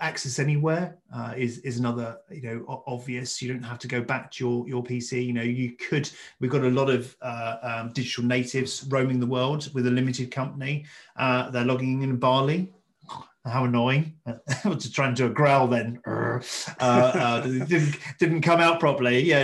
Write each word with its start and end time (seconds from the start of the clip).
access 0.00 0.38
anywhere 0.38 0.98
uh, 1.14 1.34
is 1.36 1.58
is 1.58 1.78
another 1.78 2.18
you 2.30 2.42
know 2.42 2.82
obvious. 2.86 3.40
You 3.42 3.52
don't 3.52 3.62
have 3.62 3.78
to 3.80 3.88
go 3.88 4.00
back 4.00 4.30
to 4.32 4.44
your 4.44 4.68
your 4.68 4.82
pc 4.82 5.24
you 5.24 5.32
know 5.32 5.42
you 5.42 5.72
could 5.72 6.10
we've 6.40 6.50
got 6.50 6.64
a 6.64 6.70
lot 6.70 6.90
of 6.90 7.16
uh, 7.22 7.56
um, 7.62 7.92
digital 7.92 8.24
natives 8.24 8.84
roaming 8.88 9.20
the 9.20 9.26
world 9.26 9.72
with 9.74 9.86
a 9.86 9.90
limited 9.90 10.30
company. 10.30 10.84
Uh, 11.16 11.50
they're 11.50 11.64
logging 11.64 12.02
in 12.02 12.16
bali. 12.16 12.72
How 13.44 13.64
annoying. 13.64 14.14
To 14.64 14.92
try 14.92 15.06
and 15.06 15.16
do 15.16 15.26
a 15.26 15.30
growl 15.30 15.68
then. 15.68 16.00
Uh, 16.80 17.12
uh, 17.14 17.40
didn't 17.40 17.98
didn't 18.20 18.42
come 18.42 18.60
out 18.60 18.78
properly. 18.78 19.20
Yeah 19.24 19.42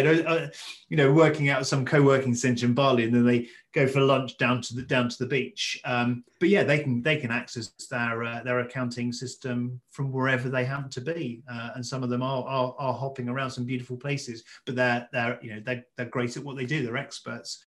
you 0.88 0.96
know, 0.96 1.10
uh, 1.10 1.12
working 1.12 1.48
out 1.48 1.66
some 1.66 1.84
co-working 1.84 2.34
center 2.34 2.66
in 2.66 2.74
bali 2.74 3.04
and 3.04 3.14
then 3.14 3.26
they 3.26 3.48
go 3.74 3.86
for 3.86 4.00
lunch 4.00 4.38
down 4.38 4.62
to 4.62 4.74
the 4.74 4.82
down 4.82 5.08
to 5.08 5.18
the 5.18 5.26
beach. 5.26 5.80
Um, 5.84 6.24
but 6.40 6.48
yeah 6.48 6.62
they 6.62 6.78
can 6.78 7.02
they 7.02 7.16
can 7.16 7.30
access 7.30 7.68
their 7.90 8.24
uh, 8.24 8.42
their 8.42 8.60
accounting 8.60 9.12
system 9.12 9.80
from 9.90 10.12
wherever 10.12 10.48
they 10.48 10.64
happen 10.64 10.90
to 10.90 11.00
be. 11.00 11.42
Uh, 11.50 11.70
and 11.74 11.84
some 11.84 12.02
of 12.02 12.10
them 12.10 12.22
are, 12.22 12.44
are, 12.44 12.74
are 12.78 12.94
hopping 12.94 13.28
around 13.28 13.50
some 13.50 13.64
beautiful 13.64 13.96
places 13.96 14.44
but 14.64 14.76
they're 14.76 15.08
they're 15.12 15.38
you 15.42 15.54
know 15.54 15.62
they're, 15.64 15.84
they're 15.96 16.06
great 16.06 16.36
at 16.36 16.44
what 16.44 16.56
they 16.56 16.66
do. 16.66 16.82
They're 16.82 16.96
experts 16.96 17.66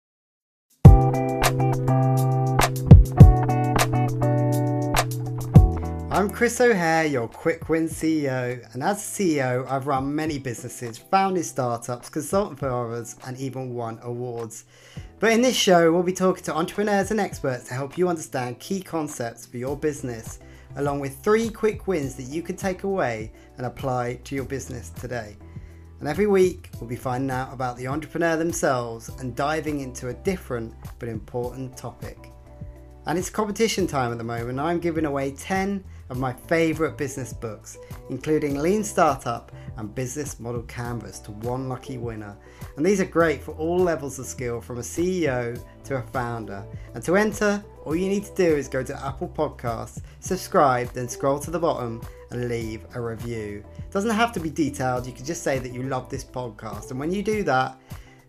I'm 6.20 6.28
Chris 6.28 6.60
O'Hare, 6.60 7.06
your 7.06 7.28
Quick 7.28 7.70
Win 7.70 7.88
CEO, 7.88 8.62
and 8.74 8.82
as 8.82 8.98
CEO, 8.98 9.66
I've 9.70 9.86
run 9.86 10.14
many 10.14 10.38
businesses, 10.38 10.98
founded 10.98 11.46
startups, 11.46 12.10
consulted 12.10 12.58
for 12.58 12.68
others, 12.68 13.16
and 13.26 13.38
even 13.38 13.72
won 13.72 13.98
awards. 14.02 14.66
But 15.18 15.32
in 15.32 15.40
this 15.40 15.56
show, 15.56 15.90
we'll 15.90 16.02
be 16.02 16.12
talking 16.12 16.44
to 16.44 16.54
entrepreneurs 16.54 17.10
and 17.10 17.20
experts 17.20 17.68
to 17.68 17.74
help 17.74 17.96
you 17.96 18.06
understand 18.10 18.60
key 18.60 18.82
concepts 18.82 19.46
for 19.46 19.56
your 19.56 19.78
business, 19.78 20.40
along 20.76 21.00
with 21.00 21.24
three 21.24 21.48
quick 21.48 21.86
wins 21.86 22.16
that 22.16 22.24
you 22.24 22.42
can 22.42 22.54
take 22.54 22.82
away 22.82 23.32
and 23.56 23.64
apply 23.64 24.20
to 24.24 24.34
your 24.34 24.44
business 24.44 24.90
today. 24.90 25.38
And 26.00 26.06
every 26.06 26.26
week, 26.26 26.68
we'll 26.78 26.90
be 26.90 26.96
finding 26.96 27.30
out 27.30 27.50
about 27.50 27.78
the 27.78 27.86
entrepreneur 27.86 28.36
themselves 28.36 29.08
and 29.20 29.34
diving 29.34 29.80
into 29.80 30.08
a 30.08 30.14
different 30.14 30.74
but 30.98 31.08
important 31.08 31.78
topic. 31.78 32.30
And 33.06 33.18
it's 33.18 33.30
competition 33.30 33.86
time 33.86 34.12
at 34.12 34.18
the 34.18 34.24
moment. 34.24 34.60
I'm 34.60 34.80
giving 34.80 35.06
away 35.06 35.30
10 35.32 35.82
of 36.10 36.18
my 36.18 36.32
favourite 36.32 36.98
business 36.98 37.32
books, 37.32 37.78
including 38.10 38.58
Lean 38.58 38.82
Startup 38.84 39.50
and 39.76 39.94
Business 39.94 40.38
Model 40.40 40.62
Canvas 40.62 41.20
to 41.20 41.30
one 41.30 41.68
lucky 41.68 41.98
winner. 41.98 42.36
And 42.76 42.84
these 42.84 43.00
are 43.00 43.06
great 43.06 43.40
for 43.42 43.52
all 43.52 43.78
levels 43.78 44.18
of 44.18 44.26
skill 44.26 44.60
from 44.60 44.78
a 44.78 44.82
CEO 44.82 45.62
to 45.84 45.96
a 45.96 46.02
founder. 46.02 46.66
And 46.94 47.02
to 47.04 47.16
enter, 47.16 47.64
all 47.84 47.94
you 47.94 48.08
need 48.08 48.24
to 48.24 48.34
do 48.34 48.44
is 48.56 48.68
go 48.68 48.82
to 48.82 49.06
Apple 49.06 49.28
Podcasts, 49.28 50.02
subscribe, 50.18 50.92
then 50.92 51.08
scroll 51.08 51.38
to 51.38 51.50
the 51.50 51.58
bottom 51.58 52.02
and 52.30 52.48
leave 52.48 52.84
a 52.94 53.00
review. 53.00 53.64
It 53.78 53.92
doesn't 53.92 54.10
have 54.10 54.32
to 54.32 54.40
be 54.40 54.50
detailed, 54.50 55.06
you 55.06 55.12
can 55.12 55.24
just 55.24 55.44
say 55.44 55.58
that 55.60 55.72
you 55.72 55.84
love 55.84 56.10
this 56.10 56.24
podcast. 56.24 56.90
And 56.90 56.98
when 56.98 57.12
you 57.12 57.22
do 57.22 57.44
that, 57.44 57.80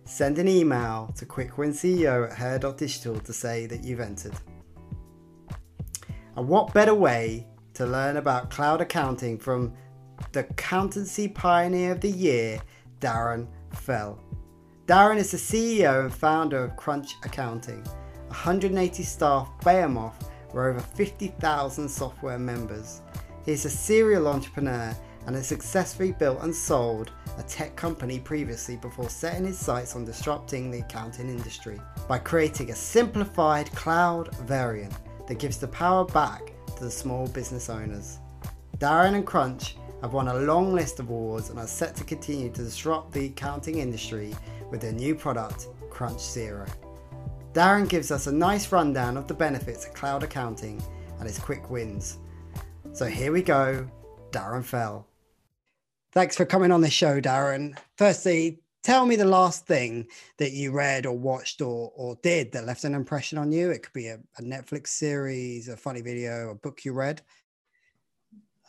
send 0.05 0.37
an 0.37 0.47
email 0.47 1.11
to 1.17 1.25
quickwinceo 1.25 2.29
at 2.29 2.37
hare.digital 2.37 3.19
to 3.19 3.33
say 3.33 3.65
that 3.65 3.83
you've 3.83 3.99
entered. 3.99 4.33
And 6.35 6.47
what 6.47 6.73
better 6.73 6.93
way 6.93 7.47
to 7.81 7.87
learn 7.87 8.17
about 8.17 8.51
cloud 8.51 8.79
accounting 8.79 9.39
from 9.39 9.73
the 10.33 10.41
accountancy 10.41 11.27
pioneer 11.27 11.93
of 11.93 12.01
the 12.01 12.11
year, 12.11 12.61
Darren 12.99 13.47
Fell. 13.73 14.23
Darren 14.85 15.17
is 15.17 15.31
the 15.31 15.37
CEO 15.37 16.03
and 16.03 16.13
founder 16.13 16.63
of 16.63 16.75
Crunch 16.75 17.15
Accounting, 17.23 17.83
180 18.27 19.01
staff 19.01 19.49
behemoth 19.63 20.29
with 20.53 20.63
over 20.63 20.79
50,000 20.79 21.89
software 21.89 22.37
members. 22.37 23.01
He 23.45 23.51
is 23.51 23.65
a 23.65 23.69
serial 23.71 24.27
entrepreneur 24.27 24.95
and 25.25 25.35
has 25.35 25.47
successfully 25.47 26.11
built 26.11 26.43
and 26.43 26.55
sold 26.55 27.09
a 27.39 27.43
tech 27.43 27.75
company 27.75 28.19
previously 28.19 28.77
before 28.77 29.09
setting 29.09 29.47
his 29.47 29.57
sights 29.57 29.95
on 29.95 30.05
disrupting 30.05 30.69
the 30.69 30.81
accounting 30.81 31.29
industry 31.29 31.81
by 32.07 32.19
creating 32.19 32.69
a 32.69 32.75
simplified 32.75 33.71
cloud 33.71 34.35
variant 34.35 34.93
that 35.27 35.39
gives 35.39 35.57
the 35.57 35.67
power 35.67 36.05
back 36.05 36.53
the 36.81 36.91
small 36.91 37.27
business 37.27 37.69
owners. 37.69 38.19
Darren 38.77 39.15
and 39.15 39.25
Crunch 39.25 39.75
have 40.01 40.13
won 40.13 40.27
a 40.27 40.39
long 40.39 40.73
list 40.73 40.99
of 40.99 41.09
awards 41.09 41.49
and 41.49 41.59
are 41.59 41.67
set 41.67 41.95
to 41.95 42.03
continue 42.03 42.49
to 42.49 42.63
disrupt 42.63 43.13
the 43.13 43.27
accounting 43.27 43.77
industry 43.77 44.35
with 44.71 44.81
their 44.81 44.91
new 44.91 45.13
product, 45.13 45.67
Crunch 45.89 46.19
Zero. 46.19 46.65
Darren 47.53 47.87
gives 47.87 48.11
us 48.11 48.27
a 48.27 48.31
nice 48.31 48.71
rundown 48.71 49.17
of 49.17 49.27
the 49.27 49.33
benefits 49.33 49.85
of 49.85 49.93
cloud 49.93 50.23
accounting 50.23 50.81
and 51.19 51.27
his 51.27 51.37
quick 51.37 51.69
wins. 51.69 52.17
So 52.93 53.05
here 53.05 53.31
we 53.31 53.43
go, 53.43 53.87
Darren 54.31 54.63
Fell. 54.63 55.05
Thanks 56.13 56.35
for 56.35 56.45
coming 56.45 56.71
on 56.71 56.81
the 56.81 56.89
show, 56.89 57.21
Darren. 57.21 57.77
Firstly, 57.97 58.60
tell 58.83 59.05
me 59.05 59.15
the 59.15 59.25
last 59.25 59.65
thing 59.65 60.07
that 60.37 60.51
you 60.51 60.71
read 60.71 61.05
or 61.05 61.17
watched 61.17 61.61
or, 61.61 61.91
or 61.95 62.17
did 62.23 62.51
that 62.51 62.65
left 62.65 62.83
an 62.83 62.95
impression 62.95 63.37
on 63.37 63.51
you. 63.51 63.69
It 63.69 63.83
could 63.83 63.93
be 63.93 64.07
a, 64.07 64.19
a 64.37 64.41
Netflix 64.41 64.87
series, 64.87 65.67
a 65.67 65.77
funny 65.77 66.01
video, 66.01 66.49
a 66.49 66.55
book 66.55 66.83
you 66.85 66.93
read. 66.93 67.21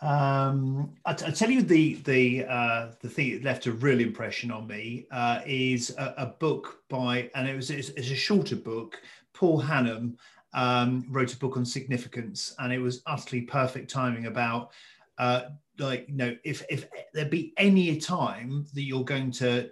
Um, 0.02 0.94
I, 1.04 1.14
t- 1.14 1.26
I 1.26 1.30
tell 1.30 1.50
you 1.50 1.62
the 1.62 1.94
the 2.02 2.44
uh, 2.46 2.88
the 3.00 3.08
thing 3.08 3.34
that 3.34 3.44
left 3.44 3.66
a 3.66 3.72
real 3.72 4.00
impression 4.00 4.50
on 4.50 4.66
me 4.66 5.06
uh, 5.12 5.42
is 5.46 5.94
a, 5.96 6.14
a, 6.18 6.26
book 6.26 6.80
by 6.88 7.30
and 7.36 7.48
it 7.48 7.54
was 7.54 7.70
it's, 7.70 7.90
it's 7.90 8.10
a 8.10 8.16
shorter 8.16 8.56
book. 8.56 9.00
Paul 9.32 9.62
Hannam 9.62 10.16
um, 10.54 11.06
wrote 11.08 11.32
a 11.32 11.36
book 11.36 11.56
on 11.56 11.64
significance, 11.64 12.52
and 12.58 12.72
it 12.72 12.80
was 12.80 13.02
utterly 13.06 13.42
perfect 13.42 13.90
timing 13.90 14.26
about 14.26 14.72
uh, 15.18 15.42
like 15.78 16.08
you 16.08 16.16
know 16.16 16.36
if 16.42 16.64
if 16.68 16.88
there 17.14 17.26
be 17.26 17.52
any 17.56 17.96
time 17.98 18.66
that 18.74 18.82
you're 18.82 19.04
going 19.04 19.30
to 19.30 19.70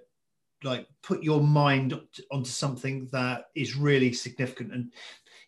like 0.62 0.86
put 1.02 1.22
your 1.22 1.40
mind 1.40 1.98
onto 2.30 2.50
something 2.50 3.08
that 3.12 3.46
is 3.54 3.76
really 3.76 4.12
significant. 4.12 4.72
And 4.72 4.92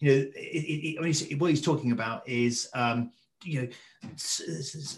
you 0.01 0.09
know 0.09 0.15
it, 0.15 0.33
it, 0.37 0.99
I 0.99 1.03
mean, 1.03 1.39
what 1.39 1.51
he's 1.51 1.63
talking 1.63 1.93
about 1.93 2.29
is 2.29 2.69
um, 2.75 3.11
you 3.45 3.63
know 3.63 3.69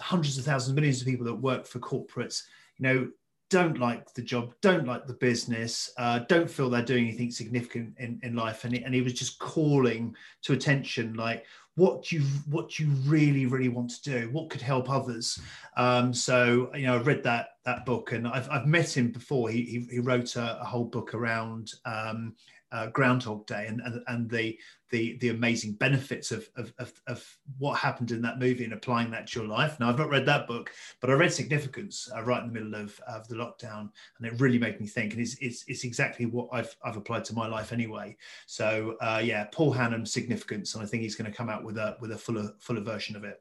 hundreds 0.00 0.38
of 0.38 0.44
thousands 0.44 0.74
millions 0.74 1.00
of 1.00 1.06
people 1.06 1.26
that 1.26 1.34
work 1.34 1.66
for 1.66 1.78
corporates 1.78 2.42
you 2.78 2.82
know 2.82 3.08
don't 3.50 3.78
like 3.78 4.12
the 4.14 4.22
job 4.22 4.52
don't 4.62 4.86
like 4.86 5.06
the 5.06 5.14
business 5.14 5.92
uh, 5.98 6.20
don't 6.28 6.50
feel 6.50 6.70
they're 6.70 6.82
doing 6.82 7.06
anything 7.06 7.30
significant 7.30 7.94
in, 7.98 8.18
in 8.22 8.34
life. 8.34 8.64
And 8.64 8.74
and 8.74 8.94
he 8.94 9.02
was 9.02 9.12
just 9.12 9.38
calling 9.38 10.16
to 10.42 10.54
attention 10.54 11.14
like 11.14 11.44
what 11.76 12.12
you 12.12 12.20
what 12.48 12.78
you 12.78 12.88
really 13.06 13.46
really 13.46 13.68
want 13.68 13.90
to 13.90 14.02
do? 14.02 14.28
What 14.30 14.50
could 14.50 14.60
help 14.60 14.90
others? 14.90 15.38
Um, 15.76 16.14
so 16.14 16.70
you 16.74 16.86
know 16.86 16.96
i've 16.96 17.06
read 17.06 17.22
that 17.24 17.48
that 17.64 17.84
book 17.84 18.12
and 18.12 18.28
i've, 18.28 18.48
I've 18.50 18.66
met 18.66 18.96
him 18.96 19.10
before. 19.10 19.48
He, 19.48 19.62
he, 19.62 19.88
he 19.94 19.98
wrote 19.98 20.36
a, 20.36 20.60
a, 20.60 20.64
whole 20.64 20.84
book 20.84 21.14
around 21.14 21.72
um, 21.84 22.34
uh, 22.74 22.88
Groundhog 22.88 23.46
Day 23.46 23.66
and, 23.68 23.80
and, 23.80 24.02
and 24.08 24.28
the, 24.28 24.58
the 24.94 25.16
the 25.18 25.30
amazing 25.30 25.72
benefits 25.72 26.30
of, 26.30 26.48
of, 26.54 26.72
of, 26.78 26.92
of, 27.08 27.36
what 27.58 27.76
happened 27.76 28.12
in 28.12 28.22
that 28.22 28.38
movie 28.38 28.62
and 28.62 28.72
applying 28.72 29.10
that 29.10 29.26
to 29.26 29.40
your 29.40 29.48
life. 29.48 29.80
Now, 29.80 29.88
I've 29.88 29.98
not 29.98 30.08
read 30.08 30.24
that 30.26 30.46
book, 30.46 30.70
but 31.00 31.10
I 31.10 31.14
read 31.14 31.32
Significance 31.32 32.08
uh, 32.14 32.22
right 32.22 32.40
in 32.40 32.52
the 32.52 32.60
middle 32.60 32.76
of, 32.76 33.00
of 33.08 33.26
the 33.26 33.34
lockdown, 33.34 33.90
and 34.16 34.26
it 34.26 34.40
really 34.40 34.58
made 34.58 34.80
me 34.80 34.86
think. 34.86 35.12
And 35.12 35.20
it's, 35.20 35.36
it's, 35.40 35.64
it's 35.66 35.82
exactly 35.82 36.26
what 36.26 36.48
I've, 36.52 36.76
I've 36.84 36.96
applied 36.96 37.24
to 37.24 37.34
my 37.34 37.48
life 37.48 37.72
anyway. 37.72 38.16
So, 38.46 38.96
uh, 39.00 39.20
yeah, 39.24 39.46
Paul 39.50 39.74
Hannam, 39.74 40.06
Significance, 40.06 40.76
and 40.76 40.84
I 40.84 40.86
think 40.86 41.02
he's 41.02 41.16
going 41.16 41.28
to 41.28 41.36
come 41.36 41.48
out 41.50 41.64
with 41.64 41.76
a 41.76 41.96
with 42.00 42.12
a 42.12 42.18
fuller 42.18 42.52
fuller 42.60 42.82
version 42.82 43.16
of 43.16 43.24
it. 43.24 43.40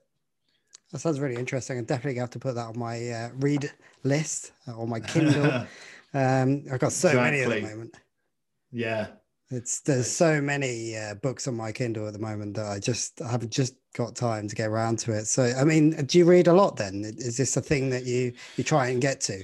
That 0.91 0.99
sounds 0.99 1.19
really 1.19 1.35
interesting. 1.35 1.77
I'm 1.77 1.85
definitely 1.85 2.15
going 2.15 2.27
to 2.27 2.29
have 2.29 2.29
to 2.31 2.39
put 2.39 2.55
that 2.55 2.65
on 2.65 2.79
my 2.79 3.09
uh, 3.09 3.29
read 3.35 3.71
list 4.03 4.53
uh, 4.67 4.73
or 4.73 4.87
my 4.87 5.01
Kindle. 5.01 5.45
um, 6.15 6.65
I've 6.71 6.79
got 6.79 6.93
so 6.93 7.09
exactly. 7.09 7.19
many 7.19 7.41
at 7.41 7.49
the 7.49 7.75
moment. 7.75 7.95
Yeah, 8.71 9.07
it's 9.55 9.81
there's 9.81 10.09
so 10.09 10.41
many 10.41 10.97
uh, 10.97 11.15
books 11.15 11.47
on 11.47 11.55
my 11.55 11.71
Kindle 11.71 12.07
at 12.07 12.13
the 12.13 12.19
moment 12.19 12.55
that 12.55 12.65
I 12.65 12.79
just 12.79 13.21
I 13.21 13.31
haven't 13.31 13.51
just 13.51 13.75
got 13.93 14.15
time 14.15 14.47
to 14.47 14.55
get 14.55 14.69
around 14.69 14.99
to 14.99 15.13
it. 15.13 15.25
So 15.25 15.43
I 15.43 15.63
mean, 15.63 15.91
do 16.05 16.17
you 16.17 16.25
read 16.25 16.47
a 16.47 16.53
lot 16.53 16.75
then? 16.75 17.03
Is 17.05 17.37
this 17.37 17.57
a 17.57 17.61
thing 17.61 17.89
that 17.89 18.05
you 18.05 18.33
you 18.57 18.63
try 18.63 18.87
and 18.87 19.01
get 19.01 19.21
to? 19.21 19.43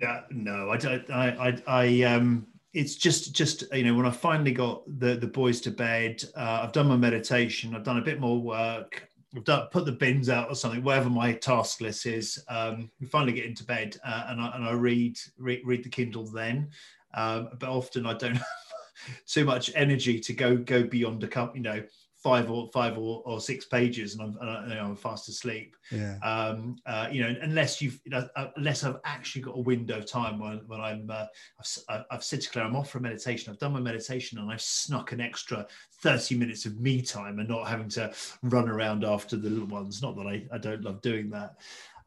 Yeah, 0.00 0.22
no, 0.30 0.70
I 0.70 0.76
don't. 0.76 1.08
I, 1.10 1.28
I, 1.28 1.62
I 1.66 2.02
um, 2.02 2.46
it's 2.72 2.96
just 2.96 3.34
just 3.34 3.64
you 3.72 3.84
know 3.84 3.94
when 3.94 4.06
I 4.06 4.10
finally 4.10 4.52
got 4.52 4.82
the 4.98 5.14
the 5.14 5.26
boys 5.26 5.60
to 5.62 5.70
bed, 5.70 6.24
uh, 6.36 6.60
I've 6.62 6.72
done 6.72 6.88
my 6.88 6.96
meditation, 6.96 7.74
I've 7.74 7.84
done 7.84 7.98
a 7.98 8.02
bit 8.02 8.20
more 8.20 8.38
work. 8.38 9.08
I've 9.34 9.44
done, 9.44 9.68
put 9.70 9.86
the 9.86 9.92
bins 9.92 10.28
out 10.28 10.50
or 10.50 10.54
something, 10.54 10.82
whatever 10.82 11.08
my 11.08 11.32
task 11.32 11.80
list 11.80 12.04
is. 12.04 12.44
Um, 12.48 12.90
we 13.00 13.06
finally 13.06 13.32
get 13.32 13.46
into 13.46 13.64
bed 13.64 13.96
uh, 14.04 14.24
and, 14.28 14.38
I, 14.38 14.50
and 14.54 14.64
I 14.64 14.72
read, 14.72 15.16
read 15.38 15.62
read 15.64 15.84
the 15.84 15.88
Kindle 15.88 16.26
then. 16.26 16.68
Um, 17.14 17.48
but 17.58 17.68
often 17.68 18.04
I 18.04 18.14
don't 18.14 18.38
too 19.26 19.44
much 19.44 19.70
energy 19.74 20.20
to 20.20 20.32
go 20.32 20.56
go 20.56 20.84
beyond 20.84 21.22
a 21.24 21.28
couple, 21.28 21.56
you 21.56 21.62
know, 21.62 21.82
five 22.22 22.50
or 22.50 22.68
five 22.72 22.96
or, 22.96 23.22
or 23.24 23.40
six 23.40 23.64
pages, 23.64 24.14
and 24.14 24.22
I'm, 24.22 24.38
and 24.40 24.50
I, 24.50 24.62
you 24.68 24.74
know, 24.76 24.84
I'm 24.86 24.96
fast 24.96 25.28
asleep. 25.28 25.76
Yeah. 25.90 26.18
Um, 26.22 26.76
uh, 26.86 27.08
you 27.10 27.22
know, 27.22 27.34
unless 27.42 27.82
you've, 27.82 28.00
you 28.04 28.12
know, 28.12 28.28
uh, 28.36 28.48
unless 28.56 28.84
I've 28.84 28.98
actually 29.04 29.42
got 29.42 29.56
a 29.56 29.60
window 29.60 29.98
of 29.98 30.06
time 30.06 30.38
when, 30.38 30.60
when 30.66 30.80
I'm, 30.80 31.10
uh, 31.10 31.26
I've, 31.88 32.04
I've 32.10 32.24
said 32.24 32.42
to 32.42 32.50
Claire, 32.50 32.66
I'm 32.66 32.76
off 32.76 32.90
for 32.90 33.00
meditation. 33.00 33.52
I've 33.52 33.58
done 33.58 33.72
my 33.72 33.80
meditation, 33.80 34.38
and 34.38 34.50
I've 34.50 34.62
snuck 34.62 35.12
an 35.12 35.20
extra 35.20 35.66
30 36.02 36.36
minutes 36.36 36.64
of 36.64 36.78
me 36.78 37.02
time, 37.02 37.40
and 37.40 37.48
not 37.48 37.68
having 37.68 37.88
to 37.90 38.12
run 38.42 38.68
around 38.68 39.04
after 39.04 39.36
the 39.36 39.50
little 39.50 39.66
ones. 39.66 40.00
Not 40.00 40.16
that 40.16 40.26
I, 40.26 40.46
I 40.52 40.58
don't 40.58 40.82
love 40.82 41.02
doing 41.02 41.28
that. 41.30 41.56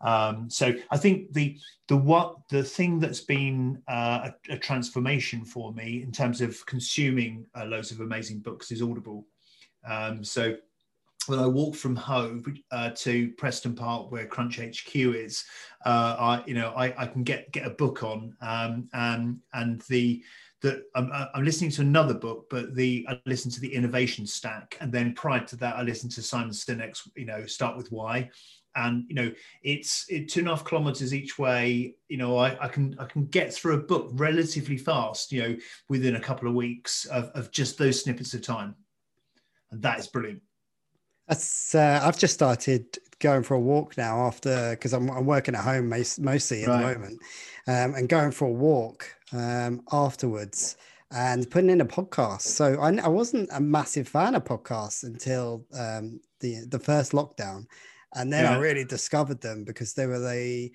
Um, 0.06 0.50
so 0.52 0.72
I 0.92 0.98
think 0.98 1.34
the 1.34 1.58
the 1.88 1.98
what 1.98 2.36
the 2.50 2.64
thing 2.64 3.00
that's 3.00 3.22
been 3.22 3.82
uh, 3.88 4.30
a, 4.50 4.54
a, 4.54 4.58
transformation 4.58 5.44
for 5.44 5.74
me 5.74 6.04
in 6.04 6.12
terms 6.12 6.42
of 6.42 6.64
consuming 6.68 7.48
uh, 7.56 7.66
loads 7.66 7.92
of 7.92 8.02
amazing 8.02 8.40
books 8.40 8.72
is 8.72 8.84
Audible. 8.84 9.26
Um, 9.84 10.24
so 10.24 10.58
when 11.26 11.40
I 11.40 11.48
walk 11.48 11.76
from 11.76 11.96
home 11.96 12.44
uh, 12.72 12.92
to 12.98 13.30
Preston 13.32 13.74
Park, 13.74 14.12
where 14.12 14.28
Crunch 14.28 14.60
HQ 14.60 14.96
is, 14.96 15.44
uh, 15.86 16.16
I 16.20 16.44
you 16.46 16.54
know 16.54 16.70
I, 16.76 16.94
I, 17.02 17.08
can 17.08 17.24
get 17.24 17.52
get 17.52 17.66
a 17.66 17.72
book 17.72 18.04
on, 18.04 18.36
um, 18.42 18.88
and 18.94 19.40
and 19.54 19.82
the 19.90 20.24
that 20.62 20.84
I'm, 20.96 21.12
I'm, 21.12 21.44
listening 21.44 21.70
to 21.72 21.82
another 21.82 22.14
book, 22.14 22.48
but 22.50 22.76
the 22.76 23.08
I 23.10 23.20
listened 23.26 23.56
to 23.56 23.60
the 23.60 23.74
Innovation 23.74 24.28
Stack, 24.28 24.78
and 24.82 24.92
then 24.92 25.14
prior 25.14 25.44
to 25.46 25.56
that, 25.58 25.78
I 25.78 25.82
listened 25.82 26.12
to 26.14 26.22
Simon 26.22 26.52
Sinek's 26.52 27.10
you 27.16 27.26
know 27.26 27.46
Start 27.48 27.76
with 27.76 27.92
Why, 27.92 28.30
and 28.76 29.06
you 29.08 29.16
know 29.16 29.32
it's 29.64 30.06
it, 30.10 30.30
two 30.30 30.42
and 30.42 30.50
a 30.50 30.56
half 30.56 30.66
kilometers 30.66 31.14
each 31.14 31.38
way. 31.40 31.96
You 32.10 32.18
know 32.18 32.38
I, 32.38 32.58
I, 32.64 32.68
can 32.68 32.96
i 33.00 33.06
can 33.06 33.26
get 33.26 33.54
through 33.54 33.76
a 33.76 33.84
book 33.84 34.10
relatively 34.14 34.78
fast 34.78 35.32
you 35.32 35.42
know 35.42 35.56
within 35.90 36.16
a 36.16 36.20
couple 36.20 36.48
of 36.48 36.54
weeks 36.54 37.06
of, 37.06 37.26
of 37.36 37.52
just 37.52 37.78
those 37.78 38.04
snippets 38.04 38.34
of 38.34 38.42
time. 38.42 38.76
And 39.72 39.82
that 39.82 40.00
is 40.00 40.08
brilliant. 40.08 40.42
That's 41.28 41.74
uh, 41.74 42.02
i've 42.04 42.20
just 42.20 42.34
started 42.34 42.86
going 43.20 43.44
for 43.44 43.56
a 43.56 43.60
walk 43.60 43.98
now 43.98 44.26
after 44.28 44.72
because 44.72 44.94
I'm, 44.94 45.10
I'm, 45.10 45.26
working 45.26 45.56
at 45.56 45.64
home 45.64 45.90
mostly 45.90 46.64
at 46.64 46.68
right. 46.68 46.94
the 46.94 47.00
moment. 47.00 47.20
Um, 47.68 47.96
and 47.96 48.08
going 48.08 48.32
for 48.32 48.48
a 48.48 48.52
walk 48.52 49.08
um, 49.32 49.82
afterwards 49.92 50.78
and 51.12 51.50
putting 51.50 51.70
in 51.70 51.82
a 51.82 51.86
podcast. 51.86 52.42
So 52.42 52.80
I, 52.80 52.96
I 52.98 53.08
wasn't 53.08 53.50
a 53.54 53.60
massive 53.60 54.08
fan 54.08 54.36
of 54.36 54.44
podcasts 54.44 55.04
until 55.04 55.66
um, 55.78 56.20
the 56.40 56.66
the 56.70 56.80
first 56.80 57.12
lockdown 57.14 57.66
and 58.16 58.32
then 58.32 58.46
yeah. 58.46 58.54
I 58.54 58.58
really 58.58 58.86
discovered 58.86 59.42
them 59.42 59.64
because 59.64 59.94
they 59.94 60.06
were 60.06 60.20
they, 60.20 60.72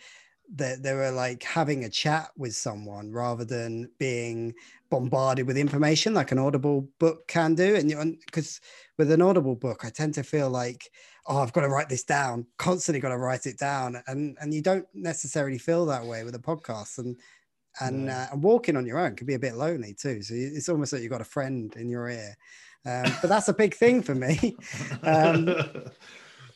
they 0.52 0.76
they 0.81 0.94
were 0.94 1.10
like 1.10 1.42
having 1.42 1.84
a 1.84 1.90
chat 1.90 2.31
with 2.37 2.54
someone 2.54 3.10
rather 3.10 3.44
than 3.44 3.90
being 3.98 4.54
bombarded 4.90 5.46
with 5.46 5.56
information 5.56 6.12
like 6.14 6.32
an 6.32 6.38
audible 6.38 6.88
book 6.98 7.26
can 7.28 7.54
do. 7.54 7.76
And 7.76 8.19
because 8.26 8.60
with 8.98 9.10
an 9.10 9.22
audible 9.22 9.54
book 9.54 9.84
i 9.84 9.90
tend 9.90 10.14
to 10.14 10.22
feel 10.22 10.50
like 10.50 10.90
oh 11.26 11.38
i've 11.38 11.52
got 11.52 11.60
to 11.60 11.69
write 11.69 11.88
this 11.88 12.02
down 12.02 12.44
constantly 12.58 13.00
got 13.00 13.10
to 13.10 13.19
write 13.19 13.46
it 13.46 13.58
down. 13.58 14.02
And 14.06 14.37
and 14.40 14.52
you 14.52 14.62
don't 14.62 14.87
necessarily 14.94 15.58
feel 15.58 15.87
that 15.87 16.04
way 16.04 16.25
with 16.25 16.34
a 16.34 16.40
podcast. 16.40 16.98
And 16.98 17.16
and, 17.81 18.06
yeah. 18.06 18.25
uh, 18.25 18.32
and 18.32 18.42
walking 18.42 18.76
on 18.76 18.84
your 18.84 18.98
own 18.98 19.14
can 19.14 19.28
be 19.28 19.34
a 19.34 19.38
bit 19.38 19.54
lonely 19.54 19.94
too. 19.94 20.22
So 20.22 20.34
it's 20.34 20.69
almost 20.69 20.92
like 20.92 21.02
you've 21.02 21.12
got 21.12 21.20
a 21.20 21.25
friend 21.25 21.72
in 21.76 21.88
your 21.88 22.08
ear. 22.08 22.37
Um, 22.84 23.12
but 23.20 23.28
that's 23.28 23.48
a 23.48 23.54
big 23.54 23.75
thing 23.75 24.02
for 24.02 24.14
me. 24.14 24.56
Um, 25.02 25.54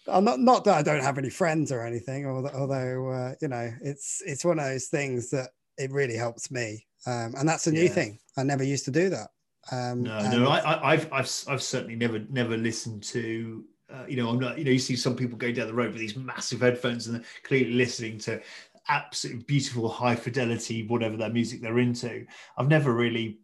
I'm 0.08 0.24
not 0.24 0.40
not 0.40 0.64
that 0.64 0.76
I 0.76 0.82
don't 0.82 1.02
have 1.02 1.18
any 1.18 1.30
friends 1.30 1.72
or 1.72 1.84
anything, 1.84 2.26
although, 2.26 3.08
uh, 3.08 3.34
you 3.40 3.48
know 3.48 3.70
it's 3.80 4.22
it's 4.26 4.44
one 4.44 4.58
of 4.58 4.64
those 4.64 4.86
things 4.86 5.30
that 5.30 5.50
it 5.78 5.90
really 5.92 6.16
helps 6.16 6.50
me, 6.50 6.86
um, 7.06 7.34
and 7.36 7.48
that's 7.48 7.66
a 7.66 7.72
new 7.72 7.84
yeah. 7.84 7.90
thing. 7.90 8.18
I 8.36 8.42
never 8.42 8.64
used 8.64 8.84
to 8.86 8.90
do 8.90 9.08
that. 9.10 9.28
Um, 9.72 10.02
no, 10.02 10.30
no, 10.30 10.50
I, 10.50 10.96
have 10.96 11.12
I've 11.12 11.44
I've 11.48 11.62
certainly 11.62 11.96
never 11.96 12.20
never 12.30 12.56
listened 12.56 13.02
to. 13.04 13.64
Uh, 13.92 14.04
you 14.08 14.16
know, 14.16 14.28
I'm 14.28 14.38
not. 14.38 14.58
You 14.58 14.64
know, 14.64 14.70
you 14.70 14.78
see 14.78 14.96
some 14.96 15.16
people 15.16 15.38
go 15.38 15.52
down 15.52 15.68
the 15.68 15.74
road 15.74 15.92
with 15.92 16.00
these 16.00 16.16
massive 16.16 16.60
headphones 16.60 17.06
and 17.06 17.16
they're 17.16 17.24
clearly 17.44 17.72
listening 17.72 18.18
to 18.18 18.42
absolutely 18.88 19.44
beautiful, 19.44 19.88
high 19.88 20.14
fidelity, 20.14 20.86
whatever 20.86 21.16
their 21.16 21.30
music 21.30 21.62
they're 21.62 21.78
into. 21.78 22.26
I've 22.58 22.68
never 22.68 22.92
really 22.92 23.38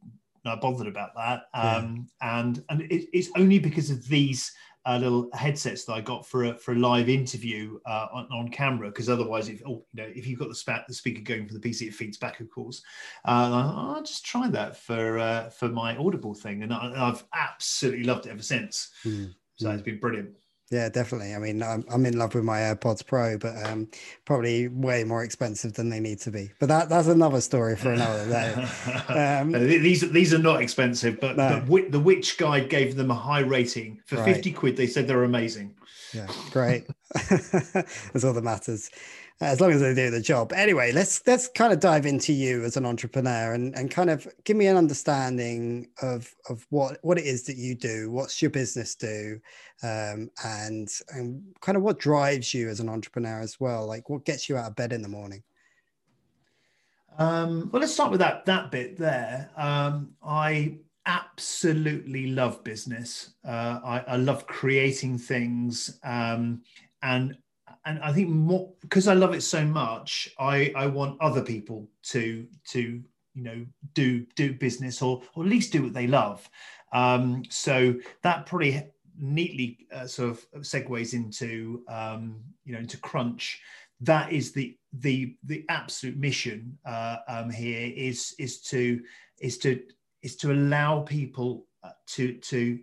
not 0.45 0.61
bothered 0.61 0.87
about 0.87 1.15
that, 1.17 1.45
um, 1.55 2.09
yeah. 2.21 2.41
and 2.41 2.65
and 2.69 2.83
it, 2.83 3.09
it's 3.13 3.31
only 3.37 3.59
because 3.59 3.91
of 3.91 4.07
these 4.09 4.53
uh, 4.87 4.97
little 4.97 5.29
headsets 5.35 5.85
that 5.85 5.93
I 5.93 6.01
got 6.01 6.27
for 6.27 6.45
a, 6.45 6.55
for 6.57 6.73
a 6.73 6.77
live 6.77 7.09
interview 7.09 7.79
uh, 7.87 8.07
on, 8.13 8.29
on, 8.33 8.49
camera 8.49 8.89
because 8.89 9.11
otherwise, 9.11 9.49
if 9.49 9.63
oh, 9.67 9.85
you 9.93 10.03
know, 10.03 10.09
if 10.15 10.27
you've 10.27 10.39
got 10.39 10.49
the, 10.49 10.83
the 10.89 10.95
speaker 10.95 11.21
going 11.21 11.47
for 11.47 11.55
the 11.55 11.61
PC, 11.61 11.89
it 11.89 11.95
feeds 11.95 12.17
back, 12.17 12.41
of 12.41 12.51
course. 12.51 12.83
Uh, 13.27 13.73
I'll 13.95 14.03
just 14.03 14.25
try 14.25 14.49
that 14.49 14.77
for 14.77 15.19
uh, 15.19 15.51
for 15.51 15.69
my 15.69 15.97
Audible 15.97 16.35
thing, 16.35 16.63
and 16.63 16.73
I, 16.73 17.07
have 17.07 17.25
absolutely 17.35 18.05
loved 18.05 18.27
it 18.27 18.31
ever 18.31 18.43
since. 18.43 18.91
Mm. 19.05 19.35
So 19.57 19.71
it's 19.71 19.83
been 19.83 20.01
brilliant. 20.01 20.31
Yeah, 20.71 20.89
definitely. 20.89 21.35
I 21.35 21.39
mean, 21.39 21.65
I'm, 21.65 21.85
I'm 21.93 22.07
in 22.07 22.17
love 22.17 22.35
with 22.35 22.45
my 22.45 22.61
AirPods 22.61 23.05
Pro, 23.05 23.37
but 23.37 23.55
um, 23.67 23.89
probably 24.25 24.69
way 24.69 25.03
more 25.03 25.25
expensive 25.25 25.73
than 25.73 25.89
they 25.89 25.99
need 25.99 26.21
to 26.21 26.31
be. 26.31 26.53
But 26.61 26.69
that 26.69 26.89
that's 26.89 27.09
another 27.09 27.41
story 27.41 27.77
for 27.77 27.93
another 27.93 28.29
day. 28.29 28.69
Um, 29.11 29.53
these 29.53 30.09
these 30.13 30.33
are 30.33 30.39
not 30.39 30.63
expensive, 30.63 31.21
but, 31.21 31.37
no. 31.37 31.63
but 31.67 31.91
the 31.91 31.99
Which 31.99 32.39
Guide 32.39 32.69
gave 32.69 32.95
them 32.95 33.11
a 33.11 33.15
high 33.15 33.41
rating 33.41 34.01
for 34.07 34.17
right. 34.17 34.35
50 34.35 34.53
quid. 34.53 34.77
They 34.77 34.87
said 34.87 35.09
they're 35.09 35.25
amazing. 35.25 35.75
Yeah, 36.15 36.27
great. 36.51 36.87
that's 37.29 38.25
all 38.25 38.33
that 38.33 38.45
matters 38.45 38.91
as 39.41 39.61
long 39.61 39.73
as 39.73 39.81
they 39.81 39.95
do 39.95 40.11
the 40.11 40.21
job. 40.21 40.53
Anyway, 40.53 40.93
let's 40.93 41.27
let's 41.27 41.49
kind 41.49 41.73
of 41.73 41.81
dive 41.81 42.05
into 42.05 42.33
you 42.33 42.63
as 42.63 42.77
an 42.77 42.85
entrepreneur 42.85 43.55
and, 43.55 43.75
and 43.75 43.91
kind 43.91 44.11
of 44.11 44.29
give 44.45 44.57
me 44.57 44.67
an 44.67 44.77
understanding 44.77 45.89
of 46.03 46.35
of 46.49 46.67
what 46.71 46.99
what 47.03 47.19
it 47.19 47.25
is 47.25 47.45
that 47.45 47.57
you 47.57 47.75
do, 47.75 48.11
what's 48.11 48.43
your 48.43 48.51
business 48.51 48.95
do, 48.95 49.41
um, 49.83 50.31
and 50.45 50.89
and 51.15 51.43
kind 51.61 51.77
of 51.77 51.83
what 51.83 51.99
drives 51.99 52.53
you 52.53 52.69
as 52.69 52.81
an 52.81 52.89
entrepreneur 52.89 53.41
as 53.41 53.59
well. 53.59 53.87
Like 53.87 54.11
what 54.11 54.27
gets 54.27 54.49
you 54.49 54.57
out 54.57 54.69
of 54.69 54.77
bed 54.77 54.93
in 54.93 55.03
the 55.03 55.09
morning. 55.09 55.43
Um, 57.19 57.71
well, 57.73 57.81
let's 57.81 57.93
start 57.93 58.11
with 58.11 58.21
that 58.21 58.45
that 58.45 58.71
bit 58.71 58.99
there. 58.99 59.51
Um, 59.57 60.11
I 60.23 60.79
absolutely 61.07 62.29
love 62.29 62.63
business. 62.63 63.33
Uh, 63.45 63.81
I, 63.83 64.05
I, 64.07 64.17
love 64.17 64.47
creating 64.47 65.17
things, 65.19 65.99
um, 66.05 66.63
and 67.03 67.37
and 67.87 67.99
I 68.01 68.13
think 68.13 68.29
more 68.29 68.73
because 68.81 69.09
I 69.09 69.15
love 69.15 69.35
it 69.35 69.43
so 69.43 69.65
much, 69.65 70.29
I 70.39 70.73
I 70.77 70.87
want 70.87 71.21
other 71.21 71.43
people 71.43 71.89
to 72.05 72.47
to 72.69 73.03
you 73.35 73.43
know 73.43 73.67
do 73.95 74.27
do 74.37 74.55
business 74.55 75.03
or 75.03 75.23
or 75.35 75.45
at 75.45 75.49
least 75.49 75.73
do 75.73 75.83
what 75.83 75.95
they 75.95 76.07
love. 76.07 76.49
Um, 76.93 77.45
so 77.49 77.95
that 78.23 78.47
probably 78.47 78.83
neatly 79.19 79.87
uh, 79.93 80.07
sort 80.07 80.31
of 80.31 80.63
segues 80.63 81.15
into 81.15 81.83
um, 81.89 82.41
you 82.65 82.73
know 82.73 82.81
into 82.81 82.99
crunch. 82.99 83.61
That 84.01 84.33
is 84.33 84.53
the 84.53 84.77
the 84.93 85.37
the 85.45 85.65
absolute 85.69 86.17
mission 86.17 86.77
uh, 86.85 87.19
um, 87.29 87.51
here 87.51 87.93
is 87.95 88.35
is 88.39 88.61
to 88.63 89.01
is 89.41 89.59
to 89.59 89.83
is 90.23 90.37
to 90.37 90.53
allow 90.53 91.01
people 91.01 91.67
uh, 91.83 91.91
to 92.09 92.35
to 92.35 92.79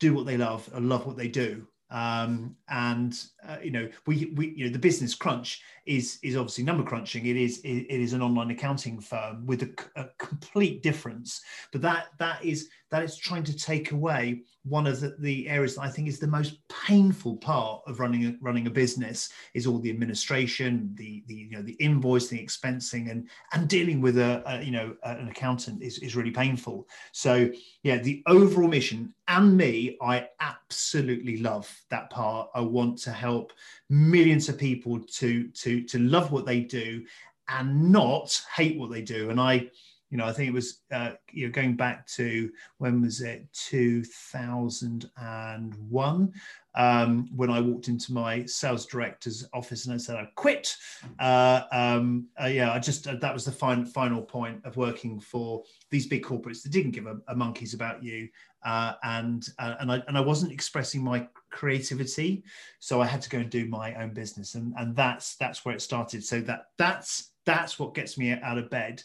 do 0.00 0.12
what 0.12 0.26
they 0.26 0.36
love 0.36 0.68
and 0.74 0.88
love 0.88 1.06
what 1.06 1.16
they 1.16 1.28
do 1.28 1.66
um, 1.94 2.56
and 2.68 3.24
uh, 3.48 3.58
you 3.62 3.70
know 3.70 3.88
we, 4.06 4.32
we 4.34 4.52
you 4.56 4.66
know 4.66 4.72
the 4.72 4.78
business 4.80 5.14
crunch 5.14 5.62
is 5.86 6.18
is 6.24 6.36
obviously 6.36 6.64
number 6.64 6.82
crunching. 6.82 7.24
It 7.24 7.36
is 7.36 7.60
it, 7.60 7.86
is 7.88 8.12
an 8.12 8.20
online 8.20 8.50
accounting 8.50 9.00
firm 9.00 9.46
with 9.46 9.62
a, 9.62 9.70
a, 9.94 10.08
complete 10.18 10.82
difference. 10.82 11.40
But 11.70 11.82
that 11.82 12.08
that 12.18 12.44
is 12.44 12.68
that 12.90 13.04
is 13.04 13.16
trying 13.16 13.44
to 13.44 13.56
take 13.56 13.92
away 13.92 14.42
one 14.64 14.86
of 14.86 15.00
the, 15.00 15.14
the, 15.18 15.48
areas 15.48 15.74
that 15.74 15.82
I 15.82 15.90
think 15.90 16.08
is 16.08 16.18
the 16.18 16.26
most 16.26 16.58
painful 16.68 17.36
part 17.36 17.82
of 17.86 18.00
running 18.00 18.26
a, 18.26 18.36
running 18.40 18.66
a 18.66 18.70
business 18.70 19.28
is 19.52 19.66
all 19.66 19.78
the 19.78 19.90
administration, 19.90 20.90
the 20.94 21.22
the 21.26 21.34
you 21.34 21.50
know 21.50 21.62
the 21.62 21.74
invoice, 21.74 22.28
the 22.28 22.42
expensing, 22.42 23.10
and 23.10 23.28
and 23.52 23.68
dealing 23.68 24.00
with 24.00 24.16
a, 24.16 24.42
a 24.46 24.62
you 24.62 24.70
know 24.70 24.96
an 25.02 25.28
accountant 25.28 25.82
is, 25.82 25.98
is 25.98 26.16
really 26.16 26.30
painful. 26.30 26.88
So 27.12 27.50
yeah, 27.82 27.98
the 27.98 28.22
overall 28.26 28.68
mission 28.68 29.14
and 29.28 29.56
me, 29.56 29.98
I 30.00 30.28
absolutely 30.40 31.38
love 31.38 31.70
that 31.90 32.08
part. 32.10 32.48
I 32.54 32.60
want 32.60 32.98
to 33.00 33.12
help 33.12 33.52
millions 33.90 34.48
of 34.48 34.56
people 34.56 34.98
to 35.00 35.48
to 35.48 35.82
to 35.84 35.98
love 35.98 36.32
what 36.32 36.46
they 36.46 36.60
do 36.60 37.04
and 37.48 37.92
not 37.92 38.40
hate 38.56 38.78
what 38.78 38.90
they 38.90 39.02
do. 39.02 39.30
And 39.30 39.38
I 39.38 39.68
you 40.10 40.18
know, 40.18 40.26
I 40.26 40.32
think 40.32 40.48
it 40.48 40.54
was, 40.54 40.80
uh, 40.92 41.12
you 41.32 41.46
know, 41.46 41.52
going 41.52 41.76
back 41.76 42.06
to 42.08 42.50
when 42.78 43.00
was 43.00 43.20
it, 43.20 43.46
2001, 43.52 46.32
um, 46.76 47.28
when 47.34 47.50
I 47.50 47.60
walked 47.60 47.88
into 47.88 48.12
my 48.12 48.44
sales 48.46 48.86
director's 48.86 49.46
office 49.52 49.86
and 49.86 49.94
I 49.94 49.96
said 49.96 50.16
I 50.16 50.28
quit. 50.34 50.76
Uh, 51.18 51.62
um, 51.72 52.26
uh, 52.40 52.46
yeah, 52.46 52.72
I 52.72 52.78
just 52.78 53.06
uh, 53.06 53.16
that 53.20 53.32
was 53.32 53.44
the 53.44 53.52
final 53.52 53.84
final 53.84 54.22
point 54.22 54.64
of 54.64 54.76
working 54.76 55.20
for 55.20 55.62
these 55.90 56.06
big 56.06 56.24
corporates 56.24 56.62
that 56.62 56.72
didn't 56.72 56.92
give 56.92 57.06
a, 57.06 57.16
a 57.28 57.34
monkeys 57.34 57.74
about 57.74 58.02
you, 58.02 58.28
uh, 58.64 58.94
and 59.04 59.46
uh, 59.58 59.74
and 59.80 59.90
I 59.90 60.02
and 60.08 60.18
I 60.18 60.20
wasn't 60.20 60.52
expressing 60.52 61.02
my 61.02 61.26
creativity, 61.50 62.44
so 62.80 63.00
I 63.00 63.06
had 63.06 63.22
to 63.22 63.30
go 63.30 63.38
and 63.38 63.50
do 63.50 63.66
my 63.66 63.94
own 63.94 64.12
business, 64.12 64.54
and 64.54 64.74
and 64.76 64.96
that's 64.96 65.36
that's 65.36 65.64
where 65.64 65.74
it 65.74 65.82
started. 65.82 66.24
So 66.24 66.40
that 66.42 66.66
that's 66.76 67.30
that's 67.44 67.78
what 67.78 67.94
gets 67.94 68.18
me 68.18 68.32
out 68.32 68.58
of 68.58 68.70
bed. 68.70 69.02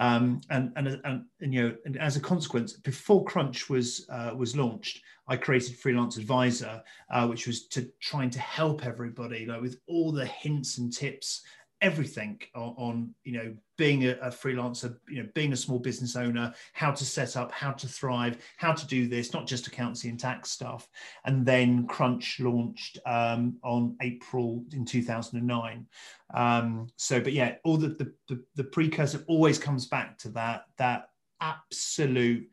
Um, 0.00 0.40
and, 0.48 0.72
and, 0.76 0.88
and, 0.88 1.24
and, 1.40 1.52
you 1.54 1.62
know, 1.62 1.76
and 1.84 1.98
as 1.98 2.16
a 2.16 2.20
consequence, 2.20 2.72
before 2.72 3.22
Crunch 3.24 3.68
was 3.68 4.06
uh, 4.08 4.32
was 4.34 4.56
launched, 4.56 5.02
I 5.28 5.36
created 5.36 5.76
Freelance 5.76 6.16
Advisor, 6.16 6.82
uh, 7.10 7.26
which 7.26 7.46
was 7.46 7.66
to 7.68 7.86
trying 8.00 8.30
to 8.30 8.40
help 8.40 8.86
everybody, 8.86 9.44
like 9.44 9.60
with 9.60 9.78
all 9.86 10.10
the 10.10 10.24
hints 10.24 10.78
and 10.78 10.90
tips 10.90 11.42
everything 11.80 12.40
on, 12.54 12.74
on, 12.76 13.14
you 13.24 13.32
know 13.32 13.54
being 13.78 14.04
a, 14.04 14.10
a, 14.20 14.28
freelancer 14.28 14.96
you 15.08 15.22
know 15.22 15.28
being 15.34 15.52
a 15.52 15.56
small 15.56 15.78
business 15.78 16.14
owner 16.14 16.52
how 16.74 16.90
to 16.90 17.04
set 17.04 17.36
up 17.36 17.50
how 17.50 17.72
to 17.72 17.88
thrive 17.88 18.36
how 18.58 18.72
to 18.72 18.86
do 18.86 19.08
this 19.08 19.32
not 19.32 19.46
just 19.46 19.66
accountancy 19.66 20.08
and 20.08 20.20
tax 20.20 20.50
stuff. 20.50 20.88
And 21.24 21.46
then 21.46 21.86
crunch 21.86 22.38
launched 22.40 22.98
um, 23.06 23.56
on 23.62 23.96
april 24.02 24.64
in 24.72 24.84
2009 24.84 25.86
um, 26.34 26.86
so 26.96 27.20
but 27.20 27.32
yeah 27.32 27.54
all 27.64 27.76
the, 27.76 27.88
the, 27.88 28.12
the 28.28 28.44
the 28.56 28.64
precursor 28.64 29.24
always 29.26 29.58
comes 29.58 29.86
back 29.86 30.18
to 30.18 30.28
that 30.30 30.64
that 30.76 31.08
absolute 31.40 32.46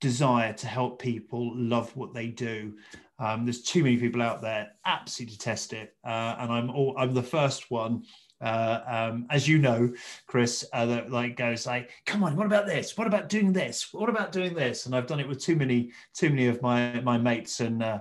desire 0.00 0.52
to 0.52 0.66
help 0.66 1.00
people 1.00 1.52
love 1.56 1.94
what 1.96 2.14
they 2.14 2.28
do. 2.28 2.74
Um, 3.18 3.44
there's 3.44 3.62
too 3.62 3.82
many 3.82 3.96
people 3.96 4.22
out 4.22 4.40
there 4.40 4.68
absolutely 4.84 5.36
detest 5.36 5.72
it. 5.72 5.96
Uh, 6.04 6.36
and 6.38 6.52
i'm 6.52 6.70
all 6.70 6.94
i'm 6.96 7.14
the 7.14 7.22
first 7.22 7.70
one 7.70 8.04
uh, 8.40 8.80
um, 8.86 9.26
as 9.30 9.48
you 9.48 9.58
know, 9.58 9.92
Chris, 10.26 10.64
uh, 10.72 10.86
that 10.86 11.10
like 11.10 11.36
goes 11.36 11.66
like, 11.66 11.90
"Come 12.06 12.22
on, 12.22 12.36
what 12.36 12.46
about 12.46 12.66
this? 12.66 12.96
What 12.96 13.06
about 13.06 13.28
doing 13.28 13.52
this? 13.52 13.92
What 13.92 14.08
about 14.08 14.32
doing 14.32 14.54
this?" 14.54 14.86
And 14.86 14.94
I've 14.94 15.06
done 15.06 15.20
it 15.20 15.28
with 15.28 15.40
too 15.40 15.56
many, 15.56 15.92
too 16.14 16.30
many 16.30 16.46
of 16.46 16.62
my 16.62 17.00
my 17.00 17.18
mates, 17.18 17.60
and 17.60 17.82
uh, 17.82 18.00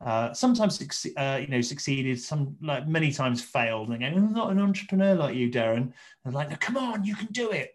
uh, 0.00 0.32
sometimes 0.32 0.80
uh, 1.16 1.38
you 1.40 1.48
know 1.48 1.60
succeeded, 1.60 2.20
some 2.20 2.56
like 2.60 2.86
many 2.86 3.10
times 3.12 3.42
failed, 3.42 3.88
and 3.88 4.00
going, 4.00 4.14
"I'm 4.14 4.32
not 4.32 4.50
an 4.50 4.60
entrepreneur 4.60 5.14
like 5.14 5.34
you, 5.34 5.50
Darren." 5.50 5.92
And 6.24 6.34
like, 6.34 6.50
no, 6.50 6.56
"Come 6.60 6.76
on, 6.76 7.04
you 7.04 7.16
can 7.16 7.28
do 7.28 7.50
it." 7.50 7.72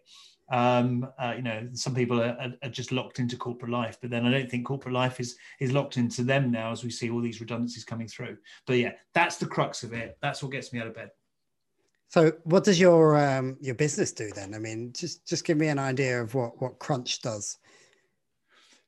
Um, 0.50 1.08
uh, 1.18 1.32
you 1.36 1.42
know, 1.42 1.68
some 1.72 1.94
people 1.94 2.20
are, 2.20 2.52
are, 2.62 2.68
just 2.68 2.92
locked 2.92 3.18
into 3.18 3.34
corporate 3.36 3.72
life, 3.72 3.96
but 4.00 4.10
then 4.10 4.26
I 4.26 4.30
don't 4.30 4.50
think 4.50 4.66
corporate 4.66 4.94
life 4.94 5.18
is 5.18 5.36
is 5.58 5.72
locked 5.72 5.96
into 5.96 6.22
them 6.22 6.50
now 6.50 6.70
as 6.70 6.84
we 6.84 6.90
see 6.90 7.10
all 7.10 7.22
these 7.22 7.40
redundancies 7.40 7.84
coming 7.84 8.06
through. 8.06 8.36
But 8.66 8.74
yeah, 8.74 8.92
that's 9.14 9.38
the 9.38 9.46
crux 9.46 9.82
of 9.82 9.94
it. 9.94 10.18
That's 10.20 10.42
what 10.42 10.52
gets 10.52 10.72
me 10.72 10.80
out 10.80 10.86
of 10.86 10.94
bed. 10.94 11.10
So, 12.14 12.30
what 12.44 12.62
does 12.62 12.78
your 12.78 13.18
um, 13.18 13.56
your 13.60 13.74
business 13.74 14.12
do 14.12 14.30
then? 14.30 14.54
I 14.54 14.60
mean, 14.60 14.92
just 14.92 15.26
just 15.26 15.44
give 15.44 15.56
me 15.56 15.66
an 15.66 15.80
idea 15.80 16.22
of 16.22 16.32
what 16.36 16.62
what 16.62 16.78
Crunch 16.78 17.20
does. 17.20 17.58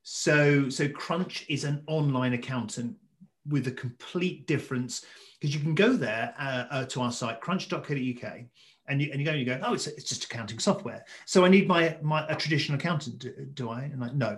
So, 0.01 0.69
so 0.69 0.87
Crunch 0.87 1.45
is 1.49 1.65
an 1.65 1.83
online 1.87 2.31
accountant 2.31 2.95
with 3.49 3.67
a 3.67 3.71
complete 3.71 4.47
difference 4.47 5.03
because 5.41 5.53
you 5.53 5.59
can 5.59 5.75
go 5.75 5.91
there 5.91 6.33
uh, 6.39 6.63
uh, 6.71 6.85
to 6.85 7.01
our 7.01 7.11
site 7.11 7.41
crunch.co.uk 7.41 8.33
and 8.87 9.01
you, 9.01 9.09
and 9.11 9.19
you 9.19 9.25
go 9.25 9.31
and 9.31 9.39
you 9.41 9.45
go 9.45 9.59
oh 9.61 9.73
it's, 9.73 9.87
it's 9.87 10.09
just 10.09 10.25
accounting 10.25 10.59
software 10.59 11.05
so 11.25 11.45
i 11.45 11.47
need 11.47 11.65
my 11.65 11.97
my 12.01 12.25
a 12.27 12.35
traditional 12.35 12.77
accountant 12.77 13.19
do, 13.19 13.31
do 13.53 13.69
i 13.69 13.83
and 13.83 14.01
like 14.01 14.13
no 14.15 14.37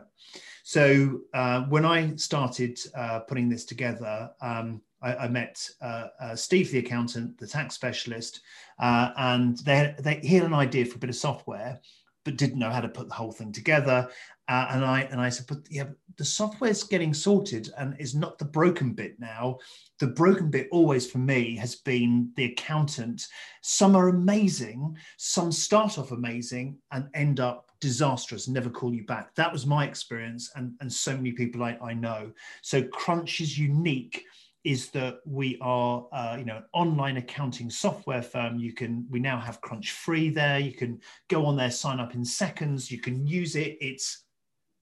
so 0.63 1.21
uh, 1.33 1.61
when 1.63 1.85
i 1.85 2.15
started 2.17 2.77
uh, 2.95 3.19
putting 3.21 3.49
this 3.49 3.65
together 3.65 4.29
um, 4.41 4.79
I, 5.01 5.15
I 5.15 5.27
met 5.27 5.67
uh, 5.81 6.07
uh, 6.19 6.35
Steve, 6.35 6.71
the 6.71 6.79
accountant, 6.79 7.37
the 7.37 7.47
tax 7.47 7.75
specialist, 7.75 8.41
uh, 8.79 9.11
and 9.17 9.57
they, 9.59 9.95
they 9.99 10.19
he 10.21 10.35
had 10.35 10.45
an 10.45 10.53
idea 10.53 10.85
for 10.85 10.95
a 10.95 10.99
bit 10.99 11.09
of 11.09 11.15
software, 11.15 11.79
but 12.25 12.37
didn't 12.37 12.59
know 12.59 12.69
how 12.69 12.81
to 12.81 12.89
put 12.89 13.07
the 13.07 13.15
whole 13.15 13.31
thing 13.31 13.51
together. 13.51 14.09
Uh, 14.47 14.67
and 14.71 14.83
I 14.83 15.01
and 15.11 15.21
I 15.21 15.29
said, 15.29 15.45
but 15.47 15.59
yeah, 15.69 15.85
the 16.17 16.25
software's 16.25 16.83
getting 16.83 17.13
sorted 17.13 17.69
and 17.77 17.95
is 17.99 18.15
not 18.15 18.37
the 18.37 18.45
broken 18.45 18.93
bit 18.93 19.19
now. 19.19 19.59
The 19.99 20.07
broken 20.07 20.49
bit 20.49 20.67
always 20.71 21.09
for 21.09 21.19
me 21.19 21.55
has 21.57 21.75
been 21.75 22.31
the 22.35 22.45
accountant. 22.45 23.27
Some 23.61 23.95
are 23.95 24.09
amazing, 24.09 24.97
some 25.17 25.51
start 25.51 25.97
off 25.97 26.11
amazing 26.11 26.77
and 26.91 27.07
end 27.13 27.39
up 27.39 27.69
disastrous 27.79 28.47
never 28.47 28.69
call 28.69 28.93
you 28.93 29.05
back. 29.05 29.33
That 29.35 29.51
was 29.51 29.65
my 29.65 29.85
experience, 29.85 30.51
and, 30.55 30.73
and 30.81 30.91
so 30.91 31.15
many 31.15 31.31
people 31.31 31.63
I, 31.63 31.77
I 31.81 31.93
know. 31.93 32.31
So 32.61 32.83
Crunch 32.83 33.41
is 33.41 33.57
unique 33.57 34.25
is 34.63 34.89
that 34.89 35.19
we 35.25 35.57
are, 35.61 36.05
uh, 36.11 36.35
you 36.37 36.45
know, 36.45 36.57
an 36.57 36.65
online 36.73 37.17
accounting 37.17 37.69
software 37.69 38.21
firm. 38.21 38.59
You 38.59 38.73
can, 38.73 39.05
we 39.09 39.19
now 39.19 39.39
have 39.39 39.61
Crunch 39.61 39.91
Free 39.91 40.29
there. 40.29 40.59
You 40.59 40.73
can 40.73 40.99
go 41.29 41.45
on 41.45 41.55
there, 41.55 41.71
sign 41.71 41.99
up 41.99 42.13
in 42.13 42.25
seconds. 42.25 42.91
You 42.91 42.99
can 42.99 43.25
use 43.25 43.55
it. 43.55 43.77
It's 43.79 44.25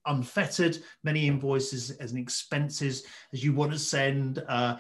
unfettered. 0.07 0.79
Many 1.03 1.27
invoices 1.27 1.91
as 1.91 2.11
an 2.11 2.17
expenses 2.17 3.03
as 3.33 3.43
you 3.43 3.53
want 3.53 3.71
to 3.71 3.79
send. 3.79 4.43
Uh, 4.47 4.77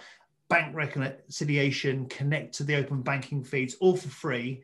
bank 0.49 0.73
reconciliation, 0.75 2.07
connect 2.07 2.53
to 2.55 2.63
the 2.63 2.75
open 2.75 3.01
banking 3.01 3.43
feeds, 3.43 3.75
all 3.75 3.95
for 3.95 4.09
free. 4.09 4.63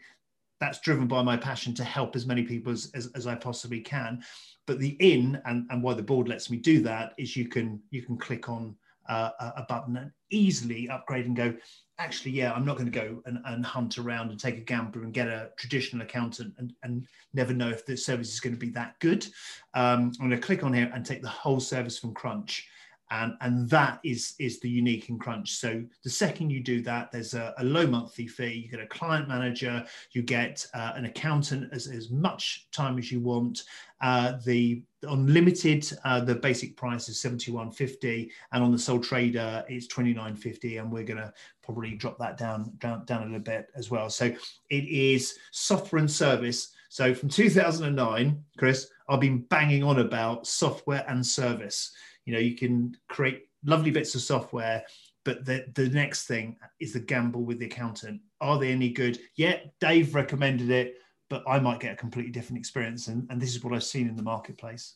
That's 0.60 0.80
driven 0.80 1.08
by 1.08 1.22
my 1.24 1.36
passion 1.36 1.74
to 1.76 1.84
help 1.84 2.16
as 2.16 2.26
many 2.26 2.44
people 2.44 2.72
as, 2.72 2.90
as, 2.94 3.12
as 3.16 3.28
I 3.28 3.36
possibly 3.36 3.82
can. 3.82 4.24
But 4.66 4.80
the 4.80 4.96
in 5.00 5.42
and, 5.46 5.68
and 5.70 5.84
why 5.84 5.94
the 5.94 6.04
board 6.04 6.30
lets 6.30 6.50
me 6.50 6.58
do 6.58 6.82
that 6.84 7.14
is 7.18 7.36
you 7.36 7.50
can 7.50 7.82
you 7.92 8.02
can 8.02 8.18
click 8.18 8.48
on 8.48 8.76
uh, 9.08 9.30
a 9.40 9.66
button 9.68 9.98
and 9.98 10.12
easily 10.32 10.90
upgrade 10.90 11.26
and 11.26 11.36
go, 11.36 11.54
actually, 12.00 12.32
yeah, 12.32 12.54
I'm 12.54 12.66
not 12.66 12.78
going 12.78 12.92
to 12.92 13.00
go 13.00 13.22
and, 13.26 13.40
and, 13.46 13.66
hunt 13.66 13.98
around 13.98 14.32
and 14.32 14.40
take 14.40 14.58
a 14.58 14.62
gamble 14.62 15.02
and 15.02 15.14
get 15.14 15.28
a 15.28 15.52
traditional 15.58 16.04
accountant 16.04 16.54
and, 16.58 16.74
and 16.84 17.06
never 17.34 17.54
know 17.54 17.70
if 17.70 17.86
the 17.86 17.96
service 17.96 18.34
is 18.34 18.40
going 18.40 18.54
to 18.54 18.60
be 18.60 18.70
that 18.72 19.00
good. 19.00 19.26
Um, 19.74 20.12
I'm 20.20 20.30
going 20.30 20.32
to 20.32 20.46
click 20.46 20.64
on 20.64 20.74
here 20.74 20.92
and 20.94 21.06
take 21.06 21.22
the 21.22 21.30
whole 21.30 21.60
service 21.60 22.00
from 22.00 22.14
Crunch 22.14 22.68
and 23.14 23.34
and 23.42 23.70
that 23.70 24.00
is 24.04 24.34
is 24.40 24.60
the 24.60 24.70
unique 24.70 25.10
in 25.10 25.20
crunch. 25.20 25.52
So 25.52 25.84
the 26.04 26.10
second 26.10 26.50
you 26.50 26.62
do 26.62 26.82
that 26.82 27.12
there's 27.12 27.34
a, 27.36 27.54
a 27.58 27.64
low 27.64 27.86
monthly 27.86 28.28
fee. 28.28 28.64
You 28.66 28.70
get 28.70 28.80
a 28.80 28.88
client 28.88 29.28
manager. 29.28 29.86
You 30.12 30.24
get 30.24 30.66
uh, 30.74 30.94
an 30.96 31.06
accountant 31.06 31.72
as, 31.72 31.88
as 31.88 32.10
much 32.10 32.68
time 32.72 32.98
as 32.98 33.12
you 33.12 33.20
want. 33.20 33.64
Uh, 34.02 34.34
the 34.46 34.82
unlimited 35.04 35.86
uh, 36.04 36.20
the 36.20 36.36
basic 36.36 36.76
price 36.76 37.08
is 37.08 37.22
71.50 37.22 38.30
and 38.52 38.64
on 38.64 38.72
the 38.72 38.80
sole 38.80 39.00
trader 39.00 39.64
it's 39.70 39.88
29.50 39.88 40.80
and 40.80 40.92
we're 40.92 41.04
going 41.04 41.18
to 41.18 41.32
probably 41.62 41.96
drop 41.96 42.18
that 42.18 42.38
down, 42.38 42.72
down 42.80 43.06
down 43.06 43.24
a 43.24 43.26
little 43.26 43.40
bit 43.40 43.68
as 43.76 43.90
well. 43.92 44.10
So 44.10 44.26
it 44.70 44.86
is 44.86 45.38
software 45.52 46.00
and 46.00 46.12
service. 46.12 46.74
So 46.90 47.14
from 47.14 47.30
2009 47.30 48.44
chris 48.58 48.88
i've 49.10 49.20
been 49.20 49.40
banging 49.40 49.84
on 49.84 50.00
about 50.00 50.46
software 50.46 51.04
and 51.08 51.26
service 51.26 51.92
you 52.26 52.34
know 52.34 52.40
you 52.40 52.56
can 52.56 52.96
create 53.08 53.48
lovely 53.66 53.92
bits 53.92 54.16
of 54.16 54.22
software 54.22 54.84
but 55.26 55.46
the, 55.46 55.66
the 55.76 55.88
next 55.90 56.26
thing 56.26 56.58
is 56.82 56.92
the 56.92 57.00
gamble 57.00 57.44
with 57.44 57.58
the 57.58 57.66
accountant. 57.66 58.20
Are 58.42 58.60
they 58.60 58.72
any 58.72 58.90
good? 58.90 59.20
Yeah 59.36 59.58
dave 59.80 60.16
recommended 60.16 60.70
it 60.70 60.96
but 61.30 61.44
i 61.48 61.60
might 61.60 61.80
get 61.80 61.94
a 61.94 61.96
completely 61.96 62.32
different 62.32 62.60
experience 62.60 63.08
and, 63.08 63.26
and 63.30 63.42
this 63.42 63.56
is 63.56 63.64
what 63.64 63.74
i've 63.74 63.84
seen 63.84 64.08
in 64.08 64.16
the 64.16 64.24
marketplace. 64.24 64.96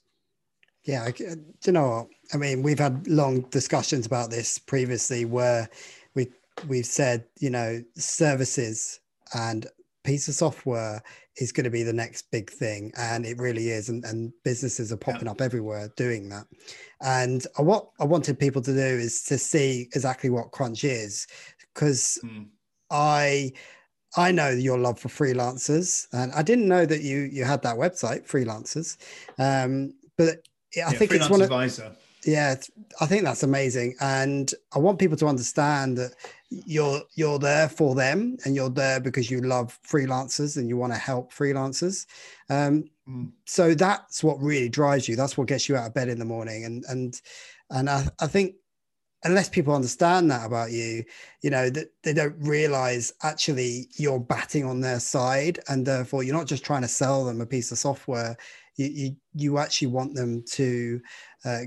Yeah 0.83 1.03
uh, 1.03 1.11
do 1.11 1.45
you 1.65 1.73
know 1.73 2.09
i 2.33 2.37
mean 2.37 2.61
we've 2.61 2.79
had 2.79 3.07
long 3.07 3.41
discussions 3.49 4.05
about 4.05 4.29
this 4.29 4.59
previously 4.59 5.25
where 5.25 5.69
we 6.15 6.27
we've 6.67 6.85
said 6.85 7.25
you 7.39 7.49
know 7.49 7.81
services 7.95 8.99
and 9.33 9.67
piece 10.07 10.29
of 10.29 10.33
software 10.35 11.03
is 11.35 11.51
going 11.51 11.65
to 11.65 11.69
be 11.69 11.83
the 11.83 11.91
next 11.91 12.31
big 12.31 12.49
thing 12.49 12.93
and 12.97 13.25
it 13.25 13.37
really 13.37 13.71
is 13.71 13.89
and, 13.89 14.05
and 14.05 14.31
businesses 14.45 14.89
are 14.89 14.97
popping 14.97 15.25
yeah. 15.25 15.31
up 15.31 15.41
everywhere 15.41 15.91
doing 15.97 16.29
that 16.29 16.45
and 17.01 17.45
what 17.57 17.89
i 17.99 18.05
wanted 18.05 18.39
people 18.39 18.61
to 18.61 18.71
do 18.71 18.79
is 18.79 19.21
to 19.23 19.37
see 19.37 19.89
exactly 19.93 20.29
what 20.29 20.51
crunch 20.51 20.85
is 20.85 21.27
because 21.73 22.17
mm. 22.23 22.45
i 22.89 23.51
i 24.15 24.31
know 24.31 24.47
your 24.47 24.77
love 24.77 24.97
for 24.97 25.09
freelancers 25.09 26.07
and 26.13 26.31
i 26.31 26.41
didn't 26.41 26.69
know 26.69 26.85
that 26.85 27.01
you 27.01 27.23
you 27.23 27.43
had 27.43 27.61
that 27.61 27.75
website 27.75 28.25
freelancers 28.25 28.95
um 29.39 29.93
but 30.17 30.29
i 30.29 30.77
yeah, 30.77 30.89
think 30.91 31.11
it's 31.11 31.29
one 31.29 31.41
of 31.41 31.47
advisor 31.47 31.93
yeah 32.25 32.55
i 33.01 33.05
think 33.05 33.25
that's 33.25 33.43
amazing 33.43 33.93
and 33.99 34.53
i 34.73 34.79
want 34.79 34.99
people 34.99 35.17
to 35.17 35.27
understand 35.27 35.97
that 35.97 36.13
you're 36.49 37.01
you're 37.15 37.39
there 37.39 37.67
for 37.67 37.93
them 37.93 38.37
and 38.45 38.55
you're 38.55 38.69
there 38.69 38.99
because 38.99 39.29
you 39.29 39.41
love 39.41 39.77
freelancers 39.87 40.57
and 40.57 40.69
you 40.69 40.77
want 40.77 40.93
to 40.93 40.99
help 40.99 41.33
freelancers. 41.33 42.05
Um, 42.49 42.85
mm. 43.07 43.31
so 43.45 43.73
that's 43.73 44.23
what 44.23 44.41
really 44.41 44.69
drives 44.69 45.07
you. 45.07 45.15
That's 45.15 45.37
what 45.37 45.47
gets 45.47 45.67
you 45.67 45.75
out 45.75 45.87
of 45.87 45.93
bed 45.93 46.09
in 46.09 46.19
the 46.19 46.25
morning. 46.25 46.65
And 46.65 46.85
and 46.89 47.21
and 47.69 47.89
i, 47.89 48.05
I 48.19 48.27
think 48.27 48.55
unless 49.23 49.49
people 49.49 49.75
understand 49.75 50.29
that 50.29 50.45
about 50.45 50.71
you 50.71 51.03
you 51.41 51.49
know 51.49 51.69
that 51.69 51.87
they 52.03 52.13
don't 52.13 52.35
realize 52.39 53.11
actually 53.23 53.87
you're 53.97 54.19
batting 54.19 54.63
on 54.63 54.79
their 54.79 54.99
side 54.99 55.59
and 55.67 55.85
therefore 55.85 56.23
you're 56.23 56.35
not 56.35 56.47
just 56.47 56.63
trying 56.63 56.83
to 56.83 56.87
sell 56.87 57.25
them 57.25 57.41
a 57.41 57.45
piece 57.45 57.71
of 57.71 57.77
software. 57.77 58.37
You 58.75 58.85
you, 58.87 59.15
you 59.33 59.57
actually 59.57 59.87
want 59.87 60.13
them 60.13 60.43
to 60.51 61.01
uh, 61.45 61.61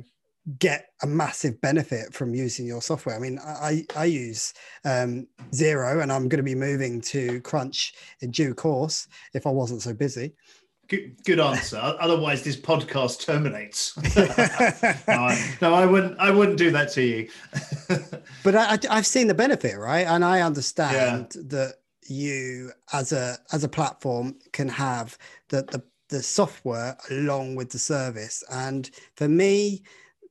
get 0.59 0.87
a 1.03 1.07
massive 1.07 1.61
benefit 1.61 2.13
from 2.15 2.35
using 2.35 2.67
your 2.67 2.83
software. 2.83 3.15
I 3.15 3.19
mean, 3.19 3.39
I, 3.39 3.85
I 3.97 4.07
use 4.07 4.55
um, 4.85 5.27
Xero 5.53 6.03
and 6.03 6.11
I'm 6.11 6.29
going 6.29 6.39
to 6.39 6.43
be 6.43 6.55
moving 6.55 7.01
to 7.03 7.41
Crunch 7.43 7.95
in 8.21 8.31
due 8.31 8.55
course 8.55 9.07
if 9.35 9.47
I 9.47 9.51
wasn't 9.51 9.83
so 9.83 9.93
busy. 9.93 10.33
Good, 10.89 11.23
good 11.25 11.39
answer. 11.39 11.77
Otherwise, 12.01 12.43
this 12.43 12.57
podcast 12.57 13.25
terminates. 13.25 13.97
no, 14.17 15.15
I, 15.15 15.57
no, 15.61 15.75
I 15.75 15.87
wouldn't. 15.87 16.19
I 16.19 16.33
wouldn't 16.33 16.59
do 16.59 16.73
that 16.73 16.91
to 16.93 17.03
you. 17.03 17.29
but 18.43 18.57
I, 18.57 18.77
have 18.93 19.07
seen 19.07 19.29
the 19.29 19.35
benefit, 19.35 19.79
right? 19.79 20.05
And 20.05 20.25
I 20.25 20.41
understand 20.41 21.33
yeah. 21.37 21.43
that 21.45 21.75
you, 22.09 22.73
as 22.93 23.13
a 23.13 23.39
as 23.53 23.63
a 23.63 23.69
platform, 23.69 24.35
can 24.53 24.69
have 24.69 25.17
the 25.49 25.63
the 25.63 25.81
the 26.09 26.23
software 26.25 26.97
along 27.11 27.55
with 27.55 27.71
the 27.71 27.79
service. 27.79 28.43
And 28.51 28.91
for 29.15 29.29
me, 29.29 29.85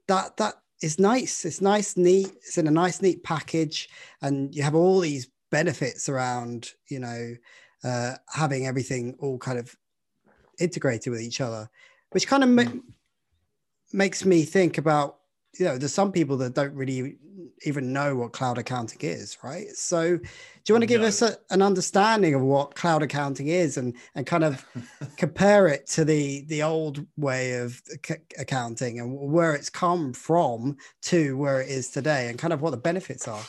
that 0.10 0.38
that 0.38 0.56
is 0.82 1.00
nice. 1.00 1.46
It's 1.46 1.62
nice, 1.62 1.96
neat. 1.96 2.28
It's 2.38 2.58
in 2.58 2.68
a 2.68 2.72
nice, 2.72 3.01
neat 3.01 3.24
package, 3.24 3.89
and 4.22 4.54
you 4.54 4.63
have 4.63 4.75
all 4.75 5.00
these 5.00 5.30
benefits 5.51 6.10
around, 6.10 6.72
you 6.89 7.00
know, 7.00 7.36
uh, 7.84 8.16
having 8.34 8.68
everything 8.68 9.16
all 9.20 9.38
kind 9.38 9.58
of 9.58 9.75
integrated 10.60 11.12
with 11.12 11.22
each 11.22 11.42
other, 11.42 11.70
which 12.12 12.28
kind 12.28 12.44
of 12.44 12.50
ma- 12.50 12.82
makes 13.94 14.25
me 14.25 14.44
think 14.44 14.78
about 14.78 15.19
you 15.58 15.65
know, 15.65 15.77
there's 15.77 15.94
some 15.94 16.12
people 16.12 16.38
that 16.38 16.53
don't 16.53 16.74
really 16.74 17.18
even 17.65 17.91
know 17.91 18.15
what 18.15 18.32
cloud 18.32 18.58
accounting 18.58 19.00
is, 19.01 19.38
right? 19.44 19.70
So, 19.70 20.18
do 20.18 20.24
you 20.68 20.75
want 20.75 20.84
to 20.84 20.88
give 20.88 21.01
no. 21.01 21.08
us 21.08 21.22
a, 21.22 21.36
an 21.50 21.62
understanding 21.62 22.34
of 22.34 22.41
what 22.41 22.75
cloud 22.75 23.01
accounting 23.01 23.48
is 23.48 23.77
and 23.77 23.96
and 24.15 24.25
kind 24.25 24.44
of 24.44 24.65
compare 25.18 25.68
it 25.68 25.88
to 25.88 26.06
the 26.06 26.46
the 26.46 26.63
old 26.63 27.06
way 27.18 27.53
of 27.53 27.82
accounting 28.38 29.00
and 29.00 29.18
where 29.18 29.53
it's 29.53 29.70
come 29.70 30.13
from 30.13 30.77
to 31.03 31.38
where 31.38 31.62
it 31.62 31.70
is 31.70 31.89
today 31.89 32.29
and 32.29 32.38
kind 32.38 32.53
of 32.53 32.62
what 32.62 32.72
the 32.72 32.77
benefits 32.77 33.27
are? 33.27 33.44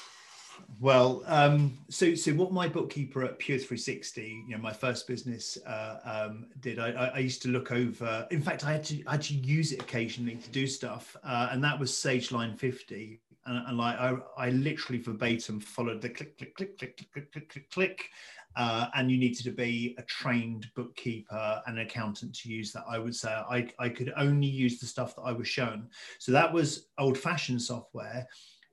Well, 0.80 1.22
um, 1.26 1.76
so 1.90 2.14
so 2.14 2.32
what 2.32 2.52
my 2.52 2.66
bookkeeper 2.66 3.22
at 3.22 3.38
Pure 3.38 3.58
360, 3.58 4.44
you 4.48 4.56
know, 4.56 4.62
my 4.62 4.72
first 4.72 5.06
business 5.06 5.58
uh, 5.66 5.98
um, 6.04 6.46
did, 6.60 6.78
I, 6.78 6.90
I, 7.14 7.18
used 7.18 7.42
to 7.42 7.48
look 7.48 7.70
over. 7.70 8.26
In 8.30 8.40
fact, 8.40 8.64
I 8.64 8.72
had 8.72 8.84
to 8.84 9.04
I 9.06 9.12
had 9.12 9.22
to 9.22 9.34
use 9.34 9.72
it 9.72 9.82
occasionally 9.82 10.36
to 10.36 10.48
do 10.48 10.66
stuff, 10.66 11.14
uh, 11.22 11.50
and 11.52 11.62
that 11.62 11.78
was 11.78 11.96
Sage 11.96 12.32
Line 12.32 12.56
50. 12.56 13.20
And, 13.44 13.68
and 13.68 13.80
I, 13.80 14.16
I 14.38 14.50
literally 14.50 15.02
verbatim 15.02 15.60
followed 15.60 16.00
the 16.00 16.08
click 16.08 16.38
click 16.38 16.56
click 16.56 16.78
click 16.78 16.96
click 16.96 17.12
click 17.12 17.32
click 17.32 17.48
click, 17.50 17.70
click 17.70 18.10
uh, 18.56 18.86
and 18.94 19.10
you 19.10 19.18
needed 19.18 19.44
to 19.44 19.50
be 19.50 19.94
a 19.98 20.02
trained 20.02 20.66
bookkeeper 20.74 21.62
and 21.66 21.78
an 21.78 21.86
accountant 21.86 22.34
to 22.36 22.48
use 22.48 22.72
that. 22.72 22.84
I 22.88 22.98
would 22.98 23.14
say 23.14 23.28
I, 23.28 23.68
I 23.78 23.90
could 23.90 24.14
only 24.16 24.48
use 24.48 24.80
the 24.80 24.86
stuff 24.86 25.14
that 25.16 25.22
I 25.22 25.32
was 25.32 25.46
shown. 25.46 25.88
So 26.18 26.32
that 26.32 26.50
was 26.50 26.86
old 26.98 27.18
fashioned 27.18 27.60
software. 27.60 28.26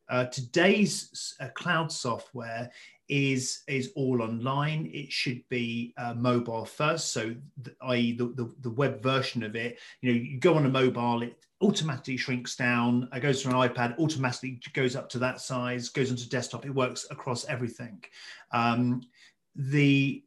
Uh, 0.09 0.25
today's 0.25 1.35
uh, 1.39 1.47
cloud 1.53 1.91
software 1.91 2.69
is 3.09 3.63
is 3.67 3.91
all 3.95 4.21
online. 4.21 4.89
It 4.93 5.11
should 5.11 5.47
be 5.49 5.93
uh, 5.97 6.13
mobile 6.13 6.65
first, 6.65 7.13
so 7.13 7.35
the, 7.61 7.75
i.e. 7.81 8.13
The, 8.13 8.25
the, 8.25 8.53
the 8.61 8.69
web 8.69 9.01
version 9.01 9.43
of 9.43 9.55
it. 9.55 9.79
You 10.01 10.13
know, 10.13 10.19
you 10.19 10.39
go 10.39 10.55
on 10.55 10.65
a 10.65 10.69
mobile, 10.69 11.23
it 11.23 11.37
automatically 11.61 12.17
shrinks 12.17 12.55
down. 12.55 13.09
It 13.13 13.21
goes 13.21 13.41
to 13.43 13.49
an 13.49 13.55
iPad, 13.55 13.97
automatically 13.99 14.59
goes 14.73 14.95
up 14.95 15.09
to 15.09 15.19
that 15.19 15.41
size, 15.41 15.89
goes 15.89 16.11
onto 16.11 16.27
desktop. 16.27 16.65
It 16.65 16.75
works 16.75 17.05
across 17.09 17.45
everything. 17.45 18.03
Um, 18.51 19.01
the 19.55 20.23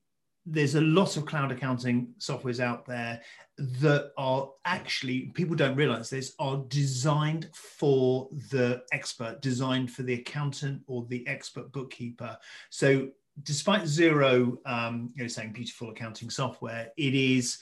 there's 0.46 0.74
a 0.74 0.80
lot 0.80 1.16
of 1.16 1.26
cloud 1.26 1.52
accounting 1.52 2.08
softwares 2.18 2.60
out 2.60 2.86
there 2.86 3.20
that 3.58 4.12
are 4.16 4.50
actually 4.64 5.30
people 5.34 5.54
don't 5.54 5.76
realize 5.76 6.08
this 6.08 6.34
are 6.38 6.64
designed 6.68 7.48
for 7.52 8.28
the 8.50 8.82
expert 8.92 9.40
designed 9.42 9.90
for 9.90 10.02
the 10.02 10.14
accountant 10.14 10.82
or 10.86 11.04
the 11.08 11.26
expert 11.26 11.70
bookkeeper. 11.72 12.36
So 12.70 13.08
despite 13.42 13.82
Xero 13.82 14.56
um, 14.66 15.10
you 15.14 15.24
know 15.24 15.28
saying 15.28 15.52
beautiful 15.52 15.90
accounting 15.90 16.30
software 16.30 16.88
it 16.96 17.14
is 17.14 17.58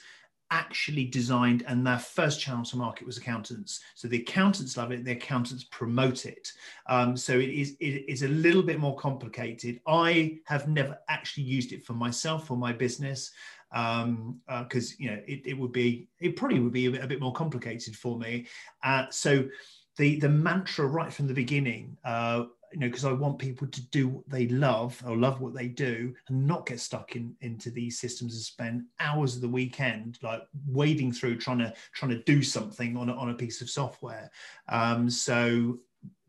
actually 0.51 1.05
designed 1.05 1.63
and 1.67 1.85
their 1.85 1.99
first 1.99 2.39
channel 2.39 2.63
to 2.65 2.77
market 2.77 3.05
was 3.05 3.17
accountants. 3.17 3.79
So 3.95 4.07
the 4.07 4.21
accountants 4.21 4.77
love 4.77 4.91
it 4.91 5.03
the 5.05 5.11
accountants 5.11 5.63
promote 5.65 6.25
it. 6.25 6.51
Um, 6.87 7.15
so 7.15 7.33
it 7.33 7.49
is 7.49 7.75
it 7.79 8.05
is 8.07 8.23
a 8.23 8.27
little 8.27 8.63
bit 8.63 8.79
more 8.79 8.95
complicated. 8.95 9.79
I 9.87 10.39
have 10.45 10.67
never 10.67 10.97
actually 11.07 11.43
used 11.43 11.71
it 11.71 11.85
for 11.85 11.93
myself 11.93 12.51
or 12.51 12.57
my 12.57 12.73
business 12.73 13.31
um 13.71 14.41
because 14.63 14.93
uh, 14.93 14.95
you 14.97 15.11
know 15.11 15.21
it, 15.27 15.41
it 15.45 15.53
would 15.53 15.71
be 15.71 16.07
it 16.19 16.35
probably 16.35 16.59
would 16.59 16.73
be 16.73 16.87
a 16.87 16.91
bit, 16.91 17.03
a 17.03 17.07
bit 17.07 17.21
more 17.21 17.33
complicated 17.33 17.95
for 17.95 18.17
me. 18.17 18.47
Uh, 18.83 19.05
so 19.11 19.47
the 19.97 20.19
the 20.19 20.29
mantra 20.29 20.87
right 20.87 21.11
from 21.13 21.27
the 21.27 21.33
beginning 21.33 21.95
uh 22.05 22.45
you 22.71 22.79
know 22.79 22.87
because 22.87 23.05
i 23.05 23.11
want 23.11 23.39
people 23.39 23.67
to 23.67 23.81
do 23.89 24.07
what 24.07 24.29
they 24.29 24.47
love 24.47 25.01
or 25.07 25.17
love 25.17 25.41
what 25.41 25.53
they 25.53 25.67
do 25.67 26.13
and 26.27 26.47
not 26.47 26.65
get 26.65 26.79
stuck 26.79 27.15
in 27.15 27.35
into 27.41 27.69
these 27.69 27.99
systems 27.99 28.33
and 28.33 28.43
spend 28.43 28.83
hours 28.99 29.35
of 29.35 29.41
the 29.41 29.47
weekend 29.47 30.17
like 30.21 30.41
wading 30.67 31.11
through 31.11 31.37
trying 31.37 31.59
to 31.59 31.73
trying 31.93 32.11
to 32.11 32.23
do 32.23 32.41
something 32.41 32.97
on 32.97 33.09
a, 33.09 33.13
on 33.13 33.29
a 33.29 33.33
piece 33.33 33.61
of 33.61 33.69
software. 33.69 34.29
Um 34.67 35.09
so 35.09 35.79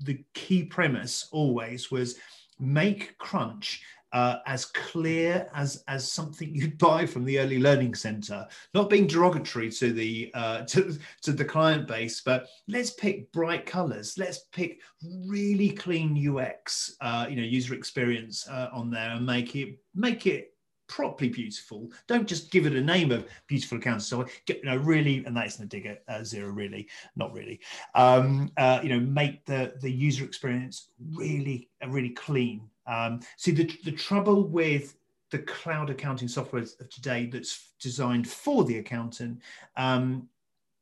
the 0.01 0.25
key 0.35 0.65
premise 0.65 1.29
always 1.33 1.91
was 1.91 2.17
make 2.59 3.17
crunch 3.19 3.83
uh, 4.12 4.37
as 4.47 4.64
clear 4.64 5.49
as 5.55 5.83
as 5.88 6.11
something 6.11 6.50
you'd 6.55 6.79
buy 6.79 7.07
from 7.07 7.25
the 7.25 7.38
early 7.38 7.59
learning 7.59 7.95
center. 7.95 8.47
Not 8.75 8.90
being 8.90 9.07
derogatory 9.07 9.71
to 9.73 9.93
the 9.93 10.30
uh, 10.35 10.63
to, 10.67 10.99
to 11.23 11.32
the 11.32 11.45
client 11.45 11.87
base 11.87 12.21
but 12.21 12.49
let's 12.69 12.91
pick 12.91 13.30
bright 13.32 13.67
colors. 13.67 14.17
Let's 14.19 14.41
pick 14.52 14.80
really 15.26 15.71
clean 15.71 16.11
ux 16.28 16.97
uh, 17.00 17.26
you 17.28 17.37
know 17.37 17.43
user 17.43 17.75
experience 17.75 18.49
uh, 18.49 18.69
on 18.73 18.91
there 18.91 19.11
and 19.11 19.25
make 19.25 19.56
it 19.56 19.78
make 19.95 20.26
it 20.26 20.50
properly 20.91 21.31
beautiful. 21.31 21.91
Don't 22.07 22.26
just 22.26 22.50
give 22.50 22.67
it 22.67 22.75
a 22.75 22.81
name 22.81 23.11
of 23.13 23.26
beautiful 23.47 23.79
accounts. 23.79 24.07
So 24.07 24.26
get 24.47 24.59
you 24.59 24.65
know 24.65 24.76
really, 24.76 25.25
and 25.25 25.37
that 25.37 25.47
isn't 25.47 25.65
a 25.65 25.69
digger 25.69 25.99
uh, 26.09 26.21
Xero, 26.31 26.55
really, 26.55 26.89
not 27.15 27.33
really. 27.33 27.61
Um, 27.95 28.50
uh, 28.57 28.81
you 28.83 28.89
know, 28.91 29.00
make 29.00 29.45
the 29.47 29.75
the 29.81 29.91
user 29.91 30.25
experience 30.25 30.91
really 31.15 31.69
really 31.89 32.11
clean 32.11 32.63
um, 32.91 33.21
see, 33.37 33.53
the, 33.53 33.71
the 33.85 33.93
trouble 33.93 34.49
with 34.49 34.97
the 35.31 35.39
cloud 35.39 35.91
accounting 35.91 36.29
software 36.29 36.63
of 36.63 36.91
today 36.91 37.26
that's 37.26 37.69
designed 37.81 38.29
for 38.29 38.65
the 38.65 38.79
accountant 38.79 39.41
um, 39.76 40.29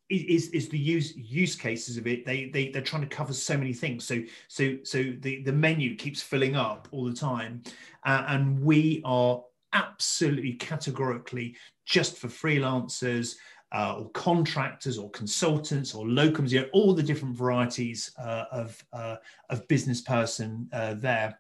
is, 0.09 0.49
is 0.49 0.71
the 0.71 0.79
use 0.79 1.15
use 1.17 1.55
cases 1.55 1.99
of 1.99 2.07
it. 2.07 2.25
They, 2.25 2.47
they 2.47 2.71
they're 2.71 2.81
trying 2.81 3.03
to 3.03 3.15
cover 3.15 3.35
so 3.35 3.59
many 3.59 3.75
things. 3.75 4.05
So 4.05 4.23
so 4.49 4.79
so 4.85 5.13
the, 5.21 5.43
the 5.43 5.53
menu 5.53 5.97
keeps 5.97 6.23
filling 6.23 6.57
up 6.57 6.89
all 6.93 7.05
the 7.05 7.13
time, 7.13 7.63
uh, 8.05 8.25
and 8.29 8.59
we 8.63 9.03
are 9.05 9.43
absolutely 9.73 10.55
categorically 10.55 11.57
just 11.87 12.19
for 12.19 12.29
freelancers. 12.29 13.35
Uh, 13.71 13.97
or 13.99 14.09
contractors 14.13 14.97
or 14.97 15.11
consultants 15.11 15.95
or 15.95 16.07
locums, 16.07 16.51
you 16.51 16.59
know, 16.59 16.67
all 16.73 16.95
the 16.95 17.03
different 17.03 17.37
varieties 17.37 18.11
uh, 18.19 18.45
of, 18.51 18.83
uh, 18.95 19.17
of 19.51 19.69
business 19.69 20.01
person 20.01 20.67
uh, 20.73 20.95
there 20.95 21.39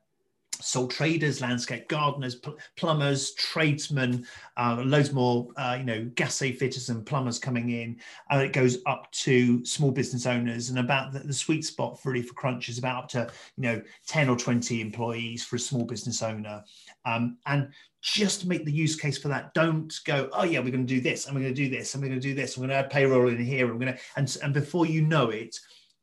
sole 0.60 0.88
traders, 0.88 1.40
landscape 1.40 1.88
gardeners, 1.88 2.36
pl- 2.36 2.58
plumbers, 2.76 3.32
tradesmen, 3.34 4.26
uh, 4.56 4.82
loads 4.84 5.12
more, 5.12 5.48
uh, 5.56 5.76
you 5.78 5.84
know, 5.84 6.04
gas 6.14 6.34
safe 6.34 6.58
fitters 6.58 6.88
and 6.88 7.06
plumbers 7.06 7.38
coming 7.38 7.70
in. 7.70 7.96
Uh, 8.32 8.38
it 8.38 8.52
goes 8.52 8.78
up 8.86 9.10
to 9.12 9.64
small 9.64 9.90
business 9.90 10.26
owners, 10.26 10.70
and 10.70 10.78
about 10.78 11.12
the, 11.12 11.20
the, 11.20 11.32
sweet 11.32 11.64
spot 11.64 12.00
for, 12.00 12.12
really 12.12 12.26
for 12.26 12.34
Crunch 12.34 12.68
is 12.68 12.78
about 12.78 13.04
up 13.04 13.08
to 13.08 13.30
you 13.56 13.62
know 13.62 13.82
10 14.06 14.28
or 14.28 14.36
20 14.36 14.80
employees 14.80 15.44
for 15.44 15.56
a 15.56 15.60
small 15.60 15.84
business 15.84 16.22
owner. 16.22 16.64
Um, 17.04 17.38
and 17.46 17.68
just 18.00 18.46
make 18.46 18.64
the 18.64 18.72
use 18.72 18.96
case 18.96 19.18
for 19.18 19.28
that. 19.28 19.54
Don't 19.54 19.92
go, 20.04 20.28
oh 20.32 20.44
yeah, 20.44 20.60
we're 20.60 20.70
going 20.70 20.86
to 20.86 20.94
do 20.94 21.00
this, 21.00 21.26
and 21.26 21.34
we're 21.34 21.42
going 21.42 21.54
to 21.54 21.62
do 21.62 21.68
this, 21.68 21.94
and 21.94 22.02
we're 22.02 22.08
going 22.08 22.20
to 22.20 22.28
do 22.28 22.34
this. 22.34 22.56
I'm 22.56 22.60
going 22.60 22.70
to 22.70 22.76
add 22.76 22.90
payroll 22.90 23.28
in 23.28 23.38
here. 23.38 23.70
I'm 23.70 23.78
going 23.78 23.94
to, 23.94 24.00
and 24.16 24.36
and 24.42 24.54
before 24.54 24.86
you 24.86 25.02
know 25.02 25.30
it, 25.30 25.58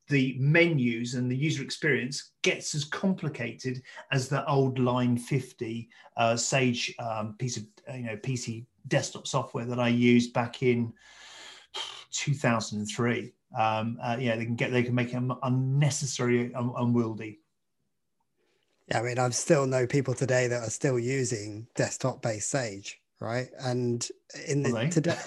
the 0.07 0.35
menus 0.39 1.15
and 1.15 1.29
the 1.29 1.35
user 1.35 1.63
experience 1.63 2.31
gets 2.41 2.75
as 2.75 2.83
complicated 2.83 3.81
as 4.11 4.29
the 4.29 4.47
old 4.47 4.77
Line 4.79 5.17
50 5.17 5.89
uh, 6.17 6.35
Sage 6.35 6.93
um, 6.99 7.35
piece 7.37 7.57
of 7.57 7.63
uh, 7.89 7.93
you 7.93 8.03
know 8.03 8.17
PC 8.17 8.65
desktop 8.87 9.27
software 9.27 9.65
that 9.65 9.79
I 9.79 9.87
used 9.87 10.33
back 10.33 10.61
in 10.61 10.93
2003. 12.11 13.33
Um, 13.57 13.97
uh, 14.01 14.17
yeah, 14.19 14.35
they 14.35 14.45
can 14.45 14.55
get 14.55 14.71
they 14.71 14.83
can 14.83 14.95
make 14.95 15.11
them 15.11 15.33
unnecessary 15.43 16.53
un- 16.53 16.73
unwieldy. 16.77 17.39
Yeah, 18.89 18.99
I 18.99 19.03
mean, 19.03 19.17
I 19.17 19.27
still 19.29 19.65
know 19.65 19.87
people 19.87 20.13
today 20.13 20.47
that 20.47 20.61
are 20.61 20.69
still 20.69 20.99
using 20.99 21.65
desktop-based 21.73 22.47
Sage, 22.47 22.99
right? 23.19 23.47
And 23.59 24.07
in 24.47 24.61
the 24.61 24.89
today, 24.91 25.17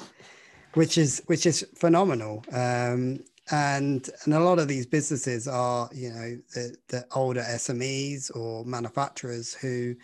which 0.75 0.97
is 0.97 1.23
which 1.27 1.47
is 1.47 1.67
phenomenal. 1.75 2.45
Um, 2.53 3.25
and 3.51 4.09
and 4.25 4.35
a 4.35 4.41
lot 4.41 4.59
of 4.59 4.69
these 4.69 4.87
businesses 4.87 5.49
are 5.49 5.89
you 5.95 6.11
know 6.11 6.39
the, 6.55 6.77
the 6.89 7.07
older 7.15 7.43
SMEs 7.43 8.35
or 8.37 8.65
manufacturers 8.65 9.55
who 9.55 9.95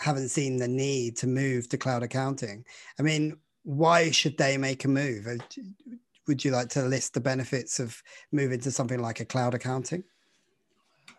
haven't 0.00 0.28
seen 0.28 0.56
the 0.56 0.68
need 0.68 1.16
to 1.18 1.26
move 1.26 1.68
to 1.68 1.78
cloud 1.78 2.02
accounting. 2.02 2.64
I 2.98 3.02
mean, 3.02 3.36
why 3.64 4.10
should 4.10 4.36
they 4.36 4.56
make 4.56 4.84
a 4.84 4.88
move? 4.88 5.26
Uh, 5.26 5.36
would 6.26 6.44
you 6.44 6.50
like 6.50 6.68
to 6.70 6.82
list 6.82 7.14
the 7.14 7.20
benefits 7.20 7.78
of 7.78 8.00
moving 8.30 8.60
to 8.60 8.70
something 8.70 9.00
like 9.00 9.20
a 9.20 9.24
cloud 9.24 9.54
accounting? 9.54 10.04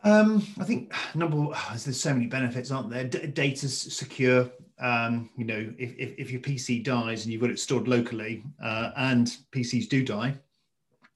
Um, 0.03 0.45
I 0.59 0.65
think 0.65 0.93
number 1.15 1.38
one, 1.38 1.57
there's 1.69 1.99
so 1.99 2.13
many 2.13 2.27
benefits, 2.27 2.71
aren't 2.71 2.89
there? 2.89 3.05
D- 3.05 3.27
data's 3.27 3.77
secure. 3.77 4.49
Um, 4.79 5.29
you 5.38 5.45
know, 5.45 5.73
if, 5.77 5.95
if, 5.97 6.15
if, 6.17 6.31
your 6.31 6.41
PC 6.41 6.83
dies 6.83 7.23
and 7.23 7.31
you've 7.31 7.41
got 7.41 7.51
it 7.51 7.59
stored 7.59 7.88
locally, 7.88 8.43
uh, 8.62 8.91
and 8.97 9.38
PCs 9.51 9.88
do 9.88 10.03
die, 10.03 10.36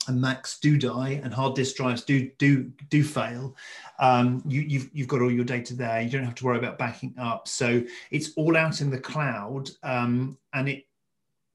and 0.07 0.19
Macs 0.19 0.59
do 0.59 0.77
die 0.77 1.19
and 1.23 1.33
hard 1.33 1.55
disk 1.55 1.75
drives 1.75 2.03
do 2.03 2.29
do 2.37 2.71
do 2.89 3.03
fail, 3.03 3.55
um, 3.99 4.41
you, 4.47 4.61
have 4.61 4.71
you've, 4.71 4.89
you've 4.93 5.07
got 5.07 5.21
all 5.21 5.31
your 5.31 5.45
data 5.45 5.75
there. 5.75 6.01
You 6.01 6.09
don't 6.09 6.23
have 6.23 6.35
to 6.35 6.45
worry 6.45 6.57
about 6.57 6.77
backing 6.77 7.13
up. 7.17 7.47
So 7.47 7.83
it's 8.11 8.33
all 8.35 8.55
out 8.57 8.81
in 8.81 8.89
the 8.89 8.99
cloud, 8.99 9.69
um, 9.83 10.37
and 10.53 10.69
it 10.69 10.87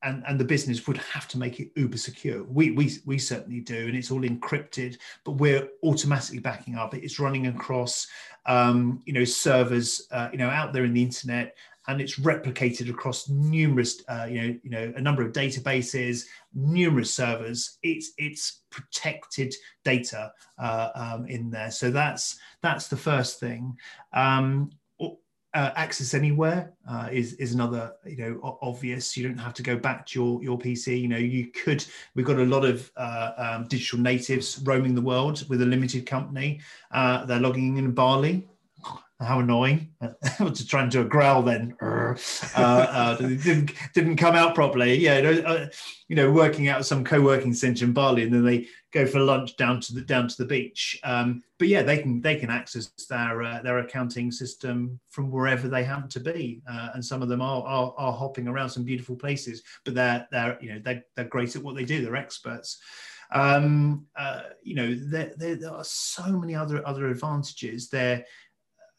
and, 0.03 0.25
and 0.27 0.39
the 0.39 0.45
business 0.45 0.87
would 0.87 0.97
have 0.97 1.29
to 1.29 1.39
make 1.39 1.61
it 1.61 1.71
uber 1.77 1.97
secure. 1.97 2.43
We, 2.45 2.73
we, 2.73 2.93
we 3.07 3.19
certainly 3.19 3.61
do, 3.61 3.87
and 3.87 3.97
it's 3.97 4.11
all 4.11 4.23
encrypted, 4.23 4.99
but 5.25 5.33
we're 5.33 5.69
automatically 5.85 6.41
backing 6.41 6.75
up. 6.75 6.95
It's 6.95 7.21
running 7.21 7.47
across, 7.47 8.09
um, 8.47 9.03
you 9.05 9.13
know, 9.13 9.25
servers, 9.25 10.09
uh, 10.11 10.29
you 10.33 10.39
know, 10.39 10.51
out 10.51 10.73
there 10.73 10.85
in 10.85 10.93
the 10.93 11.03
internet, 11.03 11.57
and 11.89 12.01
it's 12.01 12.19
replicated 12.19 12.89
across 12.91 13.29
numerous, 13.29 14.03
uh, 14.09 14.27
you 14.29 14.41
know, 14.41 14.59
you 14.63 14.71
know, 14.71 14.93
a 14.97 15.01
number 15.01 15.23
of 15.23 15.33
databases, 15.33 16.27
numerous 16.55 17.13
servers. 17.13 17.79
It's 17.83 18.13
it's 18.19 18.61
protected 18.71 19.55
data 19.85 20.33
uh, 20.59 20.91
um, 20.95 21.27
in 21.27 21.51
there. 21.51 21.71
So 21.71 21.91
that's 21.91 22.39
that's 22.63 22.89
the 22.89 22.97
first 22.97 23.41
thing. 23.41 23.77
Um, 24.13 24.71
uh, 25.55 25.71
access 25.77 26.15
anywhere 26.15 26.73
uh, 26.89 27.09
is 27.13 27.35
is 27.35 27.53
another 27.53 27.93
you 28.07 28.17
know 28.17 28.59
obvious. 28.63 29.17
You 29.17 29.29
don't 29.29 29.39
have 29.39 29.55
to 29.55 29.63
go 29.63 29.77
back 29.77 30.07
to 30.07 30.19
your 30.19 30.43
your 30.43 30.59
PC. 30.59 31.01
You 31.01 31.09
know 31.09 31.19
you 31.19 31.49
could. 31.49 31.85
We've 32.15 32.25
got 32.25 32.39
a 32.39 32.45
lot 32.45 32.65
of 32.65 32.91
uh, 32.97 33.33
um, 33.37 33.69
digital 33.69 33.99
natives 33.99 34.61
roaming 34.65 34.95
the 34.95 35.03
world 35.03 35.47
with 35.49 35.61
a 35.61 35.67
limited 35.67 36.07
company. 36.07 36.61
Uh, 36.91 37.27
they're 37.27 37.41
logging 37.41 37.77
in 37.77 37.93
Bali 37.93 38.49
how 39.23 39.41
annoying 39.41 39.93
to 40.39 40.67
try 40.67 40.83
and 40.83 40.91
do 40.91 41.01
a 41.01 41.05
growl 41.05 41.43
then 41.43 41.75
uh, 41.81 42.15
uh, 42.57 43.17
didn't 43.17 43.73
didn't 43.95 44.17
come 44.17 44.35
out 44.35 44.55
properly. 44.55 44.99
Yeah 44.99 45.19
you 45.19 45.23
know, 45.23 45.43
uh, 45.43 45.67
you 46.09 46.17
know 46.17 46.31
working 46.31 46.69
out 46.69 46.85
some 46.85 47.05
co-working 47.05 47.55
center 47.55 47.85
in 47.85 47.93
bali 47.93 48.25
and 48.25 48.33
then 48.33 48.45
they 48.45 48.67
go 48.93 49.07
for 49.07 49.21
lunch 49.21 49.57
down 49.57 49.81
to 49.81 49.95
the 49.95 50.03
down 50.03 50.29
to 50.29 50.37
the 50.37 50.45
beach. 50.45 50.99
Um, 51.05 51.43
but 51.59 51.69
yeah 51.69 51.83
they 51.83 51.99
can 51.99 52.21
they 52.21 52.37
can 52.37 52.51
access 52.51 52.91
their 53.09 53.43
uh, 53.43 53.63
their 53.63 53.79
accounting 53.79 54.31
system 54.31 54.99
from 55.11 55.31
wherever 55.31 55.69
they 55.69 55.85
happen 55.85 56.09
to 56.11 56.21
be 56.21 56.63
uh, 56.71 56.91
and 56.95 57.05
some 57.05 57.23
of 57.23 57.29
them 57.29 57.41
are, 57.41 57.63
are, 57.63 57.95
are 57.97 58.13
hopping 58.13 58.49
around 58.49 58.71
some 58.71 58.85
beautiful 58.85 59.17
places 59.17 59.63
but 59.85 59.95
they're 59.95 60.27
they're 60.31 60.59
you 60.61 60.73
know 60.73 60.81
they're, 60.85 61.05
they're 61.17 61.25
great 61.27 61.57
at 61.57 61.63
what 61.63 61.77
they 61.77 61.85
do. 61.85 62.03
They're 62.03 62.17
experts. 62.17 62.79
Um, 63.33 64.07
uh, 64.17 64.43
you 64.63 64.75
know 64.75 64.95
there, 64.95 65.33
there, 65.37 65.57
there 65.57 65.73
are 65.73 65.85
so 65.85 66.27
many 66.33 66.55
other 66.55 66.87
other 66.87 67.09
advantages. 67.09 67.89
There 67.89 68.25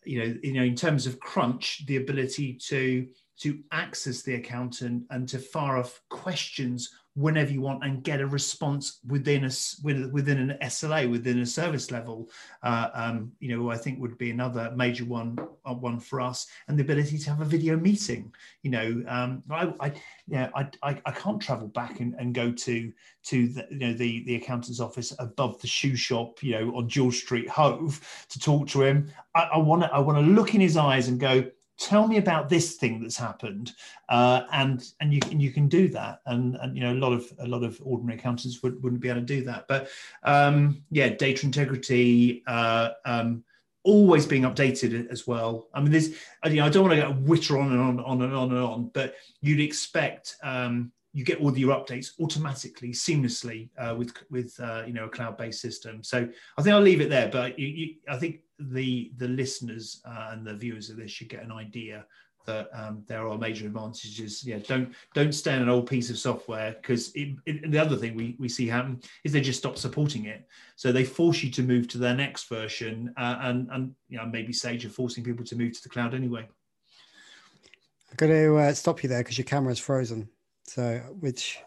you 0.06 0.20
know, 0.20 0.36
you 0.44 0.54
know, 0.54 0.64
in 0.64 0.76
terms 0.76 1.06
of 1.06 1.20
crunch, 1.20 1.86
the 1.88 1.98
ability 1.98 2.54
to 2.68 3.08
to 3.40 3.60
access 3.72 4.22
the 4.22 4.36
accountant 4.36 5.04
and 5.10 5.28
to 5.28 5.40
fire 5.40 5.78
off 5.78 6.00
questions 6.10 6.90
whenever 7.16 7.52
you 7.52 7.62
want 7.62 7.84
and 7.84 8.04
get 8.04 8.22
a 8.22 8.26
response 8.26 9.00
within 9.08 9.46
a 9.46 9.52
within 9.84 10.50
an 10.50 10.58
SLA 10.64 11.10
within 11.10 11.40
a 11.40 11.46
service 11.46 11.92
level. 11.92 12.30
Uh, 12.64 12.90
um, 12.94 13.32
you 13.40 13.56
know, 13.56 13.70
I 13.70 13.78
think 13.78 14.00
would 14.00 14.18
be 14.18 14.32
another 14.32 14.74
major 14.76 15.06
one 15.06 15.38
uh, 15.66 15.74
one 15.74 16.00
for 16.00 16.22
us, 16.22 16.48
and 16.68 16.78
the 16.78 16.84
ability 16.84 17.18
to 17.20 17.30
have 17.30 17.42
a 17.42 17.46
video 17.46 17.78
meeting. 17.78 18.34
You 18.64 18.72
know, 18.72 19.04
um, 19.08 19.44
I, 19.50 19.74
I 19.80 19.94
yeah, 20.28 20.50
I, 20.56 20.68
I, 20.82 21.02
I 21.06 21.12
can't 21.12 21.42
travel 21.42 21.68
back 21.68 22.00
and, 22.00 22.16
and 22.16 22.34
go 22.34 22.52
to 22.52 22.92
to 23.24 23.48
the, 23.48 23.68
you 23.70 23.80
know 23.80 23.94
the 23.94 24.24
the 24.24 24.36
accountant's 24.36 24.80
office 24.80 25.14
above 25.20 25.62
the 25.62 25.68
shoe 25.68 25.96
shop, 25.96 26.42
you 26.42 26.54
know, 26.54 26.78
on 26.78 26.90
George 26.90 27.18
Street, 27.18 27.48
Hove, 27.50 28.26
to 28.30 28.40
talk 28.40 28.68
to 28.70 28.82
him. 28.82 29.12
I 29.36 29.58
want 29.58 29.84
to 29.84 29.94
I 29.94 30.00
want 30.00 30.18
to 30.18 30.32
look 30.32 30.54
in 30.56 30.62
his 30.62 30.78
eyes 30.78 31.08
and 31.08 31.20
go, 31.20 31.44
tell 31.84 32.08
me 32.08 32.18
about 32.18 32.48
this 32.48 32.76
thing 32.76 33.02
that's 33.02 33.18
happened 33.18 33.74
uh, 34.08 34.44
and 34.54 34.92
and 35.02 35.14
you 35.14 35.20
can 35.20 35.40
you 35.40 35.52
can 35.52 35.68
do 35.68 35.88
that. 35.90 36.22
And 36.26 36.56
and 36.62 36.76
you 36.76 36.84
know 36.84 36.94
a 36.94 37.02
lot 37.06 37.12
of 37.14 37.26
a 37.40 37.48
lot 37.48 37.64
of 37.64 37.80
ordinary 37.84 38.18
accountants 38.18 38.64
would, 38.64 38.82
wouldn't 38.82 39.02
be 39.02 39.10
able 39.10 39.20
to 39.20 39.26
do 39.26 39.44
that. 39.44 39.68
But 39.68 39.90
um, 40.24 40.84
yeah 40.92 41.10
data 41.10 41.46
integrity 41.46 42.44
uh, 42.48 42.90
um, 43.06 43.44
always 43.84 44.26
being 44.26 44.44
updated 44.44 45.10
as 45.10 45.28
well. 45.28 45.68
I 45.74 45.82
mean 45.82 45.92
there's 45.92 46.10
you 46.46 46.56
know 46.56 46.66
i 46.66 46.70
don't 46.70 46.88
want 46.88 47.00
to 47.00 47.02
go 47.02 47.18
witter 47.20 47.60
on 47.60 47.72
and 47.72 47.82
on 47.82 48.00
on 48.00 48.22
and 48.22 48.34
on 48.34 48.52
and 48.52 48.60
on 48.60 48.92
but 48.94 49.16
you'd 49.42 49.60
expect 49.60 50.38
um, 50.42 50.92
you 51.14 51.24
get 51.24 51.40
all 51.40 51.56
your 51.56 51.76
updates 51.76 52.20
automatically, 52.20 52.90
seamlessly 52.90 53.70
uh, 53.78 53.96
with 53.96 54.14
with 54.30 54.60
uh, 54.60 54.84
you 54.86 54.94
know 54.94 55.06
a 55.06 55.10
cloud-based 55.10 55.62
system. 55.62 56.04
So 56.04 56.28
I 56.58 56.62
think 56.62 56.74
I'll 56.74 56.82
leave 56.82 57.02
it 57.02 57.10
there. 57.10 57.30
But 57.30 57.58
you, 57.58 57.68
you, 57.68 57.96
I 58.10 58.18
think 58.18 58.40
the 58.60 59.12
the 59.18 59.28
listeners 59.28 60.02
uh, 60.06 60.30
and 60.32 60.46
the 60.46 60.56
viewers 60.56 60.90
of 60.90 60.98
this 60.98 61.12
should 61.12 61.30
get 61.30 61.44
an 61.44 61.52
idea 61.52 62.06
that 62.46 62.70
um, 62.74 63.04
there 63.08 63.28
are 63.28 63.38
major 63.38 63.66
advantages. 63.68 64.44
Yeah, 64.44 64.58
don't 64.68 64.94
don't 65.14 65.34
stay 65.34 65.54
on 65.54 65.62
an 65.62 65.70
old 65.70 65.88
piece 65.88 66.10
of 66.10 66.18
software 66.18 66.76
because 66.82 67.14
the 67.14 67.78
other 67.80 67.96
thing 67.96 68.16
we, 68.16 68.36
we 68.40 68.50
see 68.50 68.68
happen 68.68 69.02
is 69.24 69.32
they 69.32 69.42
just 69.42 69.60
stop 69.60 69.78
supporting 69.78 70.26
it. 70.26 70.48
So 70.76 70.92
they 70.92 71.06
force 71.06 71.44
you 71.44 71.52
to 71.52 71.64
move 71.64 71.88
to 71.90 71.98
their 72.00 72.16
next 72.16 72.50
version, 72.50 73.14
uh, 73.18 73.38
and 73.42 73.70
and 73.72 73.96
you 74.10 74.18
know 74.18 74.26
maybe 74.26 74.52
Sage 74.52 74.86
are 74.86 74.90
forcing 74.90 75.24
people 75.24 75.46
to 75.46 75.56
move 75.56 75.74
to 75.74 75.84
the 75.84 75.90
cloud 75.90 76.14
anyway. 76.16 76.48
I've 78.12 78.18
got 78.18 78.28
to 78.28 78.58
uh, 78.58 78.74
stop 78.74 79.02
you 79.04 79.10
there 79.10 79.22
because 79.22 79.38
your 79.38 79.46
camera's 79.46 79.80
frozen. 79.80 80.30
So 80.66 80.98
which 81.20 81.60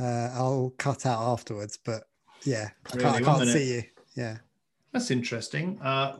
uh, 0.00 0.30
I'll 0.32 0.72
cut 0.78 1.06
out 1.06 1.22
afterwards, 1.32 1.78
but 1.84 2.04
yeah, 2.44 2.70
I 2.92 2.96
can't, 2.96 3.16
I 3.16 3.20
can't 3.20 3.48
see 3.48 3.74
you. 3.74 3.82
Yeah. 4.16 4.38
That's 4.92 5.10
interesting. 5.10 5.80
Uh, 5.80 6.16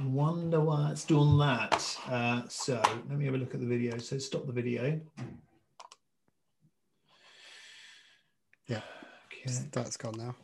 wonder 0.00 0.60
why 0.60 0.90
it's 0.90 1.04
doing 1.04 1.38
that. 1.38 1.98
Uh, 2.06 2.42
so 2.48 2.80
let 3.08 3.18
me 3.18 3.24
have 3.24 3.34
a 3.34 3.38
look 3.38 3.54
at 3.54 3.60
the 3.60 3.66
video. 3.66 3.98
So 3.98 4.18
stop 4.18 4.46
the 4.46 4.52
video. 4.52 5.00
Yeah. 8.66 8.80
Okay. 9.26 9.54
That's 9.72 9.96
gone 9.96 10.14
now. 10.18 10.34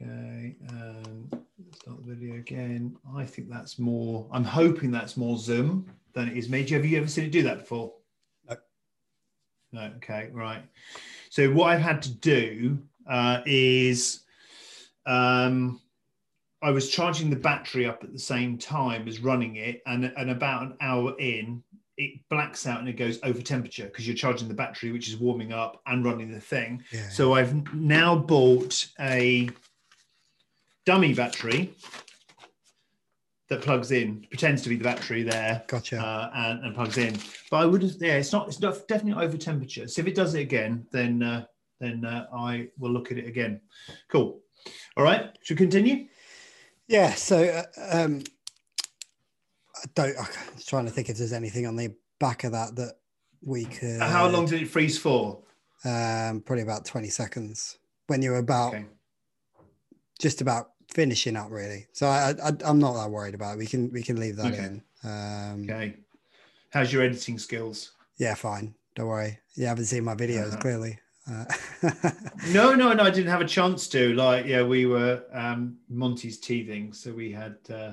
Okay. 0.00 0.56
Um, 0.70 1.30
start 1.74 2.04
the 2.04 2.14
video 2.14 2.36
again. 2.36 2.96
I 3.16 3.24
think 3.24 3.48
that's 3.48 3.78
more, 3.78 4.26
I'm 4.30 4.44
hoping 4.44 4.90
that's 4.90 5.16
more 5.16 5.38
Zoom 5.38 5.90
than 6.12 6.28
it 6.28 6.36
is 6.36 6.48
me. 6.48 6.66
Have 6.68 6.84
you 6.84 6.98
ever 6.98 7.08
seen 7.08 7.24
it 7.24 7.32
do 7.32 7.42
that 7.42 7.60
before? 7.60 7.94
No. 8.48 8.56
No. 9.72 9.90
Okay. 9.96 10.28
Right. 10.32 10.62
So 11.30 11.50
what 11.50 11.70
I've 11.70 11.80
had 11.80 12.02
to 12.02 12.10
do 12.10 12.78
uh, 13.08 13.40
is 13.46 14.20
um, 15.06 15.80
I 16.62 16.70
was 16.70 16.90
charging 16.90 17.30
the 17.30 17.36
battery 17.36 17.86
up 17.86 18.04
at 18.04 18.12
the 18.12 18.18
same 18.18 18.58
time 18.58 19.08
as 19.08 19.20
running 19.20 19.56
it, 19.56 19.82
and, 19.86 20.12
and 20.16 20.30
about 20.30 20.62
an 20.62 20.76
hour 20.80 21.18
in, 21.18 21.62
it 21.96 22.20
blacks 22.28 22.66
out 22.66 22.80
and 22.80 22.88
it 22.88 22.94
goes 22.94 23.18
over 23.22 23.40
temperature 23.40 23.84
because 23.84 24.06
you're 24.06 24.16
charging 24.16 24.48
the 24.48 24.54
battery, 24.54 24.92
which 24.92 25.08
is 25.08 25.16
warming 25.16 25.52
up 25.52 25.80
and 25.86 26.04
running 26.04 26.30
the 26.30 26.40
thing. 26.40 26.82
Yeah, 26.92 27.08
so. 27.08 27.34
I've 27.34 27.74
now 27.74 28.16
bought 28.16 28.86
a 29.00 29.48
dummy 30.84 31.14
battery 31.14 31.74
that 33.48 33.60
plugs 33.60 33.92
in, 33.92 34.24
pretends 34.30 34.62
to 34.62 34.68
be 34.68 34.76
the 34.76 34.84
battery 34.84 35.22
there. 35.22 35.62
Gotcha. 35.68 35.98
Uh, 35.98 36.30
and, 36.34 36.64
and, 36.64 36.74
plugs 36.74 36.96
in. 36.96 37.18
But 37.50 37.58
I 37.58 37.66
would, 37.66 37.82
yeah, 38.00 38.14
it's 38.14 38.32
not, 38.32 38.48
it's 38.48 38.60
not 38.60 38.88
definitely 38.88 39.24
over 39.24 39.36
temperature. 39.36 39.86
So 39.88 40.00
if 40.00 40.08
it 40.08 40.14
does 40.14 40.34
it 40.34 40.40
again, 40.40 40.86
then 40.90 41.22
uh, 41.22 41.44
then 41.82 42.04
uh, 42.04 42.26
I 42.34 42.68
will 42.78 42.92
look 42.92 43.10
at 43.10 43.18
it 43.18 43.26
again. 43.26 43.60
Cool. 44.08 44.40
All 44.96 45.04
right. 45.04 45.36
Should 45.42 45.58
we 45.58 45.66
continue? 45.66 46.06
Yeah. 46.86 47.12
So 47.14 47.42
uh, 47.42 47.64
um, 47.90 48.22
I 49.76 49.86
don't. 49.94 50.16
I'm 50.16 50.26
trying 50.64 50.84
to 50.84 50.92
think 50.92 51.10
if 51.10 51.18
there's 51.18 51.32
anything 51.32 51.66
on 51.66 51.76
the 51.76 51.94
back 52.20 52.44
of 52.44 52.52
that 52.52 52.76
that 52.76 52.94
we 53.44 53.64
could. 53.64 54.00
How 54.00 54.28
long 54.28 54.46
did 54.46 54.62
it 54.62 54.68
freeze 54.68 54.96
for? 54.96 55.42
Um, 55.84 56.40
probably 56.40 56.62
about 56.62 56.84
20 56.84 57.08
seconds. 57.08 57.78
When 58.06 58.22
you're 58.22 58.36
about 58.36 58.74
okay. 58.74 58.86
just 60.20 60.40
about 60.40 60.71
finishing 60.92 61.36
up 61.36 61.50
really. 61.50 61.86
So 61.92 62.06
I, 62.06 62.34
I 62.42 62.70
am 62.70 62.78
not 62.78 62.94
that 62.94 63.10
worried 63.10 63.34
about 63.34 63.54
it. 63.54 63.58
We 63.58 63.66
can 63.66 63.90
we 63.92 64.02
can 64.02 64.18
leave 64.18 64.36
that 64.36 64.52
okay. 64.52 64.64
in. 64.64 64.82
Um, 65.04 65.64
okay. 65.64 65.96
How's 66.70 66.92
your 66.92 67.02
editing 67.02 67.38
skills? 67.38 67.92
Yeah, 68.18 68.34
fine. 68.34 68.74
Don't 68.94 69.08
worry. 69.08 69.38
You 69.54 69.66
haven't 69.66 69.86
seen 69.86 70.04
my 70.04 70.14
videos 70.14 70.48
uh-huh. 70.48 70.60
clearly. 70.60 70.98
Uh, 71.30 71.44
no, 72.52 72.74
no, 72.74 72.92
no. 72.92 73.04
I 73.04 73.10
didn't 73.10 73.30
have 73.30 73.40
a 73.40 73.46
chance 73.46 73.88
to. 73.88 74.14
Like, 74.14 74.46
yeah, 74.46 74.62
we 74.62 74.86
were 74.86 75.22
um, 75.32 75.76
Monty's 75.88 76.38
teething, 76.38 76.92
so 76.92 77.12
we 77.12 77.32
had. 77.32 77.56
Uh, 77.72 77.92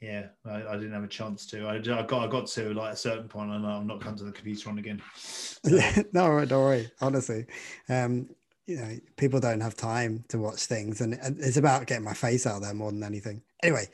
yeah, 0.00 0.26
I, 0.44 0.64
I, 0.64 0.76
didn't 0.76 0.92
have 0.92 1.02
a 1.02 1.08
chance 1.08 1.44
to. 1.46 1.66
I, 1.66 1.74
I, 1.74 1.78
got 1.80 2.12
I 2.12 2.28
got 2.28 2.46
to 2.46 2.72
like 2.72 2.92
a 2.92 2.96
certain 2.96 3.28
point, 3.28 3.50
and 3.50 3.66
I'm 3.66 3.86
not 3.86 4.00
coming 4.00 4.18
to 4.18 4.24
the 4.24 4.32
computer 4.32 4.70
on 4.70 4.78
again. 4.78 5.02
So. 5.60 5.76
no, 6.12 6.44
don't 6.44 6.62
worry. 6.62 6.88
Honestly, 7.00 7.44
um, 7.88 8.28
you 8.68 8.76
know, 8.76 8.98
people 9.16 9.40
don't 9.40 9.62
have 9.62 9.74
time 9.74 10.24
to 10.28 10.38
watch 10.38 10.66
things, 10.66 11.00
and, 11.00 11.14
it's 11.38 11.56
about 11.56 11.86
getting 11.86 12.04
my 12.04 12.12
face 12.12 12.46
out 12.46 12.60
there 12.60 12.74
more 12.74 12.92
than 12.92 13.02
anything. 13.02 13.40
Anyway, 13.62 13.86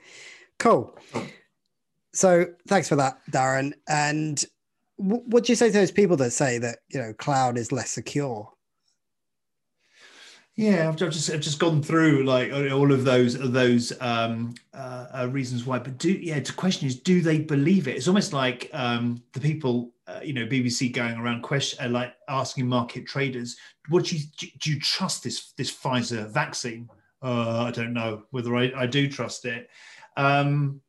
cool. 0.59 0.99
So 2.13 2.47
thanks 2.67 2.89
for 2.89 2.97
that, 2.97 3.21
Darren. 3.31 3.73
And 3.89 4.45
what 4.97 5.45
do 5.45 5.53
you 5.53 5.57
say 5.57 5.69
to 5.69 5.73
those 5.73 5.93
people 5.93 6.17
that 6.19 6.33
say 6.33 6.59
that 6.59 6.81
you 6.89 7.01
know 7.01 7.13
cloud 7.15 7.57
is 7.57 7.71
less 7.71 7.91
secure? 7.91 8.51
Yeah, 10.57 10.89
I've 10.89 10.97
just 10.97 11.31
I've 11.31 11.41
just 11.41 11.61
gone 11.61 11.81
through 11.81 12.25
like 12.25 12.53
all 12.53 12.93
of 12.93 13.05
those 13.05 13.39
those 13.39 13.93
um, 14.01 14.55
uh, 14.73 15.07
uh, 15.19 15.29
reasons 15.31 15.65
why. 15.65 15.79
But 15.79 15.99
do 15.99 16.11
yeah, 16.13 16.41
the 16.41 16.53
question 16.53 16.89
is, 16.89 16.97
do 16.99 17.21
they 17.21 17.39
believe 17.39 17.87
it? 17.87 17.97
It's 17.97 18.09
almost 18.09 18.33
like 18.33 18.71
um, 18.73 19.23
the 19.33 19.41
people 19.41 19.94
uh, 20.07 20.21
you 20.23 20.33
know 20.33 20.47
BBC 20.47 20.93
going 20.93 21.17
around 21.17 21.43
question 21.43 21.85
uh, 21.85 21.89
like 21.89 22.15
asking 22.29 22.67
market 22.67 23.07
traders, 23.07 23.57
what 23.89 24.05
do 24.05 24.17
you 24.17 24.25
do 24.59 24.71
you 24.71 24.81
trust 24.81 25.25
this 25.25 25.53
this 25.53 25.75
Pfizer 25.75 26.29
vaccine? 26.29 26.89
Uh, 27.23 27.65
I 27.65 27.71
don't 27.71 27.95
know 27.95 28.25
whether 28.31 28.55
I, 28.55 28.73
I 28.77 28.87
do 28.87 29.09
trust 29.09 29.47
it. 29.47 29.71
Um, 30.17 30.81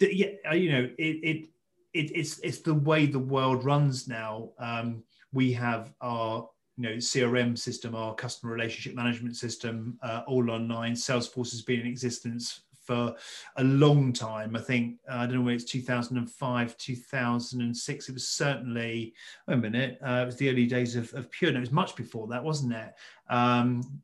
yeah, 0.00 0.28
uh, 0.50 0.54
you 0.54 0.72
know, 0.72 0.88
it, 0.98 1.16
it, 1.22 1.48
it, 1.94 2.10
it's 2.14 2.38
it's 2.40 2.58
the 2.58 2.74
way 2.74 3.06
the 3.06 3.18
world 3.18 3.64
runs 3.64 4.08
now. 4.08 4.50
Um, 4.58 5.02
we 5.32 5.52
have 5.52 5.92
our 6.00 6.48
you 6.76 6.84
know 6.84 6.96
CRM 6.96 7.56
system, 7.56 7.94
our 7.94 8.14
customer 8.14 8.52
relationship 8.52 8.94
management 8.94 9.36
system, 9.36 9.98
uh, 10.02 10.22
all 10.26 10.50
online. 10.50 10.92
Salesforce 10.92 11.52
has 11.52 11.62
been 11.62 11.80
in 11.80 11.86
existence 11.86 12.62
for 12.82 13.14
a 13.56 13.64
long 13.64 14.12
time. 14.12 14.56
I 14.56 14.60
think 14.60 14.98
uh, 15.10 15.16
I 15.16 15.26
don't 15.26 15.36
know 15.36 15.42
whether 15.42 15.54
it's 15.54 15.64
2005, 15.64 16.76
2006. 16.76 18.08
It 18.08 18.12
was 18.12 18.28
certainly 18.28 19.14
wait 19.46 19.54
a 19.54 19.56
minute. 19.56 19.98
Uh, 20.04 20.22
it 20.22 20.26
was 20.26 20.36
the 20.36 20.50
early 20.50 20.66
days 20.66 20.96
of, 20.96 21.12
of 21.14 21.30
Pure. 21.30 21.52
No, 21.52 21.58
it 21.58 21.60
was 21.60 21.72
much 21.72 21.96
before 21.96 22.26
that, 22.28 22.42
wasn't 22.42 22.74
it? 22.74 22.92
Um, 23.30 24.02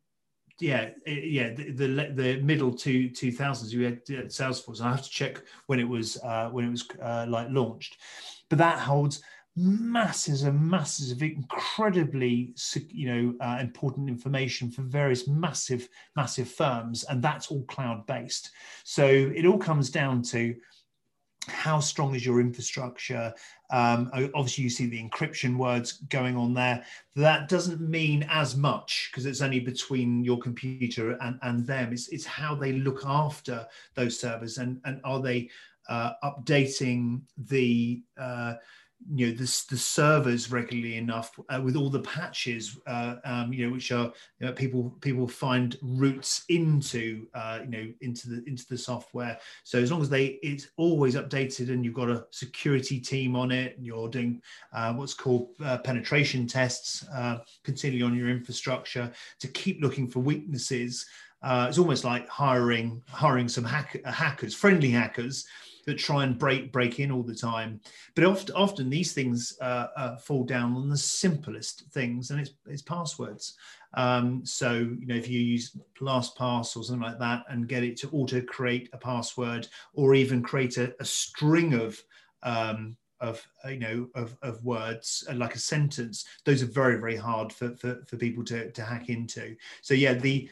yeah, 0.60 0.90
yeah, 1.06 1.50
the, 1.54 1.70
the, 1.70 2.12
the 2.14 2.40
middle 2.42 2.72
two 2.72 3.10
two 3.10 3.30
thousands. 3.30 3.72
You 3.72 3.84
had 3.84 4.04
Salesforce. 4.04 4.80
I 4.80 4.90
have 4.90 5.04
to 5.04 5.10
check 5.10 5.42
when 5.66 5.78
it 5.78 5.88
was 5.88 6.16
uh, 6.24 6.48
when 6.50 6.64
it 6.64 6.70
was 6.70 6.88
uh, 7.00 7.26
like 7.28 7.46
launched, 7.50 7.98
but 8.48 8.58
that 8.58 8.80
holds 8.80 9.22
masses 9.58 10.42
and 10.44 10.58
masses 10.58 11.10
of 11.10 11.22
incredibly 11.22 12.54
you 12.90 13.08
know 13.08 13.34
uh, 13.40 13.58
important 13.60 14.08
information 14.08 14.70
for 14.70 14.82
various 14.82 15.26
massive 15.26 15.88
massive 16.16 16.48
firms 16.48 17.04
and 17.04 17.22
that's 17.22 17.50
all 17.50 17.62
cloud 17.64 18.06
based 18.06 18.50
so 18.84 19.04
it 19.06 19.44
all 19.44 19.58
comes 19.58 19.90
down 19.90 20.22
to 20.22 20.54
how 21.48 21.80
strong 21.80 22.14
is 22.14 22.24
your 22.24 22.40
infrastructure. 22.40 23.32
Um, 23.70 24.10
obviously 24.34 24.64
you 24.64 24.70
see 24.70 24.86
the 24.86 25.02
encryption 25.02 25.56
words 25.56 25.92
going 26.08 26.36
on 26.36 26.54
there. 26.54 26.84
That 27.16 27.48
doesn't 27.48 27.80
mean 27.80 28.26
as 28.30 28.56
much 28.56 29.10
because 29.10 29.26
it's 29.26 29.40
only 29.40 29.60
between 29.60 30.24
your 30.24 30.38
computer 30.38 31.12
and, 31.20 31.38
and 31.42 31.66
them. 31.66 31.92
It's, 31.92 32.08
it's 32.08 32.26
how 32.26 32.54
they 32.54 32.72
look 32.72 33.02
after 33.04 33.66
those 33.94 34.18
servers 34.18 34.58
and, 34.58 34.80
and 34.84 35.00
are 35.04 35.20
they 35.20 35.48
uh, 35.88 36.12
updating 36.22 37.22
the 37.36 38.02
uh, 38.18 38.54
you 39.14 39.26
know 39.26 39.32
the, 39.32 39.64
the 39.70 39.76
servers 39.76 40.50
regularly 40.50 40.96
enough 40.96 41.38
uh, 41.48 41.60
with 41.62 41.76
all 41.76 41.88
the 41.88 42.00
patches 42.00 42.78
uh, 42.86 43.16
um, 43.24 43.52
you 43.52 43.66
know 43.66 43.72
which 43.72 43.92
are 43.92 44.12
you 44.40 44.46
know, 44.46 44.52
people 44.52 44.94
people 45.00 45.26
find 45.26 45.76
routes 45.82 46.44
into 46.48 47.26
uh, 47.34 47.60
you 47.62 47.70
know 47.70 47.92
into 48.00 48.28
the 48.28 48.44
into 48.46 48.66
the 48.68 48.76
software. 48.76 49.38
So 49.64 49.78
as 49.78 49.90
long 49.90 50.02
as 50.02 50.10
they 50.10 50.38
it's 50.42 50.68
always 50.76 51.14
updated 51.14 51.70
and 51.70 51.84
you've 51.84 51.94
got 51.94 52.10
a 52.10 52.26
security 52.30 53.00
team 53.00 53.36
on 53.36 53.50
it 53.50 53.76
you're 53.80 54.08
doing 54.08 54.42
uh, 54.72 54.92
what's 54.94 55.14
called 55.14 55.50
uh, 55.64 55.78
penetration 55.78 56.46
tests 56.46 57.06
uh, 57.14 57.38
continually 57.64 58.02
on 58.02 58.16
your 58.16 58.28
infrastructure 58.28 59.10
to 59.40 59.48
keep 59.48 59.80
looking 59.80 60.08
for 60.08 60.20
weaknesses 60.20 61.06
it's 61.44 61.78
almost 61.78 62.04
like 62.04 62.28
hiring 62.28 63.00
hiring 63.08 63.48
some 63.48 63.64
hack, 63.64 64.00
hackers 64.04 64.54
friendly 64.54 64.90
hackers 64.90 65.46
that 65.88 65.96
try 65.96 66.22
and 66.22 66.38
break 66.38 66.70
break 66.70 67.00
in 67.00 67.10
all 67.10 67.22
the 67.22 67.34
time. 67.34 67.80
But 68.14 68.24
often, 68.24 68.54
often 68.54 68.90
these 68.90 69.14
things 69.14 69.56
uh, 69.62 69.86
uh, 69.96 70.16
fall 70.18 70.44
down 70.44 70.76
on 70.76 70.90
the 70.90 70.98
simplest 70.98 71.84
things, 71.92 72.30
and 72.30 72.38
it's, 72.38 72.50
it's 72.66 72.82
passwords. 72.82 73.56
Um, 73.94 74.44
so 74.44 74.72
you 74.72 75.06
know, 75.06 75.14
if 75.14 75.30
you 75.30 75.40
use 75.40 75.74
LastPass 75.98 76.76
or 76.76 76.84
something 76.84 77.00
like 77.00 77.18
that, 77.20 77.44
and 77.48 77.66
get 77.66 77.84
it 77.84 77.96
to 77.98 78.10
auto 78.10 78.42
create 78.42 78.90
a 78.92 78.98
password, 78.98 79.66
or 79.94 80.14
even 80.14 80.42
create 80.42 80.76
a, 80.76 80.94
a 81.00 81.04
string 81.06 81.72
of 81.72 81.98
um, 82.42 82.94
of 83.20 83.42
uh, 83.64 83.70
you 83.70 83.80
know 83.80 84.08
of, 84.14 84.36
of 84.42 84.62
words 84.62 85.26
uh, 85.28 85.34
like 85.34 85.56
a 85.56 85.58
sentence 85.58 86.24
those 86.44 86.62
are 86.62 86.66
very 86.66 87.00
very 87.00 87.16
hard 87.16 87.52
for, 87.52 87.74
for, 87.74 88.04
for 88.06 88.16
people 88.16 88.44
to, 88.44 88.70
to 88.70 88.80
hack 88.80 89.08
into 89.08 89.56
so 89.82 89.92
yeah 89.92 90.14
the 90.14 90.48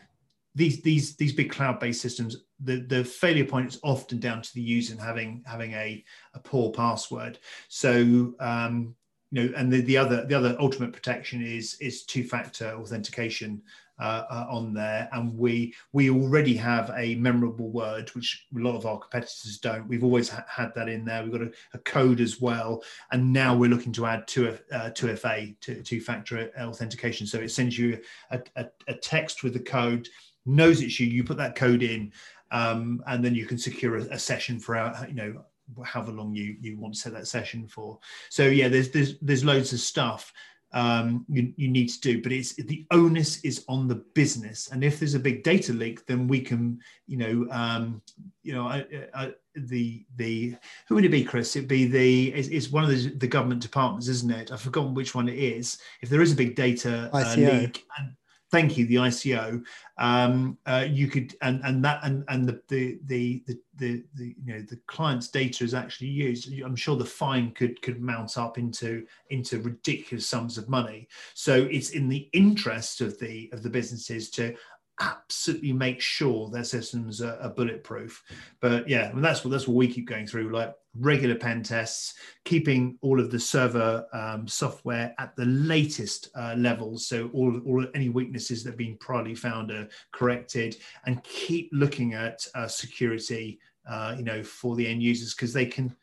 these 0.57 0.81
these 0.81 1.15
these 1.17 1.35
big 1.35 1.51
cloud-based 1.51 2.01
systems, 2.01 2.39
the, 2.61 2.77
the 2.77 3.05
failure 3.05 3.45
point 3.45 3.69
is 3.69 3.79
often 3.85 4.19
down 4.19 4.41
to 4.41 4.55
the 4.55 4.61
user 4.61 5.01
having 5.01 5.45
having 5.47 5.75
a, 5.75 6.03
a 6.35 6.41
poor 6.41 6.73
password. 6.73 7.39
So 7.69 8.35
um, 8.41 8.97
you 9.31 9.43
know, 9.43 9.55
and 9.57 9.71
the, 9.71 9.83
the 9.83 9.99
other 9.99 10.25
the 10.25 10.35
other 10.35 10.57
ultimate 10.59 10.95
protection 10.95 11.45
is 11.45 11.77
is 11.81 12.05
two-factor 12.05 12.71
authentication 12.71 13.61
uh, 13.99 14.25
uh, 14.31 14.47
on 14.49 14.73
there, 14.73 15.11
and 15.13 15.37
we 15.37 15.75
we 15.93 16.09
already 16.09 16.57
have 16.57 16.91
a 16.97 17.17
memorable 17.17 17.71
word, 17.71 18.09
which 18.15 18.47
a 18.55 18.59
lot 18.59 18.77
of 18.77 18.87
our 18.87 18.99
competitors 18.99 19.59
don't. 19.59 19.87
We've 19.89 20.05
always 20.05 20.31
ha- 20.31 20.45
had 20.49 20.73
that 20.75 20.89
in 20.89 21.05
there. 21.05 21.23
We've 21.23 21.33
got 21.33 21.43
a, 21.43 21.51
a, 21.75 21.79
code 21.81 22.21
as 22.21 22.41
well, 22.41 22.83
and 23.13 23.31
now 23.31 23.55
we're 23.55 23.71
looking 23.71 23.93
to 23.93 24.07
add 24.07 24.27
two 24.27 24.57
uh, 24.73 24.91
two 24.91 25.15
FA 25.17 25.49
two-factor 25.61 26.51
authentication. 26.59 27.27
So 27.27 27.41
it 27.41 27.51
sends 27.51 27.79
you 27.79 28.01
a, 28.31 28.41
a, 28.57 28.67
a 28.89 28.95
text 28.95 29.43
with 29.43 29.53
the 29.53 29.61
code 29.61 30.09
knows 30.47 30.81
it's 30.81 30.99
you. 30.99 31.07
You 31.07 31.25
put 31.25 31.37
that 31.39 31.55
code 31.55 31.83
in, 31.83 32.13
um, 32.51 33.03
and 33.07 33.25
then 33.25 33.35
you 33.35 33.47
can 33.47 33.59
secure 33.59 33.97
a, 33.97 34.03
a 34.03 34.19
session 34.19 34.59
for 34.59 34.77
uh, 34.77 35.07
you 35.07 35.15
know 35.15 35.45
however 35.85 36.13
long 36.13 36.35
you 36.35 36.57
you 36.61 36.79
want 36.79 36.95
to 36.95 37.01
set 37.01 37.13
that 37.13 37.27
session 37.27 37.67
for. 37.67 37.99
So 38.31 38.47
yeah, 38.47 38.69
there's 38.69 38.91
there's 38.91 39.19
there's 39.21 39.45
loads 39.45 39.73
of 39.73 39.81
stuff 39.81 40.33
um, 40.73 41.25
you, 41.29 41.53
you 41.57 41.69
need 41.69 41.89
to 41.89 42.01
do, 42.01 42.23
but 42.23 42.33
it's 42.33 42.55
the 42.55 42.85
onus 42.91 43.41
is 43.43 43.65
on 43.69 43.89
the 43.89 43.95
business. 43.95 44.69
And 44.71 44.83
if 44.85 44.99
there's 44.99 45.15
a 45.15 45.21
big 45.21 45.43
data 45.43 45.73
leak, 45.73 46.05
then 46.07 46.29
we 46.29 46.41
can 46.41 46.81
you 47.07 47.17
know 47.17 47.47
um, 47.51 48.03
you 48.43 48.53
know 48.53 48.67
I, 48.67 48.85
I, 49.15 49.33
the 49.55 50.05
the 50.17 50.57
who 50.89 50.97
would 50.97 51.05
it 51.05 51.11
be, 51.11 51.25
Chris? 51.25 51.57
It'd 51.57 51.69
be 51.69 51.87
the 51.87 52.35
it's, 52.35 52.49
it's 52.49 52.71
one 52.71 52.85
of 52.85 52.91
the, 52.91 53.09
the 53.11 53.29
government 53.29 53.63
departments, 53.63 54.09
isn't 54.09 54.31
it? 54.31 54.53
I've 54.53 54.61
forgotten 54.61 54.95
which 54.95 55.15
one 55.15 55.29
it 55.29 55.39
is. 55.39 55.79
If 56.03 56.11
there 56.11 56.21
is 56.21 56.33
a 56.33 56.37
big 56.37 56.57
data 56.57 57.11
uh, 57.13 57.35
leak. 57.37 57.85
And, 57.99 58.17
thank 58.51 58.77
you 58.77 58.87
the 58.87 58.97
ICO 58.97 59.63
um, 59.99 60.59
uh, 60.67 60.87
you 60.89 61.09
could 61.09 61.35
and 61.43 61.61
and 61.65 61.85
that 61.85 62.01
and 62.03 62.25
and 62.29 62.49
the 62.49 62.61
the, 62.69 62.99
the 63.07 63.43
the 63.47 63.59
the 63.77 64.05
the 64.15 64.35
you 64.45 64.55
know 64.55 64.61
the 64.61 64.79
client's 64.87 65.29
data 65.29 65.65
is 65.65 65.75
actually 65.75 66.09
used. 66.09 66.53
I'm 66.63 66.77
sure 66.77 66.97
the 66.97 67.05
fine 67.05 67.53
could 67.53 67.81
could 67.83 68.01
mount 68.01 68.37
up 68.37 68.59
into 68.59 69.07
into 69.31 69.61
ridiculous 69.61 70.27
sums 70.27 70.59
of 70.59 70.69
money. 70.69 71.09
So 71.35 71.69
it's 71.71 71.91
in 71.91 72.09
the 72.09 72.29
interest 72.33 73.01
of 73.01 73.19
the 73.19 73.49
of 73.53 73.63
the 73.63 73.71
businesses 73.71 74.31
to 74.31 74.55
absolutely 75.01 75.73
make 75.73 76.01
sure 76.01 76.49
their 76.49 76.65
systems 76.65 77.21
are, 77.21 77.39
are 77.41 77.51
bulletproof. 77.51 78.23
But 78.61 78.89
yeah, 78.89 79.09
I 79.09 79.13
mean, 79.13 79.23
that's 79.23 79.45
what 79.45 79.51
that's 79.51 79.69
what 79.69 79.77
we 79.77 79.89
keep 79.89 80.09
going 80.09 80.27
through, 80.27 80.53
like 80.53 80.75
regular 80.99 81.35
pen 81.35 81.63
tests, 81.63 82.15
keeping 82.45 82.99
all 83.03 83.21
of 83.21 83.31
the 83.31 83.39
server 83.39 84.07
um, 84.13 84.49
software 84.49 85.15
at 85.19 85.37
the 85.37 85.45
latest 85.45 86.31
uh, 86.35 86.55
levels, 86.57 87.07
so 87.07 87.31
all, 87.33 87.61
all 87.67 87.87
any 87.95 88.09
weaknesses 88.09 88.65
that 88.65 88.71
have 88.71 88.79
been 88.79 88.97
priorly 88.97 89.37
found 89.37 89.71
are 89.71 89.89
corrected, 90.13 90.77
and 91.05 91.23
keep 91.25 91.69
looking 91.73 92.15
at 92.15 92.47
uh, 92.55 92.67
security, 92.67 93.59
uh, 93.89 94.15
you 94.17 94.25
know, 94.25 94.43
for 94.43 94.77
the 94.77 94.87
end 94.87 95.03
users 95.03 95.35
because 95.35 95.53
they 95.53 95.67
can 95.67 95.95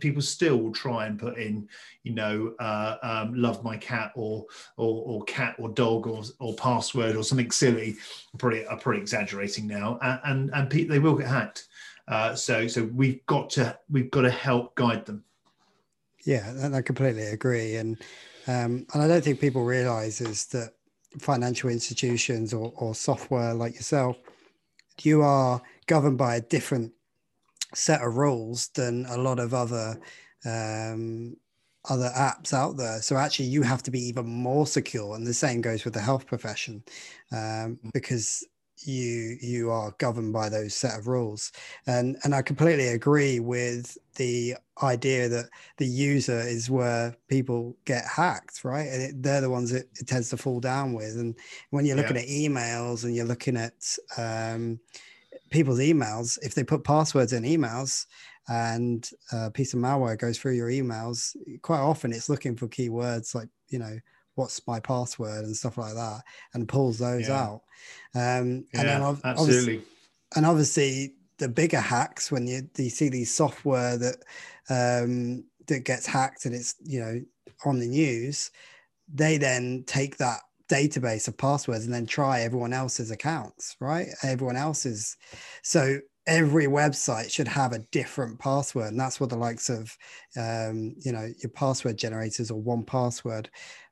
people 0.00 0.22
still 0.22 0.56
will 0.58 0.72
try 0.72 1.06
and 1.06 1.18
put 1.18 1.38
in, 1.38 1.68
you 2.02 2.12
know, 2.14 2.54
uh, 2.58 2.96
um, 3.02 3.34
love 3.34 3.62
my 3.64 3.76
cat 3.76 4.12
or, 4.14 4.46
or, 4.76 5.02
or 5.06 5.24
cat 5.24 5.54
or 5.58 5.68
dog 5.68 6.06
or, 6.06 6.22
or 6.38 6.54
password 6.54 7.16
or 7.16 7.24
something 7.24 7.50
silly. 7.50 7.96
I'm 8.32 8.38
probably, 8.38 8.66
I'm 8.66 8.78
probably 8.78 9.00
exaggerating 9.00 9.66
now, 9.66 9.98
and 10.02 10.20
and, 10.24 10.50
and 10.54 10.90
they 10.90 10.98
will 10.98 11.14
get 11.14 11.28
hacked. 11.28 11.68
Uh, 12.06 12.34
so 12.34 12.66
so 12.66 12.84
we've 12.94 13.24
got 13.26 13.50
to 13.50 13.78
we've 13.90 14.10
got 14.10 14.22
to 14.22 14.30
help 14.30 14.74
guide 14.74 15.06
them. 15.06 15.24
Yeah, 16.24 16.70
I 16.72 16.82
completely 16.82 17.26
agree, 17.26 17.76
and 17.76 17.96
um, 18.46 18.86
and 18.92 19.02
I 19.02 19.08
don't 19.08 19.24
think 19.24 19.40
people 19.40 19.64
realise 19.64 20.20
is 20.20 20.46
that 20.46 20.74
financial 21.18 21.70
institutions 21.70 22.52
or, 22.52 22.72
or 22.76 22.94
software 22.94 23.54
like 23.54 23.74
yourself, 23.74 24.16
you 25.02 25.22
are 25.22 25.60
governed 25.86 26.18
by 26.18 26.36
a 26.36 26.40
different 26.40 26.92
set 27.74 28.02
of 28.02 28.16
rules 28.16 28.68
than 28.68 29.06
a 29.06 29.16
lot 29.16 29.38
of 29.38 29.54
other 29.54 30.00
um, 30.44 31.36
other 31.88 32.10
apps 32.16 32.52
out 32.52 32.76
there. 32.76 33.02
So 33.02 33.16
actually, 33.16 33.46
you 33.46 33.62
have 33.62 33.82
to 33.84 33.90
be 33.90 34.00
even 34.00 34.26
more 34.26 34.66
secure, 34.66 35.14
and 35.14 35.26
the 35.26 35.34
same 35.34 35.60
goes 35.60 35.84
with 35.84 35.94
the 35.94 36.00
health 36.00 36.26
profession, 36.26 36.82
um, 37.32 37.78
because 37.92 38.44
you 38.86 39.36
you 39.40 39.70
are 39.70 39.94
governed 39.98 40.32
by 40.32 40.48
those 40.48 40.74
set 40.74 40.98
of 40.98 41.06
rules. 41.06 41.52
And 41.86 42.16
and 42.24 42.34
I 42.34 42.42
completely 42.42 42.88
agree 42.88 43.40
with 43.40 43.96
the 44.16 44.56
idea 44.82 45.28
that 45.28 45.46
the 45.76 45.86
user 45.86 46.40
is 46.40 46.70
where 46.70 47.14
people 47.28 47.76
get 47.84 48.04
hacked, 48.04 48.64
right? 48.64 48.88
And 48.88 49.02
it, 49.02 49.22
they're 49.22 49.40
the 49.40 49.50
ones 49.50 49.70
that 49.70 49.86
it 50.00 50.06
tends 50.06 50.30
to 50.30 50.36
fall 50.36 50.60
down 50.60 50.92
with. 50.92 51.16
And 51.16 51.34
when 51.70 51.84
you're 51.84 51.96
looking 51.96 52.16
yeah. 52.16 52.22
at 52.22 52.28
emails 52.28 53.04
and 53.04 53.14
you're 53.14 53.24
looking 53.24 53.56
at 53.56 53.96
um, 54.16 54.80
people's 55.54 55.78
emails, 55.78 56.36
if 56.42 56.54
they 56.54 56.64
put 56.64 56.82
passwords 56.82 57.32
in 57.32 57.44
emails 57.44 58.06
and 58.48 59.08
a 59.32 59.50
piece 59.50 59.72
of 59.72 59.78
malware 59.78 60.18
goes 60.18 60.36
through 60.36 60.52
your 60.52 60.68
emails, 60.68 61.34
quite 61.62 61.78
often 61.78 62.12
it's 62.12 62.28
looking 62.28 62.56
for 62.56 62.66
keywords 62.66 63.34
like, 63.36 63.48
you 63.68 63.78
know, 63.78 63.96
what's 64.34 64.66
my 64.66 64.80
password 64.80 65.44
and 65.44 65.56
stuff 65.56 65.78
like 65.78 65.94
that 65.94 66.22
and 66.54 66.68
pulls 66.68 66.98
those 66.98 67.28
yeah. 67.28 67.40
out. 67.40 67.62
Um, 68.16 68.66
yeah, 68.74 68.80
and 68.80 68.88
then 68.88 69.20
absolutely. 69.24 69.82
And 70.34 70.44
obviously, 70.44 71.14
the 71.38 71.48
bigger 71.48 71.80
hacks 71.80 72.32
when 72.32 72.48
you, 72.48 72.68
you 72.76 72.90
see 72.90 73.08
these 73.08 73.32
software 73.32 73.96
that 73.96 74.16
um, 74.68 75.44
that 75.68 75.84
gets 75.84 76.04
hacked 76.04 76.46
and 76.46 76.54
it's 76.54 76.74
you 76.84 77.00
know 77.00 77.20
on 77.64 77.78
the 77.78 77.86
news, 77.86 78.50
they 79.12 79.38
then 79.38 79.84
take 79.86 80.16
that 80.16 80.40
database 80.68 81.28
of 81.28 81.36
passwords 81.36 81.84
and 81.84 81.94
then 81.94 82.06
try 82.06 82.40
everyone 82.40 82.72
else's 82.72 83.10
accounts, 83.10 83.76
right? 83.80 84.08
Everyone 84.22 84.56
else's. 84.56 85.16
So 85.62 85.98
every 86.26 86.66
website 86.66 87.30
should 87.30 87.48
have 87.48 87.72
a 87.72 87.80
different 87.90 88.38
password 88.38 88.88
and 88.88 89.00
that's 89.00 89.20
what 89.20 89.30
the 89.30 89.36
likes 89.36 89.68
of 89.68 89.96
um, 90.36 90.94
you 91.04 91.12
know 91.12 91.28
your 91.38 91.50
password 91.50 91.96
generators 91.96 92.50
or 92.50 92.62
1Password 92.62 93.46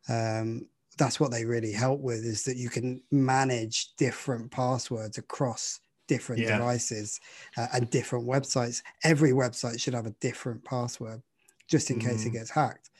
um, 0.08 0.66
that's 0.98 1.20
what 1.20 1.30
they 1.30 1.44
really 1.44 1.72
help 1.72 2.00
with 2.00 2.24
is 2.24 2.42
that 2.44 2.56
you 2.56 2.70
can 2.70 3.02
manage 3.10 3.94
different 3.96 4.50
passwords 4.50 5.18
across 5.18 5.80
different 6.08 6.40
yeah. 6.42 6.56
devices 6.56 7.20
uh, 7.56 7.66
and 7.74 7.90
different 7.90 8.26
websites 8.26 8.82
every 9.04 9.32
website 9.32 9.78
should 9.78 9.94
have 9.94 10.06
a 10.06 10.14
different 10.20 10.64
password 10.64 11.22
just 11.68 11.90
in 11.90 11.98
mm. 11.98 12.08
case 12.08 12.24
it 12.24 12.30
mm. 12.30 12.34
gets 12.34 12.50
hacked 12.50 12.90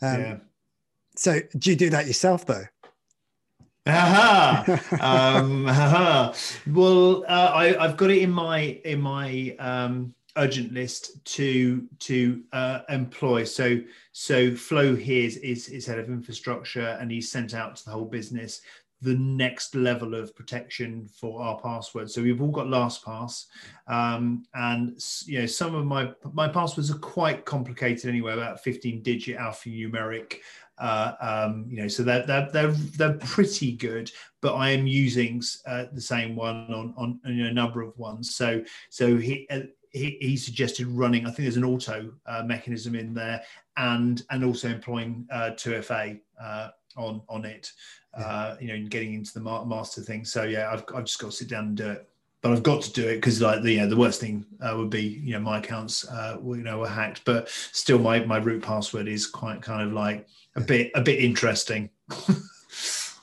um, 0.00 0.20
yeah. 0.20 0.36
so 1.14 1.40
do 1.58 1.70
you 1.70 1.76
do 1.76 1.90
that 1.90 2.06
yourself 2.06 2.46
though 2.46 2.64
Aha! 3.86 4.64
um, 5.00 5.66
aha. 5.66 6.32
Well, 6.68 7.24
uh, 7.26 7.50
I, 7.54 7.86
have 7.86 7.96
got 7.96 8.10
it 8.10 8.18
in 8.18 8.30
my 8.30 8.80
in 8.84 9.00
my 9.00 9.56
um, 9.58 10.14
urgent 10.36 10.72
list 10.72 11.24
to 11.24 11.88
to 12.00 12.42
uh, 12.52 12.80
employ. 12.88 13.44
So 13.44 13.80
so 14.12 14.54
Flo 14.54 14.94
here 14.94 15.26
is, 15.26 15.36
is 15.38 15.68
is 15.68 15.86
head 15.86 15.98
of 15.98 16.08
infrastructure, 16.08 16.96
and 17.00 17.10
he's 17.10 17.30
sent 17.30 17.54
out 17.54 17.76
to 17.76 17.84
the 17.84 17.90
whole 17.90 18.04
business 18.04 18.60
the 19.02 19.14
next 19.16 19.74
level 19.74 20.14
of 20.14 20.34
protection 20.34 21.08
for 21.08 21.42
our 21.42 21.58
password. 21.60 22.08
So 22.08 22.22
we've 22.22 22.40
all 22.40 22.52
got 22.52 22.68
LastPass, 22.68 23.46
um, 23.88 24.44
and 24.54 24.96
you 25.26 25.40
know 25.40 25.46
some 25.46 25.74
of 25.74 25.84
my 25.84 26.12
my 26.32 26.46
passwords 26.46 26.90
are 26.90 26.98
quite 26.98 27.44
complicated 27.44 28.08
anyway, 28.08 28.34
about 28.34 28.62
15 28.62 29.02
digit 29.02 29.38
alphanumeric. 29.38 30.36
Uh, 30.82 31.14
um, 31.20 31.64
you 31.68 31.80
know, 31.80 31.86
so 31.86 32.02
they're, 32.02 32.26
they're, 32.26 32.48
they're, 32.50 32.72
they're 32.72 33.18
pretty 33.18 33.70
good, 33.70 34.10
but 34.40 34.56
I 34.56 34.70
am 34.70 34.84
using 34.84 35.40
uh, 35.64 35.84
the 35.92 36.00
same 36.00 36.34
one 36.34 36.66
on, 36.72 36.92
on, 36.96 37.20
on 37.24 37.40
a 37.40 37.52
number 37.52 37.82
of 37.82 37.96
ones. 37.96 38.34
So, 38.34 38.64
so 38.90 39.16
he, 39.16 39.46
uh, 39.48 39.60
he, 39.92 40.18
he, 40.20 40.36
suggested 40.36 40.88
running, 40.88 41.24
I 41.24 41.28
think 41.28 41.44
there's 41.44 41.56
an 41.56 41.62
auto 41.64 42.12
uh, 42.26 42.42
mechanism 42.44 42.96
in 42.96 43.14
there 43.14 43.44
and, 43.76 44.22
and 44.30 44.44
also 44.44 44.70
employing 44.70 45.24
2FA 45.32 46.18
uh, 46.42 46.70
on, 46.96 47.22
on 47.28 47.44
it, 47.44 47.70
yeah. 48.18 48.26
Uh, 48.26 48.56
you 48.60 48.66
know, 48.66 48.74
and 48.74 48.90
getting 48.90 49.14
into 49.14 49.32
the 49.34 49.40
master 49.40 50.00
thing. 50.00 50.24
So 50.24 50.42
yeah, 50.42 50.72
I've, 50.72 50.84
I've 50.96 51.04
just 51.04 51.20
got 51.20 51.30
to 51.30 51.36
sit 51.36 51.48
down 51.48 51.64
and 51.66 51.76
do 51.76 51.90
it 51.90 52.08
but 52.42 52.50
I've 52.50 52.62
got 52.64 52.82
to 52.82 52.92
do 52.92 53.08
it 53.08 53.16
because 53.16 53.40
like 53.40 53.62
the 53.62 53.72
you 53.72 53.80
know, 53.80 53.88
the 53.88 53.96
worst 53.96 54.20
thing 54.20 54.44
uh, 54.60 54.74
would 54.76 54.90
be 54.90 55.20
you 55.22 55.32
know 55.32 55.40
my 55.40 55.58
accounts 55.58 56.06
uh, 56.08 56.38
you 56.42 56.56
know 56.56 56.78
were 56.78 56.88
hacked, 56.88 57.24
but 57.24 57.48
still 57.48 57.98
my 57.98 58.24
my 58.24 58.36
root 58.36 58.62
password 58.62 59.08
is 59.08 59.26
quite 59.26 59.62
kind 59.62 59.82
of 59.82 59.92
like 59.92 60.26
a 60.56 60.60
bit 60.60 60.90
a 60.94 61.00
bit 61.00 61.20
interesting. 61.20 61.88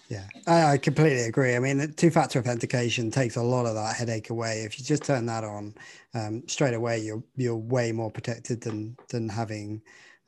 yeah, 0.09 0.25
I, 0.47 0.71
I, 0.71 0.77
completely 0.77 1.23
agree. 1.23 1.55
I 1.55 1.59
mean, 1.59 1.93
two-factor 1.93 2.39
authentication 2.39 3.11
takes 3.11 3.35
a 3.35 3.43
lot 3.43 3.65
of 3.65 3.75
that 3.75 3.95
headache 3.95 4.29
away. 4.29 4.61
If 4.61 4.79
you 4.79 4.85
just 4.85 5.03
turn 5.03 5.25
that 5.25 5.43
on 5.43 5.75
um, 6.13 6.43
straight 6.47 6.73
away, 6.73 6.99
you're 6.99 7.23
you're 7.35 7.57
way 7.57 7.91
more 7.91 8.09
protected 8.09 8.61
than 8.61 8.95
than 9.09 9.27
having 9.27 9.81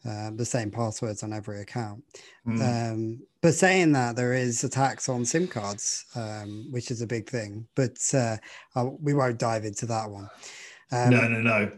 uh, 0.08 0.32
the 0.36 0.46
same 0.46 0.72
passwords 0.72 1.24
on 1.24 1.34
every 1.34 1.62
account. 1.62 2.04
Mm. 2.48 2.92
Um, 2.94 3.20
but 3.42 3.54
saying 3.54 3.92
that, 3.94 4.16
there 4.16 4.34
is 4.34 4.64
attacks 4.64 5.10
on 5.10 5.26
SIM 5.26 5.48
cards, 5.48 6.06
um, 6.16 6.68
which 6.72 6.92
is 6.92 7.02
a 7.02 7.08
big 7.08 7.30
thing. 7.30 7.68
But 7.76 7.98
uh, 8.14 8.38
we 9.00 9.14
won't 9.14 9.40
dive 9.40 9.66
into 9.66 9.86
that 9.88 10.10
one. 10.10 10.30
Um, 10.94 11.10
no, 11.10 11.28
no, 11.28 11.42
no. 11.42 11.72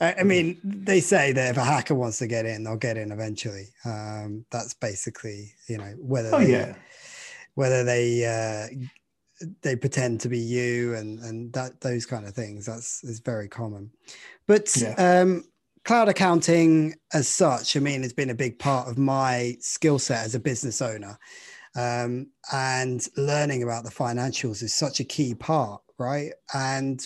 I 0.00 0.22
mean, 0.22 0.58
they 0.64 1.00
say 1.00 1.32
that 1.32 1.50
if 1.50 1.56
a 1.56 1.64
hacker 1.64 1.94
wants 1.94 2.18
to 2.18 2.26
get 2.26 2.46
in, 2.46 2.64
they'll 2.64 2.76
get 2.76 2.96
in 2.96 3.12
eventually. 3.12 3.66
Um, 3.84 4.46
that's 4.50 4.72
basically, 4.72 5.52
you 5.68 5.78
know, 5.78 5.94
whether 5.98 6.34
oh, 6.34 6.40
they, 6.40 6.50
yeah. 6.50 6.74
whether 7.54 7.84
they 7.84 8.24
uh, 8.24 9.46
they 9.60 9.76
pretend 9.76 10.20
to 10.22 10.28
be 10.30 10.38
you 10.38 10.94
and 10.94 11.18
and 11.20 11.52
that 11.52 11.80
those 11.82 12.06
kind 12.06 12.26
of 12.26 12.34
things. 12.34 12.64
That's 12.64 13.04
is 13.04 13.20
very 13.20 13.48
common. 13.48 13.90
But 14.46 14.74
yeah. 14.76 14.94
Cloud 15.84 16.08
accounting, 16.08 16.94
as 17.12 17.28
such, 17.28 17.76
I 17.76 17.80
mean, 17.80 18.02
has 18.02 18.12
been 18.12 18.30
a 18.30 18.34
big 18.34 18.58
part 18.58 18.88
of 18.88 18.98
my 18.98 19.56
skill 19.60 19.98
set 19.98 20.24
as 20.24 20.34
a 20.34 20.40
business 20.40 20.80
owner. 20.82 21.18
Um, 21.76 22.28
and 22.52 23.06
learning 23.16 23.62
about 23.62 23.84
the 23.84 23.90
financials 23.90 24.62
is 24.62 24.72
such 24.72 25.00
a 25.00 25.04
key 25.04 25.34
part, 25.34 25.82
right? 25.98 26.32
And 26.54 27.04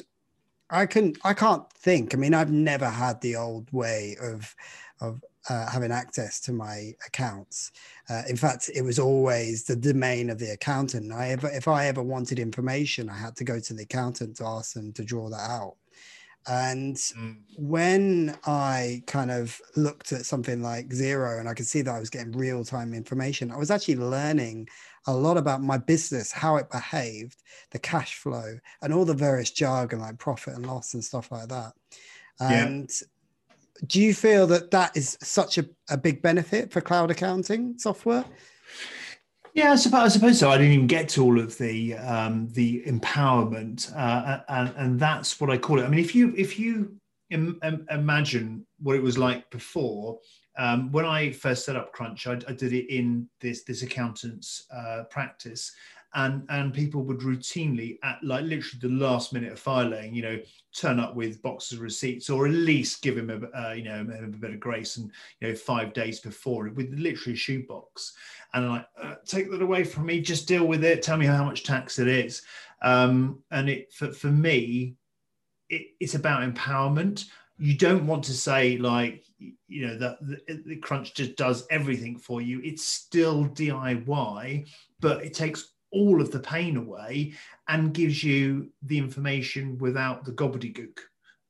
I 0.71 0.87
can 0.87 1.15
I 1.25 1.35
can't 1.35 1.71
think. 1.73 2.15
I 2.15 2.19
mean, 2.19 2.35
I've 2.35 2.53
never 2.53 2.89
had 2.89 3.21
the 3.21 3.37
old 3.37 3.73
way 3.73 4.17
of 4.21 4.55
of 5.01 5.25
uh, 5.49 5.67
having 5.71 5.93
access 5.93 6.41
to 6.41 6.53
my 6.53 6.93
accounts. 7.07 7.73
Uh, 8.11 8.23
in 8.29 8.37
fact, 8.37 8.71
it 8.75 8.83
was 8.83 8.99
always 8.99 9.65
the 9.65 9.77
domain 9.77 10.29
of 10.29 10.39
the 10.39 10.51
accountant. 10.51 11.13
I 11.13 11.31
ever, 11.31 11.49
if 11.49 11.69
I 11.69 11.87
ever 11.87 12.03
wanted 12.03 12.39
information, 12.39 13.09
I 13.09 13.17
had 13.17 13.37
to 13.37 13.45
go 13.45 13.59
to 13.59 13.75
the 13.75 13.85
accountant 13.85 14.37
to 14.37 14.45
ask 14.45 14.75
them 14.75 14.93
to 14.93 15.05
draw 15.05 15.31
that 15.31 15.51
out. 15.51 15.77
And 16.47 16.97
mm. 16.97 17.37
when 17.57 18.37
I 18.47 19.03
kind 19.07 19.31
of 19.31 19.61
looked 19.77 20.13
at 20.13 20.25
something 20.25 20.63
like 20.63 20.89
Xero 20.89 21.41
and 21.41 21.49
I 21.49 21.55
could 21.55 21.67
see 21.67 21.83
that 21.83 21.95
I 21.95 21.99
was 21.99 22.11
getting 22.11 22.33
real 22.33 22.65
time 22.65 22.95
information, 22.95 23.51
I 23.51 23.59
was 23.59 23.71
actually 23.71 23.97
learning 23.97 24.69
a 25.07 25.13
lot 25.13 25.37
about 25.37 25.63
my 25.63 25.79
business, 25.79 26.33
how 26.33 26.57
it 26.57 26.71
behaved, 26.71 27.37
the 27.71 27.79
cash 27.79 28.17
flow, 28.17 28.59
and 28.83 28.93
all 28.93 29.05
the 29.05 29.15
various 29.15 29.51
jargon 29.51 30.01
like 30.01 30.19
profit 30.19 30.55
and 30.55 30.67
loss 30.67 30.95
and 30.95 31.05
stuff 31.05 31.31
like 31.31 31.49
that. 31.49 31.73
And 32.41 32.91
yeah. 32.91 33.07
do 33.87 34.01
you 34.01 34.15
feel 34.15 34.47
that 34.49 34.71
that 34.71 34.97
is 34.97 35.19
such 35.23 35.59
a, 35.59 35.67
a 35.91 35.97
big 35.97 36.23
benefit 36.23 36.73
for 36.73 36.81
cloud 36.81 37.11
accounting 37.11 37.79
software? 37.79 38.25
Yeah, 39.55 39.73
I 39.73 39.77
suppose, 39.77 40.01
I 40.01 40.09
suppose 40.09 40.39
so. 40.39 40.51
I 40.51 40.59
didn't 40.59 40.73
even 40.73 40.87
get 40.87 41.09
to 41.11 41.25
all 41.25 41.39
of 41.39 41.59
the 41.59 41.95
um, 41.95 42.49
the 42.53 42.83
empowerment, 42.87 43.93
uh, 43.97 44.41
and, 44.49 44.73
and 44.77 45.01
that's 45.01 45.41
what 45.41 45.51
I 45.51 45.59
call 45.59 45.81
it. 45.81 45.85
I 45.85 45.89
mean, 45.89 46.01
if 46.01 46.15
you 46.15 46.35
if 46.37 46.59
you 46.59 46.97
Im- 47.31 47.61
imagine 47.91 48.67
what 48.81 48.97
it 48.97 49.03
was 49.03 49.19
like 49.19 49.51
before, 49.51 50.19
um, 50.59 50.91
when 50.93 51.05
I 51.05 51.31
first 51.31 51.65
set 51.65 51.77
up 51.77 51.93
Crunch, 51.93 52.27
I, 52.27 52.33
I, 52.49 52.53
did 52.53 52.73
it 52.73 52.93
in 52.93 53.29
this 53.41 53.65
this 53.65 53.83
accountant's 53.83 54.67
uh, 54.75 55.05
practice, 55.11 55.73
and 56.15 56.45
and 56.49 56.73
people 56.73 57.03
would 57.03 57.21
routinely 57.21 57.99
at 58.03 58.23
like 58.23 58.45
literally 58.45 58.79
the 58.81 58.89
last 58.89 59.33
minute 59.33 59.53
of 59.53 59.59
filing, 59.59 60.15
you 60.15 60.23
know, 60.23 60.39
turn 60.75 60.99
up 60.99 61.15
with 61.15 61.43
boxes 61.43 61.79
of 61.79 61.83
receipts, 61.83 62.31
or 62.31 62.47
at 62.47 62.53
least 62.53 63.03
give 63.03 63.17
him 63.17 63.31
a 63.31 63.59
uh, 63.59 63.73
you 63.73 63.85
know 63.85 64.01
a 64.01 64.27
bit 64.27 64.55
of 64.55 64.61
grace, 64.61 64.97
and 64.97 65.11
you 65.41 65.49
know 65.49 65.55
five 65.55 65.93
days 65.93 66.21
before 66.21 66.69
with 66.71 66.91
literally 66.93 67.35
a 67.35 67.37
shoebox, 67.37 68.15
and 68.55 68.65
I'm 68.65 68.71
like 68.71 68.87
uh, 69.03 69.15
take 69.27 69.51
that 69.51 69.63
away 69.63 69.85
from 69.85 70.07
me, 70.07 70.21
just 70.21 70.49
deal 70.49 70.67
with 70.67 70.83
it, 70.83 71.03
tell 71.03 71.19
me 71.19 71.27
how 71.27 71.45
much 71.45 71.65
tax 71.65 71.99
it 71.99 72.09
is, 72.09 72.43
um, 72.83 73.43
and 73.51 73.69
it 73.69 73.93
for 73.93 74.11
for 74.11 74.29
me, 74.29 74.97
it, 75.69 75.89
it's 76.01 76.15
about 76.15 76.43
empowerment. 76.43 77.27
You 77.59 77.77
don't 77.77 78.07
want 78.07 78.25
to 78.25 78.35
say 78.35 78.79
like 78.79 79.25
you 79.39 79.87
know 79.87 79.99
that 79.99 80.19
the, 80.21 80.63
the 80.65 80.77
crunch 80.77 81.15
just 81.15 81.37
does 81.37 81.67
everything 81.71 82.17
for 82.17 82.41
you. 82.41 82.63
It's 82.65 82.85
still 82.85 83.47
DIY, 83.47 84.69
but 85.01 85.23
it 85.23 85.35
takes 85.35 85.73
all 85.91 86.21
of 86.21 86.31
the 86.31 86.41
pain 86.41 86.77
away 86.77 87.35
and 87.69 87.95
gives 87.95 88.23
you 88.23 88.71
the 88.83 88.99
information 88.99 89.79
without 89.79 90.25
the 90.25 90.33
gobbledygook. 90.33 90.99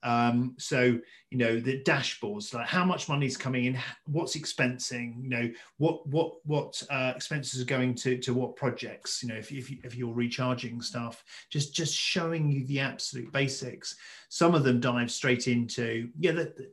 Um, 0.04 0.54
so 0.58 0.98
you 1.30 1.38
know 1.38 1.58
the 1.58 1.82
dashboards, 1.82 2.54
like 2.54 2.68
how 2.68 2.84
much 2.84 3.08
money 3.08 3.26
is 3.26 3.36
coming 3.36 3.64
in, 3.64 3.78
what's 4.06 4.36
expensing, 4.36 5.20
you 5.22 5.28
know 5.28 5.50
what 5.78 6.06
what 6.06 6.34
what 6.44 6.80
uh, 6.88 7.12
expenses 7.16 7.60
are 7.60 7.66
going 7.66 7.94
to 7.96 8.16
to 8.18 8.32
what 8.32 8.54
projects. 8.54 9.22
You 9.22 9.30
know 9.30 9.34
if 9.34 9.50
if, 9.50 9.70
if 9.84 9.96
you're 9.96 10.14
recharging 10.14 10.80
stuff, 10.80 11.24
just 11.50 11.74
just 11.74 11.94
showing 11.94 12.48
you 12.48 12.64
the 12.66 12.78
absolute 12.78 13.32
basics. 13.32 13.96
Some 14.28 14.54
of 14.54 14.62
them 14.62 14.78
dive 14.78 15.10
straight 15.10 15.48
into 15.48 16.10
yeah. 16.18 16.32
The, 16.32 16.44
the, 16.44 16.68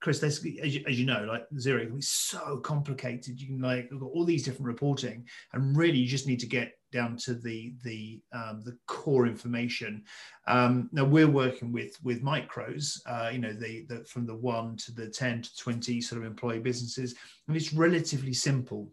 Chris, 0.00 0.22
as 0.22 0.44
you, 0.44 0.84
as 0.86 0.98
you 0.98 1.06
know, 1.06 1.24
like 1.24 1.44
Xero 1.54 1.84
can 1.86 1.96
be 1.96 2.02
so 2.02 2.58
complicated. 2.58 3.40
You 3.40 3.48
can 3.48 3.60
like 3.60 3.90
all 4.00 4.24
these 4.24 4.44
different 4.44 4.66
reporting, 4.66 5.26
and 5.52 5.76
really 5.76 5.98
you 5.98 6.06
just 6.06 6.26
need 6.26 6.40
to 6.40 6.46
get 6.46 6.72
down 6.92 7.16
to 7.16 7.34
the 7.34 7.74
the 7.82 8.20
um, 8.32 8.62
the 8.64 8.76
core 8.86 9.26
information. 9.26 10.04
Um, 10.46 10.88
now 10.92 11.04
we're 11.04 11.30
working 11.30 11.72
with 11.72 11.96
with 12.02 12.22
micros, 12.22 13.00
uh, 13.06 13.30
you 13.30 13.38
know, 13.38 13.52
the, 13.52 13.86
the 13.88 14.04
from 14.04 14.26
the 14.26 14.36
one 14.36 14.76
to 14.76 14.92
the 14.92 15.08
ten 15.08 15.42
to 15.42 15.56
twenty 15.56 16.00
sort 16.00 16.20
of 16.20 16.26
employee 16.26 16.60
businesses, 16.60 17.14
and 17.46 17.56
it's 17.56 17.72
relatively 17.72 18.32
simple 18.32 18.90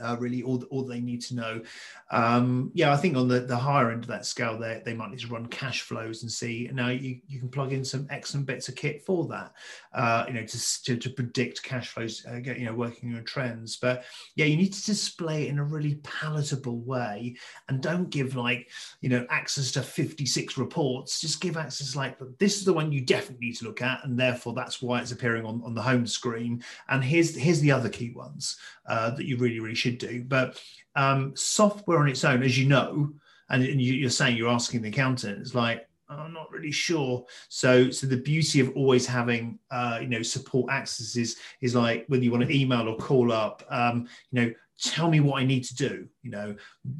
uh, 0.00 0.16
really 0.18 0.42
all, 0.42 0.62
all 0.70 0.84
they 0.84 1.00
need 1.00 1.20
to 1.22 1.34
know. 1.34 1.62
Um, 2.10 2.70
yeah, 2.74 2.92
I 2.92 2.96
think 2.96 3.16
on 3.16 3.28
the, 3.28 3.40
the 3.40 3.56
higher 3.56 3.90
end 3.90 4.04
of 4.04 4.08
that 4.08 4.24
scale, 4.24 4.58
they, 4.58 4.82
they 4.84 4.94
might 4.94 5.10
need 5.10 5.20
to 5.20 5.28
run 5.28 5.46
cash 5.46 5.82
flows 5.82 6.22
and 6.22 6.30
see. 6.30 6.68
Now 6.72 6.88
you, 6.88 7.20
you 7.26 7.38
can 7.38 7.48
plug 7.48 7.72
in 7.72 7.84
some 7.84 8.06
excellent 8.10 8.46
bits 8.46 8.68
of 8.68 8.76
kit 8.76 9.04
for 9.04 9.26
that, 9.28 9.52
uh, 9.92 10.24
you 10.26 10.34
know, 10.34 10.44
to, 10.44 10.82
to, 10.84 10.96
to, 10.96 11.10
predict 11.10 11.62
cash 11.62 11.88
flows, 11.88 12.24
uh, 12.30 12.36
you 12.36 12.64
know, 12.64 12.74
working 12.74 13.14
on 13.14 13.24
trends. 13.24 13.76
But 13.76 14.04
yeah, 14.36 14.46
you 14.46 14.56
need 14.56 14.72
to 14.72 14.84
display 14.84 15.46
it 15.46 15.50
in 15.50 15.58
a 15.58 15.64
really 15.64 15.96
palatable 15.96 16.80
way 16.80 17.36
and 17.68 17.82
don't 17.82 18.10
give 18.10 18.36
like, 18.36 18.70
you 19.00 19.08
know, 19.08 19.26
access 19.30 19.72
to 19.72 19.82
56 19.82 20.56
reports. 20.56 21.20
Just 21.20 21.40
give 21.40 21.56
access 21.56 21.96
like, 21.96 22.18
this 22.38 22.58
is 22.58 22.64
the 22.64 22.72
one 22.72 22.92
you 22.92 23.00
definitely 23.00 23.48
need 23.48 23.56
to 23.56 23.64
look 23.64 23.82
at. 23.82 24.04
And 24.04 24.18
therefore 24.18 24.54
that's 24.54 24.80
why 24.80 25.00
it's 25.00 25.12
appearing 25.12 25.44
on, 25.44 25.62
on 25.64 25.74
the 25.74 25.82
home 25.82 26.06
screen. 26.06 26.62
And 26.88 27.02
here's, 27.02 27.34
here's 27.34 27.60
the 27.60 27.72
other 27.72 27.88
key 27.88 28.10
ones 28.10 28.56
uh, 28.86 29.10
that 29.10 29.26
you 29.26 29.36
really, 29.36 29.60
really 29.60 29.74
should 29.74 29.87
do. 29.92 30.24
But 30.24 30.60
um, 30.96 31.34
software 31.36 31.98
on 31.98 32.08
its 32.08 32.24
own, 32.24 32.42
as 32.42 32.58
you 32.58 32.66
know, 32.68 33.10
and, 33.50 33.64
and 33.64 33.80
you, 33.80 34.06
are 34.06 34.10
saying 34.10 34.36
you're 34.36 34.50
asking 34.50 34.82
the 34.82 34.88
accountant, 34.88 35.38
it's 35.40 35.54
like 35.54 35.88
I'm 36.08 36.32
not 36.32 36.50
really 36.50 36.70
sure. 36.70 37.24
So, 37.48 37.90
so 37.90 38.06
the 38.06 38.16
beauty 38.16 38.60
of 38.60 38.74
always 38.74 39.06
having, 39.06 39.58
uh, 39.70 39.98
you 40.00 40.08
know, 40.08 40.22
support 40.22 40.70
access 40.72 41.16
is, 41.16 41.36
is 41.60 41.74
like 41.74 42.06
whether 42.08 42.22
you 42.22 42.30
want 42.30 42.44
to 42.44 42.56
email 42.56 42.88
or 42.88 42.96
call 42.96 43.30
up, 43.30 43.62
um, 43.68 44.08
you 44.30 44.40
know, 44.40 44.52
tell 44.80 45.10
me 45.10 45.20
what 45.20 45.42
I 45.42 45.44
need 45.44 45.64
to 45.64 45.74
do. 45.74 46.08
You 46.22 46.30
know, 46.30 46.56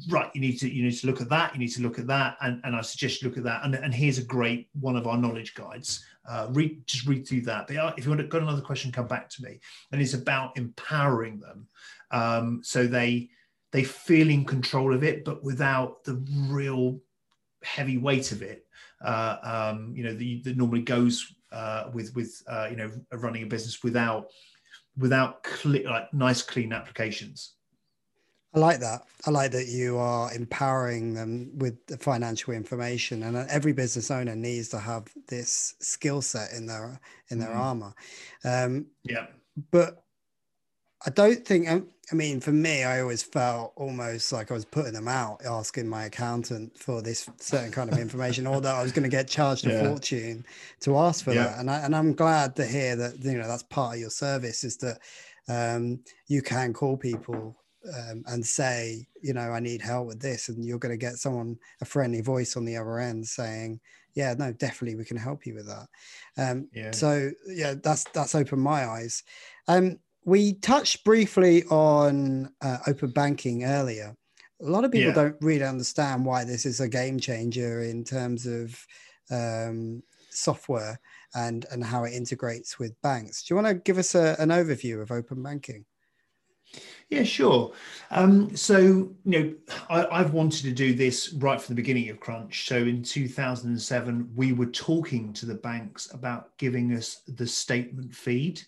right? 0.09 0.29
You 0.33 0.41
need 0.41 0.59
to 0.59 0.71
you 0.71 0.83
need 0.83 0.97
to 0.97 1.07
look 1.07 1.21
at 1.21 1.29
that. 1.29 1.53
You 1.53 1.59
need 1.59 1.73
to 1.73 1.81
look 1.81 1.97
at 1.97 2.07
that, 2.07 2.37
and, 2.41 2.61
and 2.63 2.75
I 2.75 2.81
suggest 2.81 3.21
you 3.21 3.29
look 3.29 3.37
at 3.37 3.43
that. 3.45 3.63
And, 3.63 3.75
and 3.75 3.93
here's 3.93 4.17
a 4.17 4.23
great 4.23 4.69
one 4.79 4.95
of 4.95 5.07
our 5.07 5.17
knowledge 5.17 5.55
guides. 5.55 6.05
Uh, 6.29 6.47
read 6.51 6.85
just 6.85 7.07
read 7.07 7.27
through 7.27 7.41
that. 7.41 7.67
But 7.67 7.77
uh, 7.77 7.93
if 7.97 8.05
you 8.05 8.11
want 8.11 8.21
to 8.21 8.27
got 8.27 8.43
another 8.43 8.61
question, 8.61 8.91
come 8.91 9.07
back 9.07 9.29
to 9.29 9.43
me. 9.43 9.59
And 9.91 10.01
it's 10.01 10.13
about 10.13 10.57
empowering 10.57 11.39
them, 11.39 11.67
um, 12.11 12.61
so 12.63 12.87
they 12.87 13.29
they 13.71 13.83
feel 13.83 14.29
in 14.29 14.45
control 14.45 14.93
of 14.93 15.03
it, 15.03 15.23
but 15.23 15.43
without 15.43 16.03
the 16.03 16.23
real 16.47 16.99
heavy 17.63 17.97
weight 17.97 18.31
of 18.31 18.41
it. 18.41 18.65
Uh, 19.03 19.37
um, 19.73 19.93
you 19.95 20.03
know, 20.03 20.13
that 20.13 20.57
normally 20.57 20.81
goes 20.81 21.33
uh, 21.51 21.89
with 21.93 22.15
with 22.15 22.41
uh, 22.47 22.67
you 22.69 22.75
know 22.75 22.91
running 23.13 23.43
a 23.43 23.47
business 23.47 23.83
without 23.83 24.27
without 24.97 25.45
like 25.65 26.13
nice 26.13 26.41
clean 26.41 26.73
applications. 26.73 27.53
I 28.53 28.59
like 28.59 28.79
that. 28.79 29.03
I 29.27 29.29
like 29.29 29.51
that 29.51 29.67
you 29.67 29.97
are 29.97 30.33
empowering 30.33 31.13
them 31.13 31.51
with 31.55 31.85
the 31.85 31.97
financial 31.97 32.53
information, 32.53 33.23
and 33.23 33.37
every 33.49 33.73
business 33.73 34.09
owner 34.09 34.35
needs 34.35 34.69
to 34.69 34.79
have 34.79 35.07
this 35.27 35.75
skill 35.79 36.21
set 36.21 36.51
in 36.53 36.65
their 36.65 36.99
in 37.29 37.39
their 37.39 37.49
mm-hmm. 37.49 37.61
armor. 37.61 37.93
Um, 38.43 38.87
yeah, 39.03 39.27
but 39.71 40.03
I 41.05 41.09
don't 41.11 41.45
think. 41.45 41.67
I 42.11 42.15
mean, 42.15 42.39
for 42.39 42.51
me, 42.51 42.83
I 42.83 43.01
always 43.01 43.21
felt 43.21 43.71
almost 43.75 44.33
like 44.33 44.49
I 44.49 44.55
was 44.55 44.65
putting 44.65 44.93
them 44.93 45.07
out, 45.07 45.45
asking 45.45 45.87
my 45.87 46.05
accountant 46.05 46.75
for 46.77 47.01
this 47.01 47.29
certain 47.37 47.71
kind 47.71 47.91
of 47.91 47.99
information, 47.99 48.47
or 48.47 48.61
that 48.61 48.75
I 48.75 48.81
was 48.81 48.91
going 48.91 49.03
to 49.03 49.09
get 49.09 49.27
charged 49.27 49.65
a 49.67 49.69
yeah. 49.69 49.87
fortune 49.87 50.45
to 50.81 50.97
ask 50.97 51.23
for 51.23 51.33
yeah. 51.33 51.43
that. 51.43 51.59
And 51.59 51.69
I, 51.69 51.79
and 51.79 51.95
I'm 51.95 52.13
glad 52.13 52.55
to 52.57 52.65
hear 52.65 52.95
that 52.95 53.23
you 53.23 53.37
know 53.37 53.47
that's 53.47 53.63
part 53.63 53.95
of 53.95 54.01
your 54.01 54.09
service 54.09 54.63
is 54.63 54.77
that 54.77 54.99
um, 55.47 55.99
you 56.27 56.41
can 56.41 56.73
call 56.73 56.97
people 56.97 57.55
um, 57.87 58.23
and 58.27 58.45
say, 58.45 59.07
you 59.21 59.33
know, 59.33 59.51
I 59.51 59.59
need 59.59 59.81
help 59.81 60.07
with 60.07 60.19
this, 60.19 60.49
and 60.49 60.65
you're 60.65 60.79
going 60.79 60.91
to 60.91 60.97
get 60.97 61.15
someone, 61.15 61.57
a 61.81 61.85
friendly 61.85 62.21
voice 62.21 62.57
on 62.57 62.65
the 62.65 62.75
other 62.75 62.99
end 62.99 63.25
saying, 63.25 63.79
yeah, 64.15 64.33
no, 64.37 64.51
definitely 64.51 64.95
we 64.95 65.05
can 65.05 65.17
help 65.17 65.45
you 65.45 65.55
with 65.55 65.67
that. 65.67 65.87
Um, 66.37 66.67
yeah. 66.73 66.91
So 66.91 67.31
yeah, 67.47 67.75
that's 67.81 68.03
that's 68.05 68.35
opened 68.35 68.61
my 68.61 68.85
eyes. 68.85 69.23
Um, 69.67 69.99
we 70.29 70.53
touched 70.53 71.03
briefly 71.03 71.63
on 71.65 72.51
uh, 72.61 72.77
open 72.87 73.11
banking 73.11 73.63
earlier. 73.63 74.15
A 74.61 74.65
lot 74.65 74.85
of 74.85 74.91
people 74.91 75.09
yeah. 75.09 75.15
don't 75.15 75.37
really 75.41 75.63
understand 75.63 76.25
why 76.25 76.43
this 76.43 76.65
is 76.65 76.79
a 76.79 76.87
game 76.87 77.19
changer 77.19 77.81
in 77.81 78.03
terms 78.03 78.45
of 78.45 78.85
um, 79.31 80.03
software 80.29 80.99
and 81.33 81.65
and 81.71 81.83
how 81.83 82.03
it 82.03 82.13
integrates 82.13 82.77
with 82.77 82.99
banks. 83.01 83.43
Do 83.43 83.53
you 83.53 83.61
want 83.61 83.67
to 83.67 83.73
give 83.75 83.97
us 83.97 84.15
a, 84.15 84.35
an 84.39 84.49
overview 84.49 85.01
of 85.01 85.11
open 85.11 85.41
banking? 85.41 85.85
Yeah, 87.09 87.23
sure. 87.23 87.73
Um, 88.11 88.55
so, 88.55 88.77
you 88.77 89.15
know, 89.25 89.53
I, 89.89 90.19
have 90.19 90.33
wanted 90.33 90.61
to 90.63 90.71
do 90.71 90.93
this 90.93 91.33
right 91.33 91.59
from 91.59 91.73
the 91.73 91.81
beginning 91.81 92.09
of 92.09 92.19
Crunch. 92.19 92.67
So, 92.67 92.77
in 92.77 93.01
2007, 93.01 94.31
we 94.35 94.53
were 94.53 94.67
talking 94.67 95.33
to 95.33 95.47
the 95.47 95.55
banks 95.55 96.13
about 96.13 96.55
giving 96.59 96.93
us 96.93 97.23
the 97.27 97.47
statement 97.47 98.13
feed, 98.13 98.61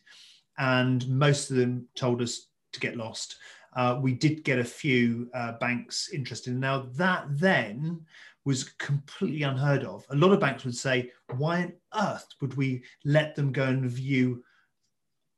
and 0.61 1.07
most 1.09 1.49
of 1.49 1.57
them 1.57 1.87
told 1.95 2.21
us 2.21 2.47
to 2.71 2.79
get 2.79 2.95
lost. 2.95 3.37
Uh, 3.75 3.97
we 3.99 4.13
did 4.13 4.43
get 4.43 4.59
a 4.59 4.63
few 4.63 5.27
uh, 5.33 5.53
banks 5.53 6.09
interested. 6.13 6.53
Now, 6.53 6.85
that 6.93 7.25
then 7.31 8.05
was 8.45 8.69
completely 8.77 9.41
unheard 9.41 9.83
of. 9.83 10.05
A 10.11 10.15
lot 10.15 10.31
of 10.31 10.39
banks 10.39 10.63
would 10.63 10.75
say, 10.75 11.11
Why 11.35 11.63
on 11.63 11.73
earth 11.99 12.27
would 12.41 12.53
we 12.55 12.83
let 13.05 13.35
them 13.35 13.51
go 13.51 13.63
and 13.63 13.89
view 13.89 14.43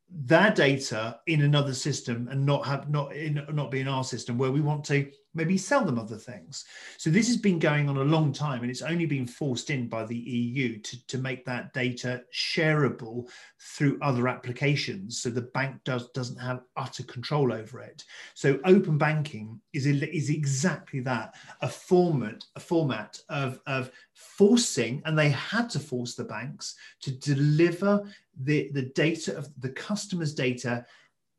their 0.10 0.52
data 0.52 1.20
in 1.28 1.42
another 1.42 1.74
system 1.74 2.28
and 2.30 2.46
not 2.46 2.66
have 2.66 2.90
not 2.90 3.16
in 3.16 3.44
not 3.52 3.72
be 3.72 3.80
in 3.80 3.88
our 3.88 4.04
system 4.04 4.38
where 4.38 4.52
we 4.52 4.62
want 4.62 4.84
to 4.86 5.10
maybe 5.34 5.58
sell 5.58 5.84
them 5.84 6.00
other 6.00 6.18
things. 6.18 6.66
So 6.98 7.10
this 7.10 7.28
has 7.28 7.38
been 7.38 7.60
going 7.60 7.90
on 7.90 7.98
a 7.98 8.04
long 8.04 8.32
time 8.32 8.62
and 8.62 8.70
it's 8.70 8.82
only 8.82 9.06
been 9.06 9.26
forced 9.26 9.70
in 9.70 9.88
by 9.88 10.06
the 10.06 10.16
eu 10.16 10.78
to, 10.80 11.08
to 11.08 11.18
make 11.18 11.46
that 11.46 11.74
data 11.74 12.24
shareable 12.34 13.30
through 13.60 14.00
other 14.02 14.28
applications 14.28 15.22
so 15.22 15.30
the 15.30 15.42
bank 15.42 15.84
does 15.84 16.10
doesn't 16.10 16.38
have 16.38 16.62
utter 16.78 17.04
control 17.04 17.52
over 17.52 17.80
it. 17.80 18.04
So 18.34 18.60
open 18.66 18.98
banking 18.98 19.60
is 19.74 19.86
is 19.86 20.30
exactly 20.30 21.00
that 21.02 21.36
a 21.62 21.70
format 21.70 22.44
a 22.56 22.60
format 22.60 23.20
of 23.30 23.60
of 23.66 23.92
forcing 24.14 25.02
and 25.06 25.18
they 25.18 25.30
had 25.30 25.70
to 25.72 25.80
force 25.80 26.16
the 26.16 26.24
banks 26.24 26.76
to 27.02 27.12
deliver 27.12 28.04
the, 28.42 28.70
the 28.74 28.84
data 28.84 29.36
of 29.38 29.50
the 29.62 29.70
customer's 29.70 30.34
data 30.34 30.86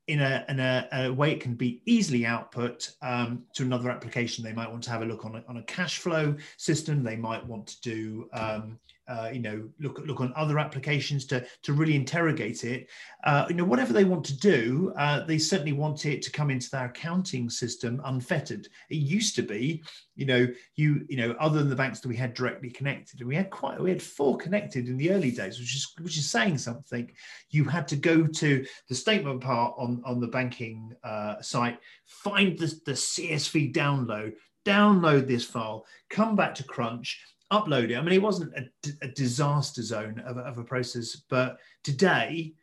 in 0.07 0.21
a, 0.21 0.45
in 0.49 0.59
a, 0.59 0.87
a 0.91 1.13
way 1.13 1.31
it 1.31 1.39
can 1.39 1.55
be 1.55 1.81
easily 1.85 2.25
output 2.25 2.91
um, 3.01 3.43
to 3.53 3.63
another 3.63 3.89
application. 3.89 4.43
They 4.43 4.53
might 4.53 4.69
want 4.69 4.83
to 4.83 4.91
have 4.91 5.01
a 5.01 5.05
look 5.05 5.25
on 5.25 5.35
a, 5.35 5.43
on 5.47 5.57
a 5.57 5.63
cash 5.63 5.97
flow 5.97 6.35
system. 6.57 7.03
They 7.03 7.15
might 7.15 7.45
want 7.45 7.67
to 7.67 7.81
do 7.81 8.29
um, 8.33 8.79
uh, 9.07 9.29
you 9.31 9.39
know, 9.39 9.69
look 9.79 9.99
look 10.05 10.19
on 10.19 10.33
other 10.35 10.57
applications 10.57 11.25
to 11.25 11.45
to 11.61 11.73
really 11.73 11.95
interrogate 11.95 12.63
it. 12.63 12.87
Uh, 13.23 13.45
you 13.49 13.55
know, 13.55 13.63
whatever 13.63 13.93
they 13.93 14.03
want 14.03 14.25
to 14.25 14.37
do, 14.37 14.93
uh, 14.97 15.23
they 15.25 15.37
certainly 15.37 15.73
want 15.73 16.05
it 16.05 16.21
to 16.23 16.31
come 16.31 16.49
into 16.49 16.69
their 16.69 16.85
accounting 16.85 17.49
system 17.49 18.01
unfettered. 18.05 18.67
It 18.89 18.95
used 18.95 19.35
to 19.35 19.43
be, 19.43 19.83
you 20.15 20.25
know, 20.25 20.47
you 20.75 21.05
you 21.07 21.17
know, 21.17 21.35
other 21.39 21.59
than 21.59 21.69
the 21.69 21.75
banks 21.75 21.99
that 21.99 22.07
we 22.07 22.15
had 22.15 22.33
directly 22.33 22.71
connected, 22.71 23.19
and 23.19 23.29
we 23.29 23.35
had 23.35 23.51
quite 23.51 23.79
we 23.79 23.91
had 23.91 24.01
four 24.01 24.37
connected 24.37 24.87
in 24.87 24.97
the 24.97 25.11
early 25.11 25.31
days, 25.31 25.59
which 25.59 25.75
is 25.75 25.93
which 26.01 26.17
is 26.17 26.29
saying 26.29 26.57
something. 26.57 27.11
You 27.51 27.65
had 27.65 27.87
to 27.89 27.95
go 27.95 28.25
to 28.25 28.65
the 28.89 28.95
statement 28.95 29.41
part 29.41 29.75
on 29.77 30.01
on 30.03 30.19
the 30.19 30.27
banking 30.27 30.93
uh, 31.03 31.41
site, 31.41 31.77
find 32.05 32.57
the 32.57 32.73
the 32.85 32.93
CSV 32.93 33.71
download, 33.71 34.33
download 34.65 35.27
this 35.27 35.45
file, 35.45 35.85
come 36.09 36.35
back 36.35 36.55
to 36.55 36.63
Crunch 36.63 37.21
upload 37.51 37.91
it. 37.91 37.97
I 37.97 38.01
mean, 38.01 38.13
it 38.13 38.21
wasn't 38.21 38.53
a, 38.55 38.89
a 39.01 39.07
disaster 39.09 39.81
zone 39.81 40.21
of, 40.25 40.37
of, 40.37 40.57
a 40.57 40.63
process, 40.63 41.15
but 41.29 41.57
today 41.83 42.53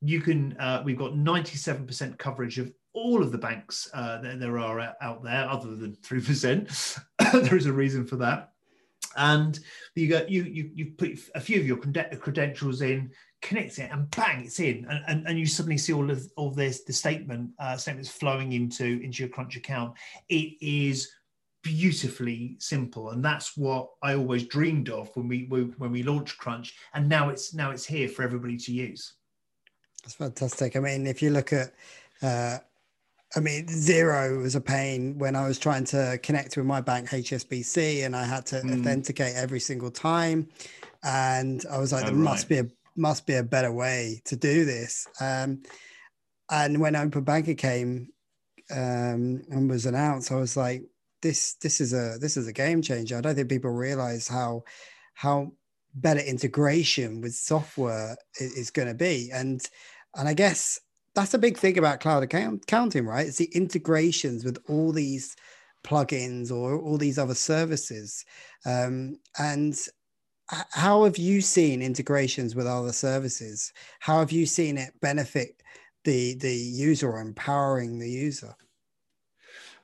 you 0.00 0.20
can. 0.20 0.56
Uh, 0.58 0.82
we've 0.84 0.98
got 0.98 1.16
ninety-seven 1.16 1.86
percent 1.86 2.18
coverage 2.18 2.58
of 2.58 2.72
all 2.92 3.22
of 3.22 3.32
the 3.32 3.38
banks 3.38 3.88
uh, 3.94 4.20
that 4.20 4.40
there 4.40 4.58
are 4.58 4.94
out 5.00 5.22
there, 5.22 5.48
other 5.48 5.74
than 5.74 5.94
three 5.96 6.20
percent. 6.20 6.96
there 7.32 7.56
is 7.56 7.66
a 7.66 7.72
reason 7.72 8.06
for 8.06 8.16
that, 8.16 8.52
and 9.16 9.60
you 9.94 10.08
got 10.08 10.30
you 10.30 10.44
you 10.44 10.70
you 10.74 10.92
put 10.96 11.18
a 11.34 11.40
few 11.40 11.60
of 11.60 11.66
your 11.66 11.76
credentials 11.76 12.82
in. 12.82 13.10
Connect 13.42 13.78
it 13.78 13.90
and 13.90 14.10
bang, 14.10 14.44
it's 14.44 14.60
in, 14.60 14.86
and, 14.90 15.02
and, 15.08 15.26
and 15.26 15.38
you 15.38 15.46
suddenly 15.46 15.78
see 15.78 15.94
all 15.94 16.10
of 16.10 16.30
all 16.36 16.50
this 16.50 16.84
the 16.84 16.92
statement 16.92 17.48
uh, 17.58 17.74
statements 17.74 18.10
flowing 18.10 18.52
into 18.52 18.84
into 18.84 19.22
your 19.22 19.30
Crunch 19.30 19.56
account. 19.56 19.94
It 20.28 20.58
is 20.60 21.10
beautifully 21.62 22.56
simple 22.58 23.10
and 23.10 23.24
that's 23.24 23.56
what 23.56 23.90
i 24.02 24.14
always 24.14 24.44
dreamed 24.46 24.88
of 24.88 25.10
when 25.14 25.28
we 25.28 25.44
when 25.46 25.92
we 25.92 26.02
launched 26.02 26.38
crunch 26.38 26.74
and 26.94 27.08
now 27.08 27.28
it's 27.28 27.52
now 27.54 27.70
it's 27.70 27.84
here 27.84 28.08
for 28.08 28.22
everybody 28.22 28.56
to 28.56 28.72
use 28.72 29.14
that's 30.02 30.14
fantastic 30.14 30.76
i 30.76 30.80
mean 30.80 31.06
if 31.06 31.20
you 31.20 31.30
look 31.30 31.52
at 31.52 31.72
uh 32.22 32.58
I 33.36 33.40
mean, 33.40 33.66
Xero 33.66 34.42
was 34.42 34.56
a 34.56 34.60
pain 34.60 35.16
when 35.16 35.36
I 35.36 35.46
was 35.46 35.58
trying 35.58 35.84
to 35.84 36.18
connect 36.22 36.56
with 36.56 36.66
my 36.66 36.80
bank 36.80 37.10
HSBC, 37.10 38.04
and 38.04 38.16
I 38.16 38.24
had 38.24 38.44
to 38.46 38.56
mm. 38.56 38.80
authenticate 38.80 39.36
every 39.36 39.60
single 39.60 39.90
time. 39.90 40.48
And 41.04 41.64
I 41.70 41.78
was 41.78 41.92
like, 41.92 42.02
oh, 42.04 42.06
there 42.06 42.16
right. 42.16 42.24
must 42.24 42.48
be 42.48 42.58
a 42.58 42.66
must 42.96 43.26
be 43.26 43.34
a 43.34 43.42
better 43.42 43.72
way 43.72 44.20
to 44.24 44.36
do 44.36 44.64
this. 44.64 45.06
Um, 45.20 45.62
and 46.50 46.80
when 46.80 46.96
Open 46.96 47.22
Banking 47.22 47.56
came 47.56 48.08
um, 48.70 49.42
and 49.50 49.70
was 49.70 49.86
announced, 49.86 50.32
I 50.32 50.36
was 50.36 50.56
like, 50.56 50.82
this 51.22 51.54
this 51.54 51.80
is 51.80 51.92
a 51.92 52.18
this 52.18 52.36
is 52.36 52.46
a 52.46 52.52
game 52.52 52.82
changer. 52.82 53.16
I 53.16 53.20
don't 53.20 53.34
think 53.34 53.48
people 53.48 53.70
realize 53.70 54.28
how 54.28 54.64
how 55.14 55.52
better 55.94 56.20
integration 56.20 57.20
with 57.20 57.34
software 57.34 58.16
is, 58.40 58.52
is 58.52 58.70
going 58.70 58.88
to 58.88 58.94
be, 58.94 59.30
and 59.32 59.60
and 60.16 60.28
I 60.28 60.34
guess 60.34 60.80
that's 61.14 61.34
a 61.34 61.38
big 61.38 61.58
thing 61.58 61.78
about 61.78 62.00
cloud 62.00 62.22
account, 62.22 62.62
accounting, 62.62 63.06
right? 63.06 63.26
It's 63.26 63.38
the 63.38 63.50
integrations 63.52 64.44
with 64.44 64.58
all 64.68 64.92
these 64.92 65.36
plugins 65.84 66.52
or 66.52 66.78
all 66.80 66.98
these 66.98 67.18
other 67.18 67.34
services, 67.34 68.24
um, 68.64 69.16
and 69.38 69.76
how 70.72 71.04
have 71.04 71.16
you 71.16 71.40
seen 71.40 71.80
integrations 71.80 72.54
with 72.54 72.66
other 72.66 72.92
services? 72.92 73.72
How 74.00 74.18
have 74.18 74.32
you 74.32 74.46
seen 74.46 74.78
it 74.78 74.92
benefit 75.00 75.62
the 76.04 76.34
the 76.34 76.54
user 76.54 77.10
or 77.10 77.20
empowering 77.20 77.98
the 77.98 78.10
user? 78.10 78.54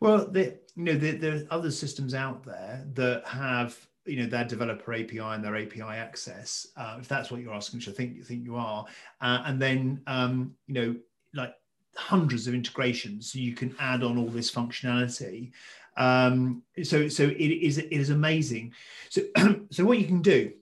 Well, 0.00 0.26
the, 0.26 0.58
you 0.74 0.84
know, 0.84 0.94
there, 0.94 1.14
there, 1.14 1.34
are 1.36 1.46
other 1.50 1.70
systems 1.70 2.14
out 2.14 2.44
there 2.44 2.84
that 2.94 3.26
have 3.26 3.78
you 4.06 4.22
know 4.22 4.26
their 4.26 4.44
developer 4.44 4.92
API 4.94 5.18
and 5.18 5.44
their 5.44 5.56
API 5.56 5.82
access. 5.82 6.68
Uh, 6.76 6.96
if 7.00 7.08
that's 7.08 7.30
what 7.30 7.40
you're 7.40 7.54
asking, 7.54 7.78
which 7.78 7.88
I 7.88 7.92
think 7.92 8.16
you 8.16 8.22
think 8.22 8.44
you 8.44 8.56
are, 8.56 8.84
uh, 9.20 9.42
and 9.44 9.60
then 9.60 10.00
um, 10.06 10.54
you 10.66 10.74
know 10.74 10.96
like 11.34 11.54
hundreds 11.96 12.46
of 12.46 12.54
integrations, 12.54 13.32
so 13.32 13.38
you 13.38 13.54
can 13.54 13.74
add 13.78 14.02
on 14.02 14.16
all 14.18 14.28
this 14.28 14.50
functionality. 14.50 15.52
Um, 15.96 16.62
so 16.82 17.08
so 17.08 17.24
it 17.24 17.38
is 17.38 17.78
it 17.78 17.90
is 17.90 18.10
amazing. 18.10 18.72
So 19.08 19.22
so 19.70 19.84
what 19.84 19.98
you 19.98 20.06
can 20.06 20.22
do 20.22 20.52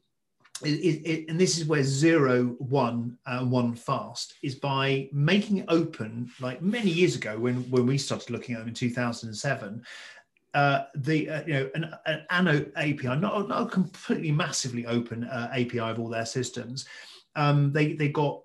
it, 0.67 1.03
it, 1.07 1.29
and 1.29 1.39
this 1.39 1.59
is 1.59 1.67
where 1.67 1.83
Xero, 1.83 2.59
won, 2.61 3.19
and 3.27 3.51
won 3.51 3.75
fast 3.75 4.35
is 4.43 4.55
by 4.55 5.09
making 5.13 5.65
open. 5.69 6.31
Like 6.41 6.63
many 6.63 6.91
years 6.91 7.17
ago, 7.17 7.39
when 7.39 7.57
when 7.71 7.87
we 7.87 7.99
started 7.99 8.31
looking 8.31 8.55
at 8.55 8.61
them 8.61 8.69
in 8.69 8.75
2007, 8.75 9.83
uh, 10.55 10.85
the 10.95 11.31
uh, 11.31 11.43
you 11.47 11.55
know 11.55 11.71
an, 11.75 11.95
an 12.31 12.73
API, 12.77 13.17
not, 13.17 13.49
not 13.49 13.67
a 13.67 13.71
completely 13.71 14.33
massively 14.33 14.87
open 14.87 15.25
uh, 15.25 15.51
API 15.53 15.81
of 15.81 15.99
all 15.99 16.09
their 16.09 16.27
systems. 16.27 16.87
Um, 17.37 17.73
they 17.73 17.95
they 17.95 18.09
got 18.09 18.41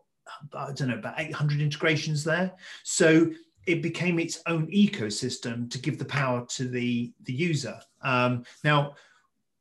I 0.53 0.71
don't 0.73 0.89
know 0.89 0.97
about 0.97 1.19
800 1.19 1.61
integrations 1.61 2.23
there, 2.23 2.53
so 2.83 3.29
it 3.67 3.81
became 3.81 4.19
its 4.19 4.41
own 4.47 4.67
ecosystem 4.67 5.69
to 5.69 5.77
give 5.77 5.99
the 5.99 6.05
power 6.05 6.45
to 6.49 6.67
the 6.67 7.13
the 7.23 7.33
user. 7.33 7.79
Um, 8.01 8.43
now 8.63 8.95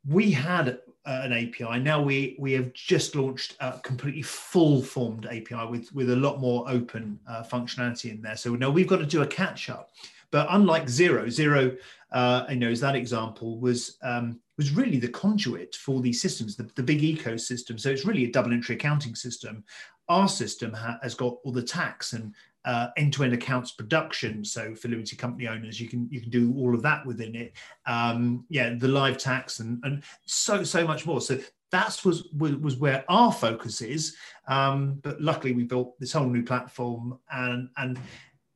we 0.07 0.31
had 0.31 0.79
uh, 1.09 1.23
an 1.25 1.33
API. 1.33 1.81
Now 1.81 2.03
we 2.03 2.37
we 2.39 2.53
have 2.53 2.73
just 2.75 3.17
launched 3.17 3.57
a 3.61 3.81
completely 3.83 4.23
full 4.23 4.83
formed 4.83 5.25
API 5.27 5.67
with 5.71 5.93
with 5.95 6.11
a 6.11 6.17
lot 6.17 6.39
more 6.39 6.69
open 6.69 7.19
uh, 7.27 7.43
functionality 7.43 8.11
in 8.11 8.21
there. 8.21 8.37
So 8.37 8.55
now 8.55 8.71
we've 8.71 8.87
got 8.87 8.99
to 8.99 9.07
do 9.07 9.23
a 9.23 9.27
catch 9.27 9.71
up. 9.71 9.93
But 10.31 10.47
unlike 10.51 10.87
Xero, 10.87 11.26
Xero, 11.26 11.76
uh, 12.12 12.45
you 12.51 12.57
know, 12.57 12.70
as 12.70 12.81
that 12.81 12.97
example 12.97 13.59
was 13.59 13.97
um, 14.03 14.41
was 14.57 14.72
really 14.72 14.99
the 14.99 15.09
conduit 15.09 15.74
for 15.76 16.01
these 16.01 16.20
systems, 16.20 16.57
the, 16.57 16.68
the 16.74 16.83
big 16.83 17.01
ecosystem. 17.01 17.79
So 17.79 17.91
it's 17.91 18.05
really 18.05 18.24
a 18.24 18.31
double 18.31 18.53
entry 18.53 18.74
accounting 18.74 19.14
system. 19.14 19.64
Our 20.09 20.29
system 20.29 20.72
ha- 20.72 20.99
has 21.03 21.14
got 21.14 21.37
all 21.45 21.53
the 21.53 21.62
tax 21.62 22.12
and 22.12 22.35
uh, 22.64 22.89
end-to-end 22.97 23.33
accounts 23.33 23.72
production. 23.72 24.45
So 24.45 24.74
for 24.74 24.89
limited 24.89 25.18
company 25.18 25.49
owners, 25.49 25.81
you 25.81 25.89
can 25.89 26.09
you 26.11 26.20
can 26.20 26.31
do 26.31 26.55
all 26.57 26.74
of 26.74 26.83
that 26.83 27.07
within 27.07 27.35
it. 27.35 27.53
Um, 27.87 28.45
yeah, 28.49 28.74
the 28.74 28.89
live 28.89 29.18
tax 29.18 29.61
and 29.61 29.81
and 29.85 30.03
so 30.26 30.64
so 30.64 30.87
much 30.87 31.07
more. 31.07 31.20
So 31.20 31.39
that 31.70 32.01
was 32.05 32.29
was 32.33 32.76
where 32.76 33.05
our 33.09 33.33
focus 33.33 33.81
is. 33.81 34.16
Um, 34.49 34.99
but 35.03 35.20
luckily, 35.20 35.53
we 35.53 35.64
built 35.64 35.99
this 36.01 36.12
whole 36.12 36.29
new 36.29 36.43
platform, 36.43 37.18
and 37.31 37.68
and 37.76 37.99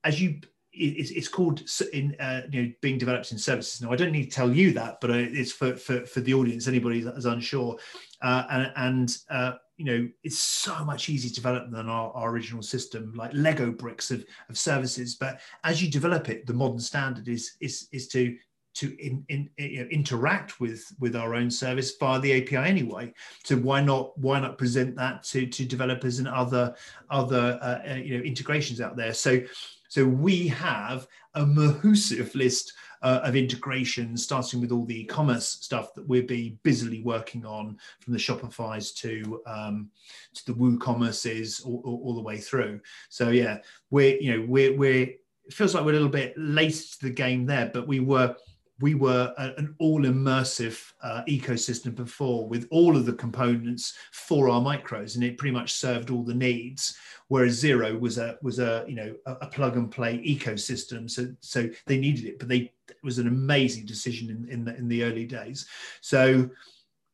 as 0.05 0.20
you 0.20 0.41
it's, 0.73 1.11
it's 1.11 1.29
called 1.29 1.62
in 1.93 2.16
uh, 2.18 2.43
you 2.51 2.62
know 2.62 2.73
being 2.81 2.99
developed 2.99 3.31
in 3.33 3.39
services 3.39 3.81
now 3.81 3.93
i 3.93 3.97
don't 3.97 4.12
need 4.12 4.25
to 4.25 4.37
tell 4.37 4.53
you 4.53 4.73
that 4.73 5.01
but 5.01 5.11
it's 5.11 5.53
for 5.53 5.77
for, 5.77 6.05
for 6.07 6.20
the 6.20 6.35
audience 6.35 6.66
anybody 6.66 7.01
that's 7.01 7.25
unsure 7.25 7.77
uh, 8.23 8.45
and, 8.51 8.73
and 8.77 9.18
uh, 9.31 9.53
you 9.77 9.85
know 9.85 10.09
it's 10.23 10.39
so 10.39 10.85
much 10.85 11.09
easier 11.09 11.29
to 11.29 11.35
develop 11.35 11.70
than 11.70 11.89
our, 11.89 12.11
our, 12.12 12.31
original 12.31 12.62
system 12.62 13.12
like 13.16 13.31
lego 13.35 13.70
bricks 13.70 14.11
of, 14.11 14.25
of 14.49 14.57
services 14.57 15.14
but 15.14 15.41
as 15.64 15.83
you 15.83 15.91
develop 15.91 16.29
it 16.29 16.47
the 16.47 16.55
modern 16.55 16.81
standard 16.81 17.29
is 17.29 17.57
is 17.61 17.89
is 17.93 18.09
to 18.09 18.37
to 18.75 18.97
in, 19.05 19.25
in, 19.29 19.51
you 19.59 19.81
know, 19.81 19.89
interact 19.91 20.59
with 20.61 20.85
with 20.99 21.14
our 21.14 21.35
own 21.35 21.51
service 21.51 21.95
via 21.99 22.18
the 22.20 22.43
API 22.43 22.57
anyway. 22.57 23.12
So 23.45 23.57
why 23.57 23.83
not 23.83 24.16
why 24.18 24.41
not 24.41 24.57
present 24.57 24.97
that 24.97 25.25
to 25.25 25.47
to 25.47 25.64
developers 25.66 26.18
and 26.18 26.29
other 26.29 26.75
other 27.11 27.59
uh, 27.61 27.91
uh 27.91 27.95
you 27.97 28.16
know 28.16 28.25
integrations 28.25 28.81
out 28.81 28.97
there? 28.97 29.12
So 29.12 29.41
so 29.93 30.07
we 30.07 30.49
have 30.49 31.07
a 31.34 31.45
massive 31.45 32.34
list 32.34 32.72
uh, 33.03 33.20
of 33.24 33.36
integrations, 33.36 34.24
starting 34.24 34.59
with 34.59 34.72
all 34.72 34.86
the 34.86 35.03
e-commerce 35.03 35.47
stuff 35.47 35.93
that 35.93 36.09
we'll 36.09 36.22
be 36.22 36.57
busily 36.62 37.03
working 37.03 37.45
on, 37.45 37.76
from 38.01 38.14
the 38.14 38.18
Shopify's 38.18 38.93
to 38.93 39.43
um, 39.45 39.90
to 40.32 40.47
the 40.47 40.55
WooCommerces, 40.55 41.66
all, 41.66 41.82
all, 41.84 42.01
all 42.05 42.14
the 42.14 42.22
way 42.22 42.38
through. 42.38 42.80
So 43.11 43.28
yeah, 43.28 43.59
we're 43.90 44.16
you 44.18 44.34
know 44.34 44.47
we're 44.49 44.74
we're 44.74 45.09
it 45.45 45.53
feels 45.53 45.74
like 45.74 45.84
we're 45.84 45.90
a 45.90 46.01
little 46.01 46.09
bit 46.09 46.32
late 46.38 46.72
to 46.72 47.03
the 47.03 47.11
game 47.11 47.45
there, 47.45 47.70
but 47.70 47.86
we 47.86 48.01
were 48.01 48.34
we 48.83 48.95
were 48.95 49.33
a, 49.39 49.55
an 49.57 49.74
all 49.78 50.03
immersive 50.03 50.93
uh, 51.03 51.22
ecosystem 51.28 51.95
before 51.95 52.47
with 52.47 52.66
all 52.70 52.97
of 52.97 53.07
the 53.07 53.12
components 53.12 53.95
for 54.11 54.51
our 54.51 54.61
micros, 54.61 55.14
and 55.14 55.24
it 55.24 55.39
pretty 55.39 55.55
much 55.55 55.72
served 55.72 56.11
all 56.11 56.24
the 56.24 56.35
needs. 56.35 56.99
Whereas 57.28 57.62
Xero 57.62 57.99
was 57.99 58.18
a 58.18 58.37
was 58.43 58.59
a 58.59 58.85
you 58.87 58.97
know 58.97 59.14
a, 59.24 59.33
a 59.43 59.47
plug 59.47 59.76
and 59.76 59.91
play 59.91 60.18
ecosystem, 60.18 61.09
so 61.09 61.28
so 61.41 61.70
they 61.87 61.97
needed 61.97 62.26
it, 62.26 62.39
but 62.39 62.49
they 62.49 62.72
it 62.91 62.97
was 63.03 63.18
an 63.18 63.28
amazing 63.28 63.87
decision 63.87 64.28
in 64.28 64.49
in 64.51 64.64
the, 64.64 64.76
in 64.76 64.89
the 64.89 65.05
early 65.05 65.24
days. 65.24 65.66
So 66.01 66.51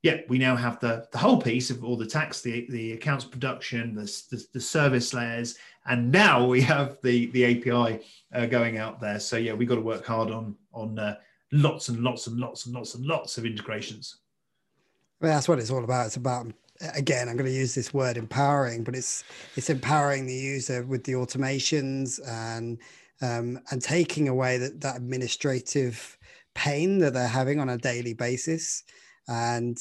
yeah, 0.02 0.20
we 0.28 0.38
now 0.38 0.54
have 0.54 0.78
the, 0.78 1.06
the 1.10 1.18
whole 1.18 1.42
piece 1.42 1.70
of 1.70 1.82
all 1.82 1.96
the 1.96 2.06
tax, 2.06 2.40
the, 2.40 2.66
the 2.70 2.92
accounts 2.92 3.24
production, 3.24 3.96
the, 3.96 4.04
the, 4.30 4.44
the 4.52 4.60
service 4.60 5.12
layers, 5.12 5.56
and 5.86 6.12
now 6.12 6.46
we 6.46 6.60
have 6.60 6.98
the, 7.02 7.26
the 7.32 7.44
API 7.44 8.04
uh, 8.32 8.46
going 8.46 8.78
out 8.78 9.00
there. 9.00 9.18
So 9.18 9.36
yeah, 9.36 9.54
we've 9.54 9.68
got 9.68 9.74
to 9.74 9.80
work 9.80 10.06
hard 10.06 10.30
on 10.30 10.54
on 10.72 10.98
uh, 10.98 11.16
lots 11.53 11.88
and 11.88 12.01
lots 12.01 12.26
and 12.26 12.38
lots 12.38 12.66
and 12.66 12.74
lots 12.74 12.94
and 12.94 13.05
lots 13.07 13.38
of 13.38 13.44
integrations. 13.44 14.18
Well, 15.20 15.32
that's 15.32 15.49
what 15.49 15.59
it's 15.59 15.70
all 15.70 15.84
about. 15.84 16.07
It's 16.07 16.16
about 16.16 16.46
again, 16.94 17.28
I'm 17.28 17.36
going 17.36 17.51
to 17.51 17.57
use 17.57 17.74
this 17.74 17.92
word 17.92 18.16
empowering, 18.16 18.84
but 18.84 18.94
it's 18.94 19.24
it's 19.57 19.70
empowering 19.70 20.26
the 20.26 20.34
user 20.34 20.84
with 20.84 21.05
the 21.05 21.12
automations 21.12 22.20
and 22.26 22.78
um, 23.20 23.61
and 23.70 23.82
taking 23.82 24.28
away 24.28 24.59
that 24.59 24.80
that 24.80 24.96
administrative 24.96 26.16
pain 26.55 26.99
that 26.99 27.14
they're 27.14 27.28
having 27.28 27.61
on 27.61 27.68
a 27.68 27.78
daily 27.78 28.14
basis 28.14 28.84
and 29.28 29.78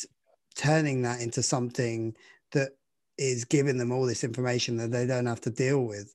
turning 0.55 1.01
that 1.03 1.21
into 1.21 1.41
something 1.41 2.15
that 2.51 2.71
is 3.17 3.45
giving 3.45 3.77
them 3.77 3.91
all 3.91 4.05
this 4.05 4.23
information 4.23 4.77
that 4.77 4.91
they 4.91 5.05
don't 5.05 5.25
have 5.25 5.41
to 5.41 5.49
deal 5.49 5.83
with. 5.83 6.13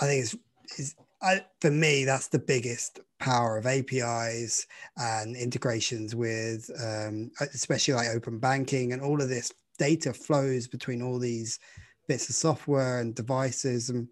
I 0.00 0.06
think 0.06 0.22
it's, 0.22 0.36
it's 0.78 0.94
I, 1.20 1.44
for 1.60 1.70
me, 1.70 2.04
that's 2.04 2.28
the 2.28 2.38
biggest 2.38 3.00
power 3.18 3.56
of 3.56 3.66
APIs 3.66 4.66
and 4.96 5.36
integrations 5.36 6.14
with, 6.14 6.70
um, 6.82 7.30
especially 7.40 7.94
like 7.94 8.08
open 8.08 8.38
banking 8.38 8.92
and 8.92 9.02
all 9.02 9.20
of 9.20 9.28
this 9.28 9.52
data 9.78 10.12
flows 10.12 10.66
between 10.66 11.02
all 11.02 11.18
these 11.18 11.58
bits 12.06 12.28
of 12.28 12.34
software 12.34 13.00
and 13.00 13.14
devices 13.14 13.90
and 13.90 14.08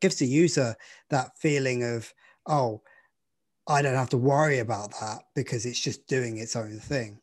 gives 0.00 0.16
the 0.16 0.26
user 0.26 0.76
that 1.10 1.36
feeling 1.38 1.82
of, 1.82 2.12
oh, 2.46 2.82
I 3.66 3.82
don't 3.82 3.94
have 3.94 4.10
to 4.10 4.18
worry 4.18 4.60
about 4.60 4.92
that 5.00 5.20
because 5.34 5.66
it's 5.66 5.80
just 5.80 6.06
doing 6.06 6.38
its 6.38 6.56
own 6.56 6.78
thing. 6.78 7.20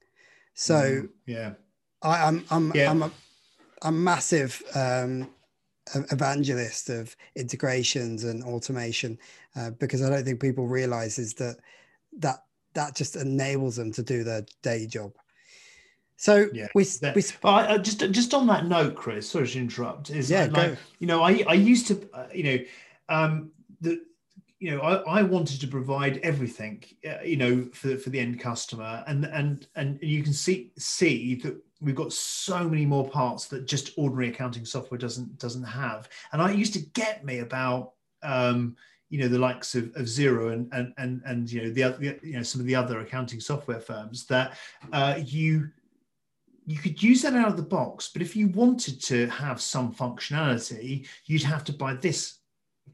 So 0.53 0.75
mm, 0.75 1.09
yeah, 1.25 1.53
I, 2.01 2.27
am 2.27 2.45
I'm 2.49 2.71
I'm, 2.71 2.75
yeah. 2.75 2.89
I'm 2.89 3.03
a, 3.03 3.11
a 3.81 3.91
massive 3.91 4.61
um, 4.75 5.29
evangelist 6.11 6.89
of 6.89 7.15
integrations 7.35 8.23
and 8.23 8.43
automation 8.43 9.17
uh, 9.55 9.71
because 9.71 10.01
I 10.01 10.09
don't 10.09 10.25
think 10.25 10.41
people 10.41 10.67
realize 10.67 11.19
is 11.19 11.33
that 11.35 11.57
that 12.19 12.43
that 12.73 12.95
just 12.95 13.15
enables 13.15 13.75
them 13.75 13.91
to 13.93 14.03
do 14.03 14.23
their 14.23 14.45
day 14.61 14.87
job. 14.87 15.13
So 16.17 16.47
yeah, 16.53 16.67
we, 16.73 16.85
we 17.03 17.23
uh, 17.43 17.77
just 17.77 17.99
just 18.11 18.33
on 18.33 18.47
that 18.47 18.65
note, 18.67 18.95
Chris. 18.95 19.29
Sorry 19.29 19.47
to 19.47 19.59
interrupt. 19.59 20.09
Is 20.09 20.31
yeah, 20.31 20.47
like, 20.51 20.77
you 20.99 21.07
know, 21.07 21.21
I 21.21 21.43
I 21.47 21.53
used 21.53 21.87
to 21.87 22.09
uh, 22.13 22.27
you 22.33 22.43
know 22.43 22.57
um, 23.09 23.51
the 23.81 24.01
you 24.65 24.71
know 24.71 24.81
I, 24.81 25.19
I 25.19 25.21
wanted 25.21 25.61
to 25.61 25.67
provide 25.67 26.17
everything 26.23 26.83
uh, 27.07 27.21
you 27.23 27.37
know 27.37 27.69
for 27.71 27.97
for 27.97 28.09
the 28.09 28.19
end 28.19 28.39
customer. 28.39 29.03
And 29.05 29.25
and 29.25 29.67
and 29.75 29.99
you 30.01 30.23
can 30.23 30.33
see 30.33 30.71
see 30.75 31.35
that 31.35 31.55
we've 31.81 31.93
got 31.93 32.11
so 32.11 32.67
many 32.67 32.83
more 32.83 33.07
parts 33.07 33.45
that 33.49 33.67
just 33.67 33.91
ordinary 33.95 34.29
accounting 34.29 34.65
software 34.65 34.97
doesn't 34.97 35.37
doesn't 35.37 35.63
have. 35.63 36.09
And 36.31 36.41
i 36.41 36.49
used 36.51 36.73
to 36.73 36.79
get 36.79 37.23
me 37.23 37.39
about 37.39 37.91
um, 38.23 38.75
you 39.11 39.19
know 39.19 39.27
the 39.27 39.37
likes 39.37 39.75
of, 39.75 39.83
of 39.95 40.07
Xero 40.07 40.51
and 40.51 40.67
and 40.73 40.93
and 40.97 41.21
and 41.27 41.51
you 41.51 41.61
know 41.61 41.69
the 41.69 41.83
other 41.83 42.03
you 42.03 42.33
know 42.33 42.41
some 42.41 42.59
of 42.59 42.65
the 42.65 42.75
other 42.75 43.01
accounting 43.01 43.39
software 43.39 43.79
firms 43.79 44.25
that 44.25 44.57
uh, 44.91 45.19
you 45.23 45.69
you 46.65 46.77
could 46.77 47.03
use 47.03 47.21
that 47.21 47.35
out 47.35 47.49
of 47.49 47.57
the 47.57 47.61
box. 47.77 48.09
But 48.11 48.23
if 48.23 48.35
you 48.35 48.47
wanted 48.47 48.99
to 49.03 49.27
have 49.27 49.61
some 49.61 49.93
functionality 49.93 51.07
you'd 51.27 51.43
have 51.43 51.63
to 51.65 51.73
buy 51.73 51.93
this 51.93 52.39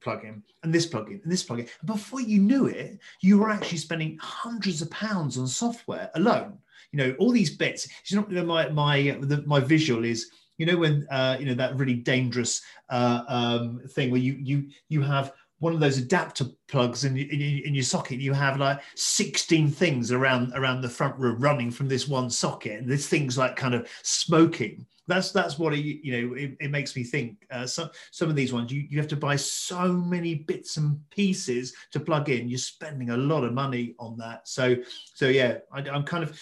plugin 0.02 0.42
and 0.64 0.74
this 0.74 0.88
plugin 0.88 1.22
and 1.24 1.32
this 1.32 1.44
plugin. 1.44 1.70
Before 1.86 2.22
you 2.22 2.40
knew 2.40 2.66
it 2.66 3.00
you 3.22 3.38
were 3.38 3.50
actually 3.50 3.78
spending 3.78 4.18
hundreds 4.22 4.82
of 4.82 4.90
pounds 4.92 5.38
on 5.38 5.48
software 5.48 6.10
alone. 6.16 6.58
You 6.92 6.98
know 6.98 7.16
all 7.20 7.32
these 7.32 7.56
bits. 7.56 7.88
You 8.06 8.26
know 8.30 8.44
my 8.44 8.70
my 8.70 9.18
the, 9.22 9.44
my 9.46 9.60
visual 9.60 10.04
is 10.04 10.30
you 10.58 10.66
know 10.66 10.78
when 10.78 11.08
uh, 11.10 11.38
you 11.40 11.46
know 11.46 11.54
that 11.56 11.78
really 11.78 11.96
dangerous 11.96 12.62
uh, 12.90 13.24
um, 13.28 13.82
thing 13.90 14.12
where 14.12 14.20
you 14.20 14.34
you 14.34 14.70
you 14.90 15.02
have 15.02 15.34
one 15.62 15.74
of 15.74 15.80
those 15.80 16.00
adapter 16.00 16.46
plugs 16.68 17.06
in, 17.06 17.16
in, 17.16 17.62
in, 17.66 17.76
your 17.76 17.84
socket. 17.84 18.20
You 18.20 18.34
have 18.34 18.58
like 18.60 18.82
16 18.96 19.70
things 19.70 20.12
around 20.12 20.52
around 20.56 20.82
the 20.82 20.90
front 20.90 21.16
room 21.20 21.40
running 21.40 21.70
from 21.70 21.88
this 21.88 22.08
one 22.08 22.32
socket. 22.32 22.80
And 22.80 22.90
this 22.90 23.08
thing's 23.08 23.38
like 23.38 23.56
kind 23.56 23.76
of 23.76 23.88
smoking 24.02 24.88
that's 25.08 25.32
that's 25.32 25.58
what 25.58 25.74
it, 25.74 25.80
you 25.80 26.12
know 26.12 26.36
it, 26.36 26.58
it 26.60 26.72
makes 26.72 26.96
me 26.96 27.04
think 27.04 27.46
uh, 27.52 27.66
some 27.66 27.90
some 28.12 28.30
of 28.30 28.36
these 28.36 28.54
ones 28.54 28.72
you, 28.72 28.86
you 28.90 28.98
have 28.98 29.08
to 29.08 29.16
buy 29.16 29.36
so 29.36 29.92
many 29.94 30.36
bits 30.36 30.78
and 30.78 31.00
pieces 31.10 31.74
to 31.92 32.00
plug 32.00 32.30
in. 32.30 32.48
You're 32.48 32.60
spending 32.60 33.10
a 33.10 33.18
lot 33.18 33.44
of 33.44 33.54
money 33.54 33.96
on 34.00 34.18
that. 34.18 34.48
So 34.48 34.76
so 35.14 35.28
yeah 35.28 35.60
I, 35.72 35.80
am 35.82 36.04
kind 36.04 36.24
of 36.24 36.40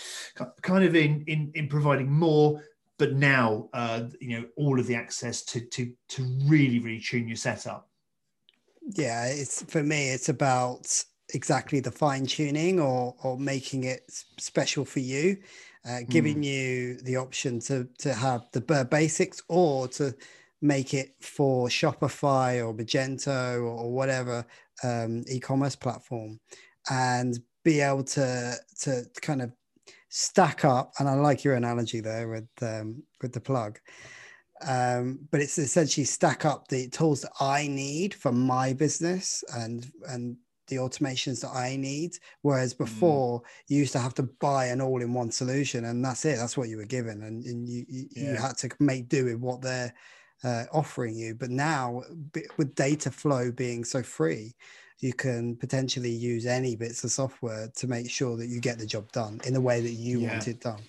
kind 0.61 0.83
of 0.83 0.95
in 0.95 1.23
in 1.27 1.51
in 1.55 1.67
providing 1.67 2.11
more 2.11 2.61
but 2.97 3.13
now 3.13 3.69
uh, 3.73 4.03
you 4.19 4.37
know 4.39 4.45
all 4.57 4.79
of 4.79 4.85
the 4.85 4.95
access 4.95 5.41
to 5.43 5.61
to 5.61 5.91
to 6.09 6.23
really 6.45 6.79
really 6.79 6.99
tune 6.99 7.27
your 7.27 7.37
setup. 7.37 7.89
Yeah 8.95 9.25
it's 9.25 9.63
for 9.63 9.83
me 9.83 10.09
it's 10.09 10.29
about 10.29 11.03
exactly 11.33 11.79
the 11.79 11.91
fine 11.91 12.25
tuning 12.25 12.79
or 12.79 13.15
or 13.23 13.37
making 13.37 13.85
it 13.85 14.03
special 14.37 14.83
for 14.83 14.99
you 14.99 15.37
uh, 15.87 15.99
giving 16.09 16.41
mm. 16.41 16.45
you 16.45 16.97
the 17.03 17.15
option 17.15 17.59
to 17.59 17.87
to 17.99 18.13
have 18.13 18.41
the 18.51 18.61
bare 18.61 18.85
basics 18.85 19.41
or 19.47 19.87
to 19.87 20.13
make 20.61 20.93
it 20.93 21.15
for 21.21 21.67
Shopify 21.67 22.65
or 22.65 22.73
Magento 22.73 23.63
or 23.63 23.91
whatever 23.91 24.45
um, 24.83 25.23
e-commerce 25.27 25.75
platform, 25.75 26.39
and 26.89 27.39
be 27.63 27.81
able 27.81 28.03
to 28.03 28.55
to 28.81 29.05
kind 29.21 29.41
of 29.41 29.51
stack 30.09 30.65
up. 30.65 30.91
And 30.99 31.07
I 31.07 31.13
like 31.13 31.43
your 31.43 31.55
analogy 31.55 32.01
there 32.01 32.27
with 32.27 32.49
um, 32.61 33.03
with 33.21 33.33
the 33.33 33.41
plug. 33.41 33.79
Um, 34.67 35.19
but 35.31 35.39
it's 35.39 35.57
essentially 35.57 36.03
stack 36.03 36.43
up 36.43 36.67
the 36.67 36.89
tools 36.89 37.21
that 37.21 37.31
I 37.39 37.67
need 37.67 38.13
for 38.13 38.33
my 38.33 38.73
business 38.73 39.41
and 39.55 39.89
and 40.09 40.35
the 40.69 40.77
automations 40.77 41.41
that 41.41 41.55
I 41.55 41.75
need. 41.75 42.17
Whereas 42.41 42.73
mm. 42.73 42.79
before, 42.79 43.41
mm. 43.41 43.43
you 43.67 43.77
used 43.79 43.93
to 43.93 43.99
have 43.99 44.13
to 44.15 44.23
buy 44.23 44.67
an 44.67 44.81
all-in-one 44.81 45.31
solution, 45.31 45.85
and 45.85 46.03
that's 46.03 46.23
it. 46.25 46.37
That's 46.37 46.57
what 46.57 46.69
you 46.69 46.77
were 46.77 46.85
given, 46.85 47.23
and, 47.23 47.43
and 47.43 47.67
you 47.67 47.85
you, 47.89 48.07
yeah. 48.15 48.31
you 48.31 48.37
had 48.37 48.57
to 48.59 48.69
make 48.79 49.09
do 49.09 49.25
with 49.25 49.39
what 49.39 49.61
they're 49.61 49.93
uh, 50.43 50.65
offering 50.71 51.15
you. 51.15 51.35
But 51.35 51.49
now, 51.49 52.03
with 52.57 52.75
data 52.75 53.11
flow 53.11 53.51
being 53.51 53.83
so 53.83 54.01
free, 54.03 54.53
you 54.99 55.13
can 55.13 55.55
potentially 55.55 56.11
use 56.11 56.45
any 56.45 56.75
bits 56.75 57.03
of 57.03 57.11
software 57.11 57.69
to 57.75 57.87
make 57.87 58.09
sure 58.09 58.37
that 58.37 58.47
you 58.47 58.59
get 58.59 58.79
the 58.79 58.85
job 58.85 59.11
done 59.11 59.39
in 59.45 59.53
the 59.53 59.61
way 59.61 59.81
that 59.81 59.91
you 59.91 60.19
yeah. 60.19 60.31
want 60.31 60.47
it 60.47 60.61
done. 60.61 60.81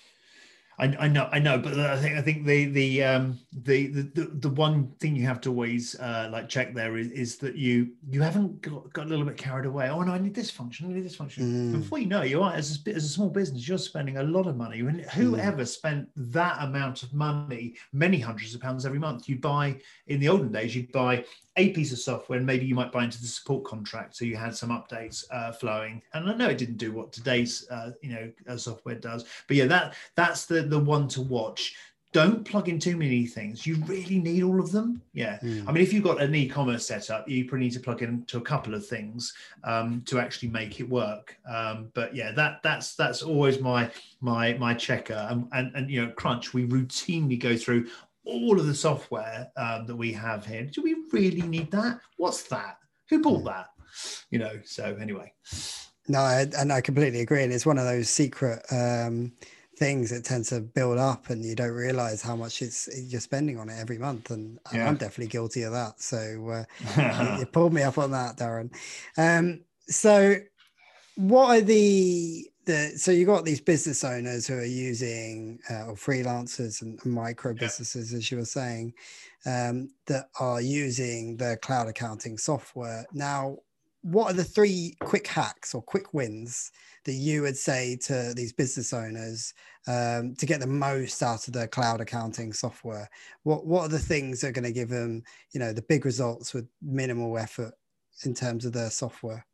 I, 0.81 0.95
I, 1.01 1.07
know, 1.07 1.29
I 1.31 1.37
know, 1.37 1.59
but 1.59 1.79
I 1.79 1.95
think 1.95 2.15
I 2.15 2.23
think 2.23 2.43
the 2.47 2.65
the 2.65 3.03
um 3.03 3.39
the 3.53 3.87
the 3.87 4.31
the 4.33 4.49
one 4.49 4.91
thing 4.99 5.15
you 5.15 5.27
have 5.27 5.39
to 5.41 5.49
always 5.49 5.93
uh, 5.99 6.29
like 6.31 6.49
check 6.49 6.73
there 6.73 6.97
is, 6.97 7.11
is 7.11 7.37
that 7.37 7.55
you 7.55 7.91
you 8.09 8.23
haven't 8.23 8.61
got, 8.61 8.91
got 8.91 9.05
a 9.05 9.09
little 9.09 9.25
bit 9.25 9.37
carried 9.37 9.67
away. 9.67 9.89
Oh 9.89 10.01
no, 10.01 10.11
I 10.11 10.17
need 10.17 10.33
this 10.33 10.49
function, 10.49 10.89
I 10.89 10.93
need 10.93 11.05
this 11.05 11.15
function. 11.15 11.43
Mm. 11.43 11.81
Before 11.81 11.99
you 11.99 12.07
know, 12.07 12.23
you 12.23 12.41
are 12.41 12.53
as 12.53 12.79
a, 12.87 12.95
as 12.95 13.05
a 13.05 13.09
small 13.09 13.29
business, 13.29 13.67
you're 13.67 13.77
spending 13.77 14.17
a 14.17 14.23
lot 14.23 14.47
of 14.47 14.57
money. 14.57 14.79
And 14.79 15.01
whoever 15.01 15.61
mm. 15.61 15.67
spent 15.67 16.09
that 16.15 16.57
amount 16.61 17.03
of 17.03 17.13
money, 17.13 17.75
many 17.93 18.19
hundreds 18.19 18.55
of 18.55 18.61
pounds 18.61 18.83
every 18.83 18.99
month, 18.99 19.29
you 19.29 19.37
buy 19.37 19.79
in 20.07 20.19
the 20.19 20.29
olden 20.29 20.51
days, 20.51 20.75
you'd 20.75 20.91
buy 20.91 21.23
a 21.57 21.69
piece 21.71 21.91
of 21.91 21.99
software 21.99 22.37
and 22.37 22.45
maybe 22.45 22.65
you 22.65 22.75
might 22.75 22.91
buy 22.91 23.03
into 23.03 23.19
the 23.19 23.27
support 23.27 23.63
contract. 23.65 24.15
So 24.15 24.25
you 24.25 24.37
had 24.37 24.55
some 24.55 24.69
updates 24.69 25.25
uh, 25.31 25.51
flowing. 25.51 26.01
And 26.13 26.29
i 26.29 26.33
know 26.33 26.49
it 26.49 26.57
didn't 26.57 26.77
do 26.77 26.93
what 26.93 27.11
today's 27.11 27.67
uh, 27.69 27.91
you 28.01 28.09
know 28.13 28.31
uh, 28.47 28.57
software 28.57 28.95
does. 28.95 29.25
But 29.47 29.57
yeah 29.57 29.65
that 29.65 29.95
that's 30.15 30.45
the 30.45 30.61
the 30.61 30.79
one 30.79 31.07
to 31.09 31.21
watch. 31.21 31.75
Don't 32.13 32.43
plug 32.43 32.67
in 32.67 32.77
too 32.77 32.97
many 32.97 33.25
things. 33.25 33.65
You 33.65 33.77
really 33.85 34.19
need 34.19 34.43
all 34.43 34.59
of 34.59 34.73
them. 34.73 35.01
Yeah. 35.13 35.39
Mm. 35.39 35.67
i 35.67 35.71
mean 35.71 35.83
if 35.83 35.93
you've 35.93 36.03
got 36.03 36.21
an 36.21 36.35
e-commerce 36.35 36.85
setup 36.85 37.27
you 37.27 37.45
probably 37.45 37.67
need 37.67 37.73
to 37.73 37.79
plug 37.79 38.01
into 38.01 38.37
a 38.37 38.41
couple 38.41 38.73
of 38.73 38.85
things 38.85 39.33
um, 39.63 40.01
to 40.05 40.19
actually 40.19 40.49
make 40.49 40.79
it 40.79 40.89
work. 40.89 41.37
Um, 41.49 41.89
but 41.93 42.15
yeah 42.15 42.31
that 42.31 42.63
that's 42.63 42.95
that's 42.95 43.21
always 43.23 43.59
my 43.59 43.91
my 44.21 44.53
my 44.53 44.73
checker. 44.73 45.27
And, 45.29 45.47
and 45.51 45.75
and 45.75 45.89
you 45.89 46.05
know 46.05 46.11
crunch 46.13 46.53
we 46.53 46.65
routinely 46.65 47.37
go 47.37 47.57
through 47.57 47.87
all 48.25 48.59
of 48.59 48.65
the 48.65 48.75
software 48.75 49.51
um, 49.57 49.85
that 49.87 49.95
we 49.95 50.11
have 50.13 50.45
here. 50.45 50.63
Do 50.63 50.81
we 50.81 50.95
really 51.11 51.41
need 51.41 51.71
that? 51.71 51.99
What's 52.17 52.43
that? 52.43 52.77
Who 53.09 53.21
bought 53.21 53.45
that? 53.45 53.69
You 54.29 54.39
know. 54.39 54.59
So 54.63 54.97
anyway. 54.99 55.33
No, 56.07 56.19
and 56.57 56.73
I 56.73 56.81
completely 56.81 57.21
agree. 57.21 57.43
And 57.43 57.53
it's 57.53 57.65
one 57.65 57.77
of 57.77 57.85
those 57.85 58.09
secret 58.09 58.61
um, 58.71 59.33
things 59.77 60.09
that 60.09 60.23
tends 60.23 60.49
to 60.49 60.61
build 60.61 60.97
up, 60.97 61.29
and 61.29 61.43
you 61.43 61.55
don't 61.55 61.71
realize 61.71 62.21
how 62.21 62.35
much 62.35 62.61
it's 62.61 62.89
you're 63.07 63.21
spending 63.21 63.57
on 63.57 63.69
it 63.69 63.79
every 63.79 63.97
month. 63.97 64.31
And 64.31 64.59
yeah. 64.73 64.87
I'm 64.87 64.95
definitely 64.95 65.27
guilty 65.27 65.63
of 65.63 65.73
that. 65.73 66.01
So 66.01 66.65
uh, 66.97 67.37
you, 67.39 67.45
pulled 67.45 67.73
me 67.73 67.83
up 67.83 67.97
on 67.97 68.11
that, 68.11 68.37
Darren. 68.37 68.73
Um, 69.17 69.61
so, 69.87 70.35
what 71.15 71.57
are 71.57 71.61
the 71.61 72.50
the 72.65 72.93
so 72.97 73.11
you 73.11 73.25
got 73.25 73.45
these 73.45 73.61
business 73.61 74.03
owners 74.03 74.47
who 74.47 74.55
are 74.55 74.65
using 74.65 75.59
uh, 75.69 75.87
or 75.87 75.95
freelancers 75.95 76.81
and, 76.81 77.03
micro 77.05 77.53
businesses, 77.53 78.11
yeah. 78.11 78.17
as 78.17 78.31
you 78.31 78.37
were 78.37 78.45
saying, 78.45 78.93
um, 79.45 79.89
that 80.07 80.29
are 80.39 80.61
using 80.61 81.37
the 81.37 81.57
cloud 81.61 81.87
accounting 81.87 82.37
software. 82.37 83.05
Now, 83.13 83.57
what 84.03 84.31
are 84.31 84.35
the 84.35 84.43
three 84.43 84.95
quick 84.99 85.27
hacks 85.27 85.75
or 85.75 85.81
quick 85.81 86.13
wins 86.13 86.71
that 87.05 87.13
you 87.13 87.43
would 87.43 87.57
say 87.57 87.95
to 87.97 88.33
these 88.35 88.53
business 88.53 88.93
owners 88.93 89.53
um, 89.87 90.35
to 90.35 90.45
get 90.45 90.59
the 90.59 90.67
most 90.67 91.21
out 91.21 91.47
of 91.47 91.53
their 91.53 91.67
cloud 91.67 92.01
accounting 92.01 92.53
software? 92.53 93.09
What 93.43 93.65
What 93.65 93.83
are 93.83 93.89
the 93.89 93.99
things 93.99 94.41
that 94.41 94.49
are 94.49 94.53
going 94.53 94.63
to 94.65 94.71
give 94.71 94.89
them, 94.89 95.23
you 95.51 95.59
know, 95.59 95.73
the 95.73 95.83
big 95.83 96.05
results 96.05 96.53
with 96.53 96.67
minimal 96.81 97.37
effort 97.37 97.73
in 98.25 98.33
terms 98.33 98.65
of 98.65 98.73
their 98.73 98.89
software? 98.89 99.45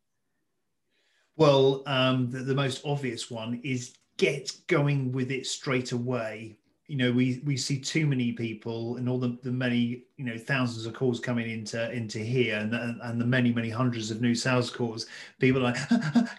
Well, 1.38 1.84
um, 1.86 2.30
the, 2.30 2.40
the, 2.40 2.54
most 2.54 2.82
obvious 2.84 3.30
one 3.30 3.60
is 3.62 3.94
get 4.16 4.50
going 4.66 5.12
with 5.12 5.30
it 5.30 5.46
straight 5.46 5.92
away. 5.92 6.56
You 6.88 6.96
know, 6.96 7.12
we 7.12 7.40
we 7.44 7.56
see 7.56 7.78
too 7.78 8.06
many 8.06 8.32
people 8.32 8.96
and 8.96 9.08
all 9.08 9.18
the, 9.18 9.38
the 9.42 9.52
many 9.52 10.04
you 10.16 10.24
know 10.24 10.38
thousands 10.38 10.86
of 10.86 10.94
calls 10.94 11.20
coming 11.20 11.50
into 11.50 11.92
into 11.92 12.18
here 12.18 12.56
and 12.58 12.74
and 12.74 13.20
the 13.20 13.26
many 13.26 13.52
many 13.52 13.68
hundreds 13.68 14.10
of 14.10 14.20
new 14.20 14.34
sales 14.34 14.70
calls. 14.70 15.06
People 15.38 15.62
like, 15.62 15.76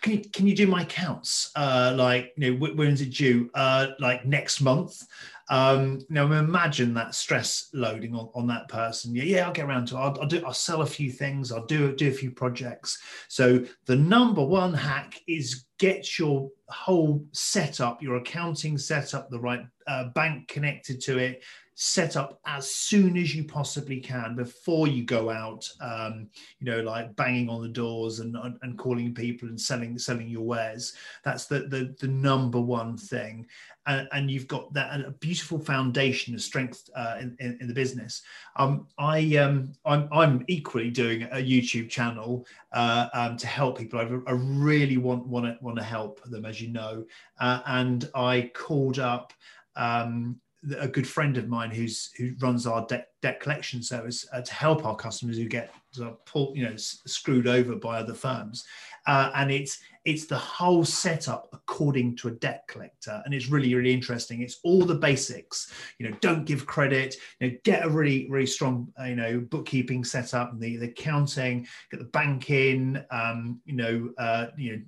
can 0.02 0.14
you 0.14 0.22
can 0.34 0.48
you 0.48 0.56
do 0.56 0.68
my 0.68 0.84
counts 0.86 1.52
Uh, 1.56 1.94
like 1.96 2.34
you 2.36 2.52
know, 2.52 2.68
when's 2.74 3.02
it 3.02 3.14
due? 3.14 3.50
Uh, 3.54 3.88
like 4.00 4.26
next 4.26 4.60
month. 4.60 5.06
Um, 5.52 6.02
now 6.10 6.32
imagine 6.32 6.94
that 6.94 7.16
stress 7.16 7.70
loading 7.74 8.14
on, 8.14 8.30
on 8.36 8.46
that 8.48 8.68
person. 8.70 9.16
Yeah, 9.16 9.24
yeah, 9.24 9.48
I'll 9.48 9.52
get 9.52 9.66
around 9.66 9.88
to 9.88 9.96
it. 9.96 10.00
I'll, 10.00 10.22
I'll, 10.22 10.28
do. 10.28 10.44
I'll 10.46 10.54
sell 10.54 10.84
a 10.84 10.86
few 10.86 11.12
things. 11.12 11.52
I'll 11.52 11.66
do 11.66 11.96
do 11.96 12.10
a 12.10 12.12
few 12.12 12.32
projects. 12.32 13.02
So 13.30 13.66
the 13.86 13.96
number 13.96 14.46
one 14.46 14.74
hack 14.74 15.20
is 15.28 15.66
get 15.80 16.20
your 16.20 16.50
whole 16.68 17.26
setup, 17.32 18.02
your 18.02 18.18
accounting 18.18 18.78
setup, 18.78 19.30
the 19.30 19.40
right 19.40 19.66
bank 20.14 20.48
connected 20.48 21.02
to 21.02 21.18
it, 21.18 21.44
set 21.82 22.18
up 22.18 22.42
as 22.46 22.70
soon 22.70 23.16
as 23.16 23.34
you 23.34 23.42
possibly 23.46 24.02
can 24.02 24.36
before 24.36 24.86
you 24.90 25.02
go 25.02 25.30
out 25.30 25.66
um, 25.80 26.28
you 26.60 26.70
know 26.70 26.82
like 26.82 27.16
banging 27.16 27.48
on 27.48 27.62
the 27.62 27.70
doors 27.70 28.20
and, 28.20 28.36
and 28.36 28.78
calling 28.78 29.14
people 29.14 29.48
and 29.48 29.60
selling 29.60 29.98
selling 29.98 30.28
your 30.28 30.42
wares. 30.42 30.92
That's 31.24 31.46
the 31.46 31.60
the, 31.62 31.96
the 31.98 32.08
number 32.10 32.60
one 32.60 32.98
thing. 32.98 33.48
And, 33.88 34.10
and 34.12 34.30
you've 34.30 34.48
got 34.48 34.74
that 34.74 35.00
a 35.00 35.12
beautiful 35.12 35.58
foundation 35.58 36.36
of 36.36 36.42
strength 36.42 36.90
uh, 36.96 37.16
in, 37.22 37.38
in, 37.40 37.58
in, 37.62 37.68
the 37.68 37.74
business. 37.74 38.24
Um, 38.58 38.86
i 39.00 39.38
um, 39.38 39.72
I'm, 39.86 40.10
I'm 40.12 40.44
equally 40.48 40.92
doing 40.92 41.24
a 41.24 41.38
youtube 41.38 41.90
channel 41.90 42.46
uh, 42.74 43.08
um, 43.14 43.38
to 43.38 43.48
help 43.48 43.78
people. 43.78 44.00
I, 44.00 44.04
I 44.30 44.34
really 44.34 44.98
want 44.98 45.26
want 45.26 45.46
to 45.46 45.58
want 45.62 45.78
to 45.78 45.84
help 45.84 46.22
them 46.26 46.46
as 46.46 46.60
you 46.60 46.68
know. 46.68 47.06
Uh, 47.40 47.62
and 47.68 48.10
i 48.14 48.52
called 48.54 49.00
up 49.00 49.32
um, 49.80 50.40
a 50.78 50.88
good 50.88 51.08
friend 51.08 51.38
of 51.38 51.48
mine 51.48 51.72
who's 51.72 52.12
who 52.18 52.34
runs 52.40 52.68
our 52.68 52.86
debt, 52.88 53.08
debt 53.22 53.40
collection 53.40 53.82
service 53.82 54.28
uh, 54.34 54.42
to 54.42 54.54
help 54.54 54.86
our 54.86 54.96
customers 54.96 55.38
who 55.38 55.46
get 55.46 55.74
sort 55.92 56.24
pulled, 56.26 56.58
you 56.58 56.64
know, 56.64 56.76
screwed 56.76 57.48
over 57.48 57.76
by 57.76 58.00
other 58.00 58.14
firms. 58.14 58.66
Uh, 59.08 59.32
and 59.36 59.52
it's 59.52 59.80
it's 60.06 60.26
the 60.26 60.38
whole 60.38 60.86
setup 60.86 61.50
according 61.52 62.16
to 62.16 62.30
a 62.30 62.32
debt 62.32 62.64
collector, 62.68 63.22
and 63.26 63.34
it's 63.34 63.48
really 63.48 63.74
really 63.74 63.94
interesting. 63.94 64.42
It's 64.42 64.60
all 64.64 64.82
the 64.82 64.96
basics. 64.96 65.74
You 65.98 66.10
know, 66.10 66.18
don't 66.22 66.46
give 66.46 66.66
credit. 66.66 67.16
You 67.40 67.50
know, 67.50 67.58
get 67.64 67.86
a 67.86 67.90
really 67.90 68.30
really 68.30 68.46
strong 68.46 68.92
uh, 69.00 69.06
you 69.06 69.16
know 69.16 69.40
bookkeeping 69.40 70.04
setup 70.04 70.52
and 70.52 70.62
the 70.62 70.78
the 70.78 70.88
accounting. 70.88 71.68
Get 71.92 72.00
the 72.00 72.06
banking. 72.06 73.04
Um, 73.12 73.62
you 73.66 73.76
know, 73.76 74.10
uh, 74.18 74.48
you 74.58 74.78
know 74.78 74.82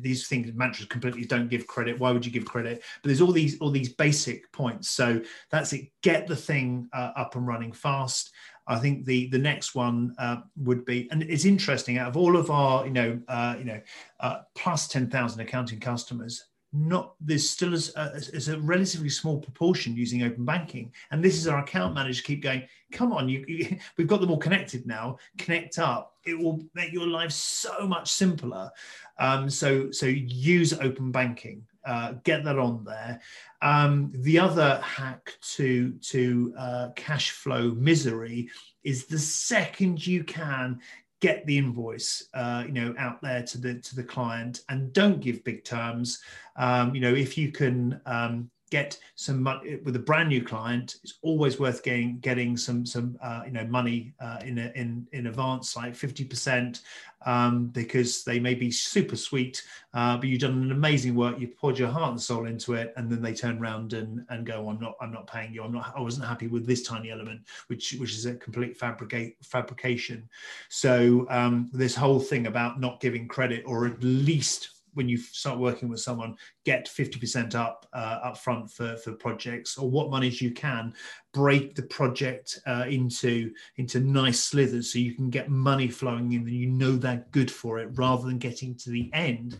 these 0.00 0.26
things 0.28 0.50
mantras 0.54 0.88
completely 0.88 1.24
don't 1.24 1.48
give 1.48 1.66
credit 1.66 1.98
why 1.98 2.10
would 2.10 2.24
you 2.24 2.32
give 2.32 2.44
credit 2.44 2.82
but 3.02 3.08
there's 3.08 3.20
all 3.20 3.30
these 3.30 3.58
all 3.60 3.70
these 3.70 3.92
basic 3.92 4.50
points 4.50 4.88
so 4.88 5.20
that's 5.50 5.72
it 5.72 5.88
get 6.02 6.26
the 6.26 6.34
thing 6.34 6.88
uh, 6.92 7.12
up 7.16 7.36
and 7.36 7.46
running 7.46 7.70
fast 7.70 8.32
I 8.68 8.78
think 8.78 9.06
the 9.06 9.28
the 9.28 9.38
next 9.38 9.74
one 9.74 10.14
uh, 10.18 10.42
would 10.58 10.84
be, 10.84 11.08
and 11.10 11.22
it's 11.22 11.46
interesting. 11.46 11.98
Out 11.98 12.08
of 12.08 12.16
all 12.16 12.36
of 12.36 12.50
our, 12.50 12.86
you 12.86 12.92
know, 12.92 13.18
uh, 13.26 13.56
you 13.58 13.64
know, 13.64 13.80
uh, 14.20 14.42
plus 14.54 14.88
ten 14.88 15.08
thousand 15.08 15.40
accounting 15.40 15.80
customers, 15.80 16.44
not 16.72 17.14
there's 17.20 17.48
still 17.48 17.72
as 17.72 17.94
a, 17.96 18.12
as 18.34 18.48
a 18.48 18.60
relatively 18.60 19.08
small 19.08 19.38
proportion 19.38 19.96
using 19.96 20.22
open 20.22 20.44
banking, 20.44 20.92
and 21.10 21.24
this 21.24 21.36
is 21.36 21.48
our 21.48 21.60
account 21.60 21.94
manager 21.94 22.22
keep 22.22 22.42
going. 22.42 22.62
Come 22.92 23.12
on, 23.12 23.28
you, 23.28 23.44
you 23.48 23.78
we've 23.96 24.06
got 24.06 24.20
them 24.20 24.30
all 24.30 24.38
connected 24.38 24.86
now. 24.86 25.16
Connect 25.38 25.78
up. 25.78 26.16
It 26.26 26.38
will 26.38 26.62
make 26.74 26.92
your 26.92 27.06
life 27.06 27.32
so 27.32 27.86
much 27.86 28.12
simpler. 28.12 28.70
Um, 29.18 29.48
so 29.48 29.90
so 29.90 30.06
use 30.06 30.74
open 30.74 31.10
banking. 31.10 31.64
Uh, 31.88 32.12
get 32.22 32.44
that 32.44 32.58
on 32.58 32.84
there. 32.84 33.18
Um, 33.62 34.12
the 34.14 34.38
other 34.38 34.78
hack 34.84 35.32
to 35.54 35.92
to 35.92 36.54
uh, 36.58 36.88
cash 36.94 37.30
flow 37.30 37.70
misery 37.70 38.50
is 38.84 39.06
the 39.06 39.18
second 39.18 40.06
you 40.06 40.22
can 40.22 40.80
get 41.20 41.46
the 41.46 41.56
invoice 41.56 42.28
uh, 42.34 42.64
you 42.66 42.72
know 42.72 42.94
out 42.98 43.22
there 43.22 43.42
to 43.42 43.58
the 43.58 43.80
to 43.80 43.96
the 43.96 44.04
client 44.04 44.60
and 44.68 44.92
don't 44.92 45.20
give 45.20 45.42
big 45.44 45.64
terms 45.64 46.20
um, 46.56 46.94
you 46.94 47.00
know 47.00 47.14
if 47.14 47.36
you 47.38 47.50
can 47.50 48.00
um, 48.06 48.50
get 48.70 48.98
some 49.14 49.42
money 49.42 49.78
with 49.84 49.96
a 49.96 50.00
brand 50.00 50.28
new 50.28 50.42
client. 50.42 50.96
It's 51.02 51.18
always 51.22 51.58
worth 51.58 51.82
getting 51.82 52.18
getting 52.20 52.56
some 52.56 52.84
some 52.86 53.18
uh, 53.22 53.42
you 53.46 53.52
know 53.52 53.64
money 53.64 54.14
uh, 54.20 54.38
in 54.44 54.58
a, 54.58 54.72
in 54.74 55.06
in 55.12 55.26
advance, 55.26 55.76
like 55.76 55.94
fifty 55.94 56.24
percent, 56.24 56.82
um, 57.26 57.68
because 57.68 58.24
they 58.24 58.38
may 58.38 58.54
be 58.54 58.70
super 58.70 59.16
sweet, 59.16 59.62
uh, 59.94 60.16
but 60.16 60.28
you've 60.28 60.40
done 60.40 60.62
an 60.62 60.72
amazing 60.72 61.14
work. 61.14 61.38
You 61.38 61.48
poured 61.48 61.78
your 61.78 61.88
heart 61.88 62.10
and 62.10 62.20
soul 62.20 62.46
into 62.46 62.74
it, 62.74 62.92
and 62.96 63.10
then 63.10 63.22
they 63.22 63.34
turn 63.34 63.58
around 63.58 63.92
and 63.92 64.24
and 64.30 64.46
go, 64.46 64.68
"I'm 64.68 64.80
not 64.80 64.94
I'm 65.00 65.12
not 65.12 65.26
paying 65.26 65.52
you. 65.52 65.62
I'm 65.62 65.72
not. 65.72 65.92
I 65.96 66.00
wasn't 66.00 66.26
happy 66.26 66.46
with 66.46 66.66
this 66.66 66.82
tiny 66.82 67.10
element, 67.10 67.42
which 67.68 67.96
which 67.98 68.12
is 68.12 68.26
a 68.26 68.34
complete 68.34 68.76
fabricate 68.76 69.36
fabrication." 69.42 70.28
So 70.68 71.26
um, 71.30 71.70
this 71.72 71.94
whole 71.94 72.20
thing 72.20 72.46
about 72.46 72.80
not 72.80 73.00
giving 73.00 73.28
credit 73.28 73.64
or 73.66 73.86
at 73.86 74.02
least 74.02 74.77
when 74.94 75.08
you 75.08 75.16
start 75.16 75.58
working 75.58 75.88
with 75.88 76.00
someone, 76.00 76.36
get 76.64 76.86
50% 76.86 77.54
up 77.54 77.86
uh, 77.92 78.20
up 78.24 78.38
front 78.38 78.70
for, 78.70 78.96
for 78.96 79.12
projects 79.12 79.78
or 79.78 79.90
what 79.90 80.10
monies 80.10 80.40
you 80.40 80.50
can, 80.50 80.94
break 81.32 81.74
the 81.74 81.82
project 81.82 82.58
uh, 82.66 82.86
into, 82.88 83.52
into 83.76 84.00
nice 84.00 84.40
slithers 84.40 84.92
so 84.92 84.98
you 84.98 85.14
can 85.14 85.30
get 85.30 85.50
money 85.50 85.88
flowing 85.88 86.32
in 86.32 86.40
and 86.40 86.50
you 86.50 86.66
know 86.66 86.96
they're 86.96 87.24
good 87.30 87.50
for 87.50 87.78
it 87.78 87.90
rather 87.94 88.26
than 88.26 88.38
getting 88.38 88.74
to 88.76 88.90
the 88.90 89.10
end 89.12 89.58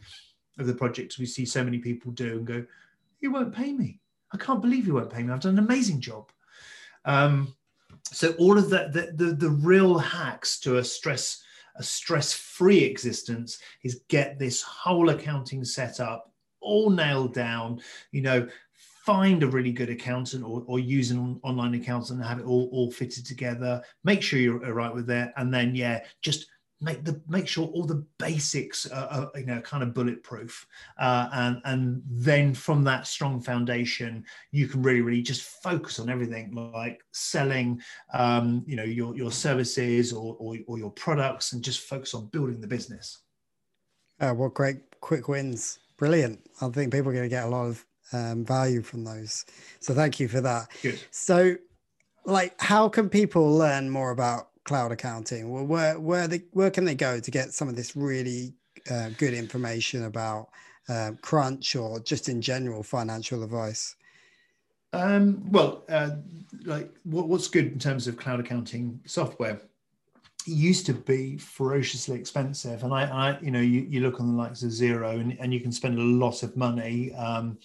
of 0.59 0.67
the 0.67 0.75
project. 0.75 1.19
We 1.19 1.27
see 1.27 1.45
so 1.45 1.65
many 1.65 1.79
people 1.79 2.13
do 2.13 2.39
and 2.39 2.47
go, 2.47 2.65
you 3.21 3.33
won't 3.33 3.55
pay 3.55 3.73
me. 3.73 4.01
I 4.33 4.37
can't 4.37 4.63
believe 4.63 4.87
you 4.87 4.95
won't 4.95 5.11
pay 5.11 5.23
me. 5.23 5.33
I've 5.33 5.41
done 5.41 5.59
an 5.59 5.65
amazing 5.65 6.01
job. 6.01 6.31
Um, 7.05 7.55
so 8.05 8.33
all 8.33 8.59
of 8.59 8.71
that, 8.71 8.93
the, 8.93 9.13
the, 9.15 9.33
the 9.33 9.51
real 9.51 9.99
hacks 9.99 10.61
to 10.61 10.79
a 10.79 10.85
stress 10.85 11.43
a 11.79 11.83
stress 11.83 12.33
free 12.33 12.79
existence 12.85 13.59
is 13.83 14.03
get 14.09 14.39
this 14.39 14.63
whole 14.63 15.11
accounting 15.11 15.65
set 15.65 16.01
up, 16.01 16.33
all 16.61 16.91
nailed 16.91 17.35
down, 17.35 17.81
you 18.13 18.21
know, 18.21 18.47
find 19.05 19.43
a 19.43 19.49
really 19.49 19.73
good 19.73 19.89
accountant 19.89 20.45
or, 20.45 20.63
or 20.67 20.79
use 20.79 21.11
an 21.11 21.41
online 21.43 21.75
accountant 21.75 22.19
and 22.19 22.29
have 22.29 22.39
it 22.39 22.45
all, 22.45 22.69
all 22.73 22.91
fitted 22.91 23.25
together. 23.25 23.83
Make 24.05 24.23
sure 24.23 24.39
you're 24.39 24.59
right 24.75 24.95
with 24.95 25.07
that. 25.07 25.33
And 25.37 25.53
then, 25.53 25.75
yeah, 25.75 26.05
just 26.21 26.47
make 26.81 27.05
the 27.05 27.21
make 27.29 27.49
sure 27.49 27.67
all 27.69 27.85
the 27.85 28.05
basics 28.19 28.87
are, 28.87 29.31
are 29.35 29.41
you 29.41 29.47
know 29.47 29.61
kind 29.61 29.83
of 29.83 29.95
bulletproof. 29.95 30.67
Uh, 30.99 31.29
and 31.33 31.61
and 31.65 32.03
then 32.07 32.55
from 32.55 32.85
that 32.85 33.07
strong 33.07 33.41
foundation 33.41 34.25
you 34.51 34.69
can 34.69 34.83
really 34.83 35.01
really 35.01 35.23
just 35.23 35.43
focus 35.43 35.99
on 35.99 36.09
everything 36.09 36.53
like 36.73 37.03
selling 37.13 37.81
um, 38.15 38.63
you 38.67 38.77
know 38.77 38.85
your 38.85 39.17
your 39.17 39.33
services 39.33 40.13
or, 40.13 40.37
or, 40.39 40.57
or 40.67 40.79
your 40.79 40.91
products 40.91 41.53
and 41.53 41.63
just 41.63 41.81
focus 41.81 42.15
on 42.15 42.27
building 42.27 42.61
the 42.61 42.67
business. 42.67 43.23
Uh, 44.21 44.33
what 44.33 44.55
great 44.55 44.79
quick 45.01 45.29
wins. 45.29 45.79
Brilliant. 45.97 46.41
I 46.61 46.69
think 46.69 46.93
people 46.93 47.11
are 47.11 47.15
going 47.15 47.25
to 47.25 47.29
get 47.29 47.45
a 47.45 47.49
lot 47.49 47.67
of 47.67 47.85
um, 48.13 48.45
value 48.45 48.83
from 48.83 49.05
those. 49.05 49.45
So 49.81 49.95
thank 49.95 50.21
you 50.21 50.29
for 50.29 50.41
that. 50.41 50.69
Good. 50.83 51.01
so 51.11 51.57
like 52.25 52.61
how 52.61 52.89
can 52.89 53.09
people 53.09 53.51
learn 53.57 53.89
more 53.89 54.11
about 54.11 54.51
cloud 54.69 54.93
accounting? 54.93 55.51
Well, 55.51 55.65
where 55.65 55.99
where 55.99 56.29
they, 56.29 56.43
where 56.53 56.71
can 56.71 56.85
they 56.85 56.95
go 56.95 57.19
to 57.19 57.31
get 57.31 57.55
some 57.55 57.69
of 57.69 57.75
this 57.75 57.97
really 57.97 58.55
uh, 58.91 59.09
good 59.17 59.35
information 59.35 60.05
about 60.05 60.51
uh, 60.89 61.13
Crunch 61.23 61.75
or 61.75 62.01
just 62.01 62.29
in 62.29 62.41
general 62.41 62.83
financial 62.83 63.43
advice? 63.43 63.97
Um, 64.93 65.43
well, 65.51 65.85
uh, 65.89 66.11
like 66.65 66.89
what, 67.05 67.29
what's 67.29 67.49
good 67.49 67.73
in 67.73 67.79
terms 67.79 68.07
of 68.07 68.17
cloud 68.17 68.41
accounting 68.41 69.01
software 69.05 69.61
It 70.47 70.53
used 70.71 70.87
to 70.87 70.95
be 70.95 71.39
ferociously 71.39 72.19
expensive 72.19 72.85
and 72.85 72.93
I, 72.93 73.03
I 73.05 73.41
you 73.41 73.51
know 73.51 73.61
you, 73.61 73.81
you 73.93 74.01
look 74.01 74.21
on 74.21 74.27
the 74.31 74.43
likes 74.43 74.63
of 74.63 74.71
Xero, 74.71 75.21
and, 75.21 75.37
and 75.41 75.53
you 75.55 75.61
can 75.61 75.73
spend 75.73 75.99
a 75.99 76.03
lot 76.25 76.43
of 76.43 76.57
money 76.57 77.13
um, 77.15 77.59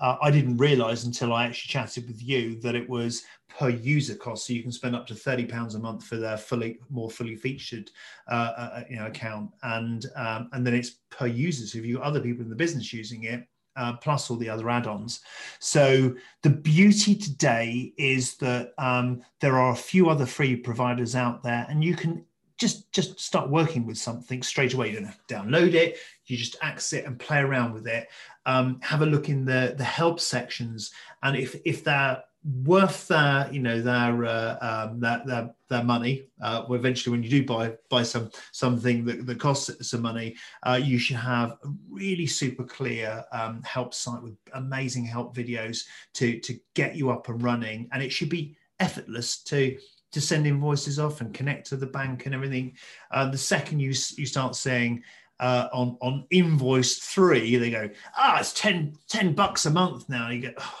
uh, 0.00 0.16
I 0.22 0.30
didn't 0.30 0.56
realize 0.56 1.04
until 1.04 1.32
I 1.32 1.46
actually 1.46 1.68
chatted 1.68 2.06
with 2.08 2.22
you 2.22 2.60
that 2.60 2.74
it 2.74 2.88
was 2.88 3.22
per 3.58 3.68
user 3.68 4.14
cost. 4.14 4.46
So 4.46 4.52
you 4.52 4.62
can 4.62 4.72
spend 4.72 4.96
up 4.96 5.06
to 5.08 5.14
thirty 5.14 5.44
pounds 5.44 5.74
a 5.74 5.78
month 5.78 6.04
for 6.04 6.16
their 6.16 6.38
fully 6.38 6.78
more 6.88 7.10
fully 7.10 7.36
featured 7.36 7.90
uh, 8.30 8.52
uh, 8.56 8.70
uh, 8.76 8.84
you 8.88 8.96
know 8.96 9.06
account, 9.06 9.50
and 9.62 10.06
um, 10.16 10.48
and 10.52 10.66
then 10.66 10.74
it's 10.74 10.96
per 11.10 11.26
user. 11.26 11.66
So 11.66 11.78
if 11.78 11.84
you've 11.84 11.98
got 11.98 12.06
other 12.06 12.20
people 12.20 12.42
in 12.42 12.50
the 12.50 12.56
business 12.56 12.92
using 12.92 13.24
it, 13.24 13.46
uh, 13.76 13.94
plus 13.94 14.30
all 14.30 14.36
the 14.36 14.48
other 14.48 14.68
add-ons. 14.70 15.20
So 15.58 16.14
the 16.42 16.50
beauty 16.50 17.14
today 17.14 17.92
is 17.96 18.36
that 18.36 18.72
um, 18.78 19.22
there 19.40 19.58
are 19.58 19.72
a 19.72 19.76
few 19.76 20.10
other 20.10 20.26
free 20.26 20.56
providers 20.56 21.14
out 21.14 21.42
there, 21.42 21.66
and 21.68 21.82
you 21.82 21.94
can 21.94 22.24
just 22.60 22.92
just 22.92 23.18
start 23.18 23.50
working 23.50 23.86
with 23.86 23.98
something 23.98 24.42
straight 24.42 24.74
away. 24.74 24.90
You 24.90 24.96
don't 24.96 25.06
have 25.06 25.26
to 25.26 25.34
download 25.34 25.74
it. 25.74 25.96
You 26.26 26.36
just 26.36 26.56
access 26.60 27.00
it 27.00 27.06
and 27.06 27.18
play 27.18 27.38
around 27.38 27.72
with 27.72 27.88
it. 27.88 28.08
Um, 28.46 28.78
have 28.82 29.02
a 29.02 29.06
look 29.06 29.28
in 29.28 29.44
the 29.44 29.74
the 29.76 29.84
help 29.84 30.20
sections, 30.20 30.92
and 31.22 31.36
if 31.36 31.56
if 31.64 31.82
they're 31.82 32.22
worth 32.64 33.08
their 33.08 33.48
you 33.52 33.60
know 33.60 33.80
their 33.80 34.24
uh, 34.24 34.56
um, 34.60 35.00
their, 35.00 35.22
their, 35.24 35.54
their 35.68 35.84
money, 35.84 36.24
uh, 36.42 36.64
well, 36.68 36.78
eventually 36.78 37.12
when 37.12 37.22
you 37.22 37.30
do 37.30 37.44
buy 37.44 37.72
buy 37.88 38.02
some 38.02 38.30
something 38.52 39.04
that, 39.06 39.26
that 39.26 39.40
costs 39.40 39.88
some 39.88 40.02
money, 40.02 40.36
uh, 40.62 40.78
you 40.82 40.98
should 40.98 41.16
have 41.16 41.52
a 41.64 41.68
really 41.90 42.26
super 42.26 42.64
clear 42.64 43.24
um, 43.32 43.62
help 43.62 43.94
site 43.94 44.22
with 44.22 44.36
amazing 44.52 45.04
help 45.04 45.34
videos 45.34 45.84
to 46.12 46.38
to 46.40 46.58
get 46.74 46.94
you 46.94 47.10
up 47.10 47.28
and 47.28 47.42
running, 47.42 47.88
and 47.92 48.02
it 48.02 48.12
should 48.12 48.28
be 48.28 48.54
effortless 48.80 49.42
to 49.42 49.76
to 50.12 50.20
send 50.20 50.46
invoices 50.46 50.98
off 50.98 51.20
and 51.20 51.32
connect 51.32 51.68
to 51.68 51.76
the 51.76 51.86
bank 51.86 52.26
and 52.26 52.34
everything. 52.34 52.76
Uh, 53.10 53.30
the 53.30 53.38
second 53.38 53.80
you 53.80 53.88
you 54.16 54.26
start 54.26 54.54
saying 54.56 55.02
uh, 55.38 55.68
on 55.72 55.96
on 56.00 56.26
invoice 56.30 56.98
three, 56.98 57.56
they 57.56 57.70
go, 57.70 57.88
ah, 58.16 58.40
it's 58.40 58.52
10, 58.52 58.94
10 59.08 59.34
bucks 59.34 59.66
a 59.66 59.70
month 59.70 60.08
now. 60.08 60.28
You 60.28 60.42
go, 60.42 60.52
oh, 60.58 60.74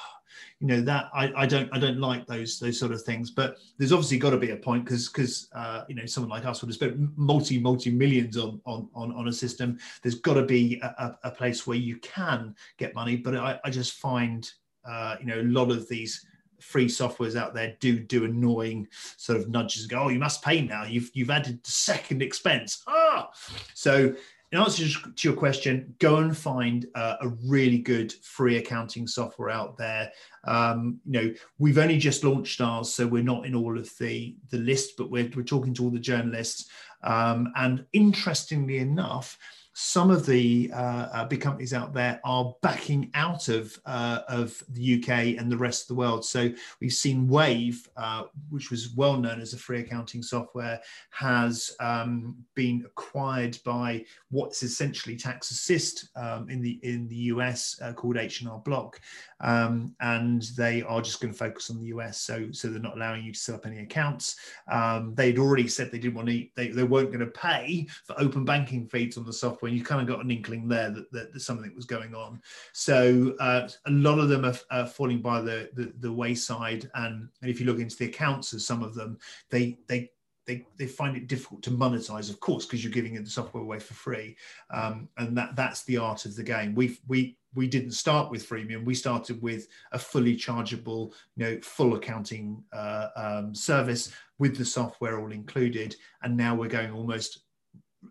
you 0.60 0.66
know 0.66 0.82
that 0.82 1.08
I, 1.14 1.32
I 1.34 1.46
don't 1.46 1.70
I 1.72 1.78
don't 1.78 1.98
like 1.98 2.26
those 2.26 2.58
those 2.58 2.78
sort 2.78 2.92
of 2.92 3.02
things. 3.02 3.30
But 3.30 3.56
there's 3.78 3.92
obviously 3.92 4.18
got 4.18 4.30
to 4.30 4.36
be 4.36 4.50
a 4.50 4.56
point 4.56 4.84
because 4.84 5.08
because 5.08 5.48
uh, 5.54 5.84
you 5.88 5.94
know 5.94 6.04
someone 6.04 6.30
like 6.30 6.44
us 6.44 6.60
would 6.60 6.68
have 6.68 6.74
spent 6.74 6.98
multi 7.16 7.58
multi 7.58 7.90
millions 7.90 8.36
on 8.36 8.60
on 8.66 8.88
on, 8.94 9.12
on 9.12 9.28
a 9.28 9.32
system. 9.32 9.78
There's 10.02 10.16
got 10.16 10.34
to 10.34 10.44
be 10.44 10.78
a, 10.82 11.16
a, 11.24 11.30
place 11.30 11.66
where 11.66 11.78
you 11.78 11.96
can 11.98 12.54
get 12.76 12.94
money. 12.94 13.16
But 13.16 13.36
I, 13.36 13.58
I 13.64 13.70
just 13.70 13.94
find 13.94 14.50
uh, 14.86 15.16
you 15.18 15.26
know 15.26 15.40
a 15.40 15.44
lot 15.44 15.70
of 15.70 15.88
these 15.88 16.26
free 16.60 16.86
softwares 16.86 17.36
out 17.36 17.54
there 17.54 17.76
do 17.80 17.98
do 17.98 18.24
annoying 18.24 18.86
sort 19.16 19.38
of 19.38 19.48
nudges 19.48 19.86
go 19.86 20.00
oh 20.04 20.08
you 20.08 20.18
must 20.18 20.42
pay 20.42 20.62
now. 20.62 20.84
You've 20.84 21.10
you've 21.14 21.30
added 21.30 21.62
the 21.62 21.70
second 21.70 22.22
expense. 22.22 22.82
Ah! 22.86 23.30
So 23.74 24.14
in 24.52 24.58
answer 24.58 24.84
to 25.14 25.28
your 25.28 25.36
question 25.36 25.94
go 25.98 26.16
and 26.16 26.36
find 26.36 26.86
uh, 26.94 27.16
a 27.20 27.28
really 27.46 27.78
good 27.78 28.12
free 28.22 28.56
accounting 28.56 29.06
software 29.06 29.50
out 29.50 29.76
there. 29.76 30.10
Um, 30.44 31.00
you 31.04 31.12
know 31.12 31.34
we've 31.58 31.78
only 31.78 31.98
just 31.98 32.24
launched 32.24 32.60
ours 32.60 32.92
so 32.92 33.06
we're 33.06 33.22
not 33.22 33.46
in 33.46 33.54
all 33.54 33.78
of 33.78 33.90
the 33.98 34.36
the 34.50 34.58
list 34.58 34.96
but 34.96 35.10
we're, 35.10 35.30
we're 35.34 35.42
talking 35.42 35.74
to 35.74 35.84
all 35.84 35.90
the 35.90 35.98
journalists. 35.98 36.70
Um, 37.02 37.52
and 37.56 37.86
interestingly 37.92 38.78
enough 38.78 39.38
some 39.82 40.10
of 40.10 40.26
the 40.26 40.70
uh, 40.74 41.08
uh, 41.10 41.24
big 41.24 41.40
companies 41.40 41.72
out 41.72 41.94
there 41.94 42.20
are 42.22 42.54
backing 42.60 43.10
out 43.14 43.48
of 43.48 43.78
uh, 43.86 44.20
of 44.28 44.62
the 44.68 45.00
UK 45.00 45.38
and 45.40 45.50
the 45.50 45.56
rest 45.56 45.84
of 45.84 45.88
the 45.88 45.94
world. 45.94 46.22
So 46.22 46.50
we've 46.82 46.92
seen 46.92 47.26
Wave, 47.26 47.88
uh, 47.96 48.24
which 48.50 48.70
was 48.70 48.90
well 48.94 49.16
known 49.16 49.40
as 49.40 49.54
a 49.54 49.56
free 49.56 49.80
accounting 49.80 50.22
software, 50.22 50.80
has 51.12 51.74
um, 51.80 52.36
been 52.54 52.84
acquired 52.84 53.56
by 53.64 54.04
what's 54.30 54.62
essentially 54.62 55.16
Tax 55.16 55.50
Assist 55.50 56.10
um, 56.14 56.50
in 56.50 56.60
the 56.60 56.78
in 56.82 57.08
the 57.08 57.16
US 57.16 57.80
uh, 57.80 57.94
called 57.94 58.18
H&R 58.18 58.58
Block, 58.58 59.00
um, 59.40 59.94
and 60.00 60.42
they 60.56 60.82
are 60.82 61.00
just 61.00 61.20
going 61.20 61.32
to 61.32 61.38
focus 61.38 61.70
on 61.70 61.78
the 61.78 61.86
US. 61.86 62.20
So 62.20 62.50
so 62.52 62.68
they're 62.68 62.80
not 62.80 62.96
allowing 62.96 63.24
you 63.24 63.32
to 63.32 63.38
set 63.38 63.54
up 63.54 63.66
any 63.66 63.80
accounts. 63.80 64.36
Um, 64.70 65.14
they'd 65.14 65.38
already 65.38 65.68
said 65.68 65.90
they 65.90 65.98
didn't 65.98 66.14
want 66.14 66.28
to. 66.28 66.46
They, 66.54 66.68
they 66.68 66.84
weren't 66.84 67.12
going 67.12 67.20
to 67.20 67.26
pay 67.26 67.86
for 68.04 68.20
open 68.20 68.44
banking 68.44 68.86
feeds 68.86 69.16
on 69.16 69.24
the 69.24 69.32
software 69.32 69.70
you 69.70 69.84
kind 69.84 70.00
of 70.00 70.06
got 70.06 70.24
an 70.24 70.30
inkling 70.30 70.68
there 70.68 70.90
that, 70.90 71.10
that, 71.12 71.32
that 71.32 71.40
something 71.40 71.74
was 71.74 71.84
going 71.84 72.14
on. 72.14 72.40
So 72.72 73.34
uh, 73.40 73.68
a 73.86 73.90
lot 73.90 74.18
of 74.18 74.28
them 74.28 74.44
are, 74.44 74.54
are 74.70 74.86
falling 74.86 75.20
by 75.20 75.40
the, 75.40 75.70
the, 75.74 75.92
the 75.98 76.12
wayside. 76.12 76.90
And, 76.94 77.28
and 77.40 77.50
if 77.50 77.60
you 77.60 77.66
look 77.66 77.78
into 77.78 77.96
the 77.96 78.06
accounts 78.06 78.52
of 78.52 78.62
some 78.62 78.82
of 78.82 78.94
them, 78.94 79.18
they 79.50 79.78
they 79.86 80.10
they, 80.46 80.66
they 80.78 80.86
find 80.86 81.16
it 81.16 81.28
difficult 81.28 81.62
to 81.62 81.70
monetize, 81.70 82.28
of 82.28 82.40
course, 82.40 82.66
because 82.66 82.82
you're 82.82 82.92
giving 82.92 83.14
the 83.14 83.30
software 83.30 83.62
away 83.62 83.78
for 83.78 83.94
free, 83.94 84.36
um, 84.70 85.08
and 85.16 85.36
that 85.36 85.54
that's 85.54 85.84
the 85.84 85.98
art 85.98 86.24
of 86.24 86.34
the 86.34 86.42
game. 86.42 86.74
We 86.74 86.98
we 87.06 87.36
we 87.54 87.66
didn't 87.66 87.92
start 87.92 88.30
with 88.30 88.48
freemium. 88.48 88.84
We 88.84 88.94
started 88.94 89.42
with 89.42 89.66
a 89.92 89.98
fully 89.98 90.36
chargeable, 90.36 91.12
you 91.36 91.44
know, 91.44 91.58
full 91.62 91.94
accounting 91.94 92.62
uh, 92.72 93.08
um, 93.16 93.54
service 93.54 94.12
with 94.38 94.56
the 94.56 94.64
software 94.64 95.20
all 95.20 95.32
included, 95.32 95.96
and 96.22 96.36
now 96.36 96.54
we're 96.54 96.68
going 96.68 96.92
almost 96.92 97.40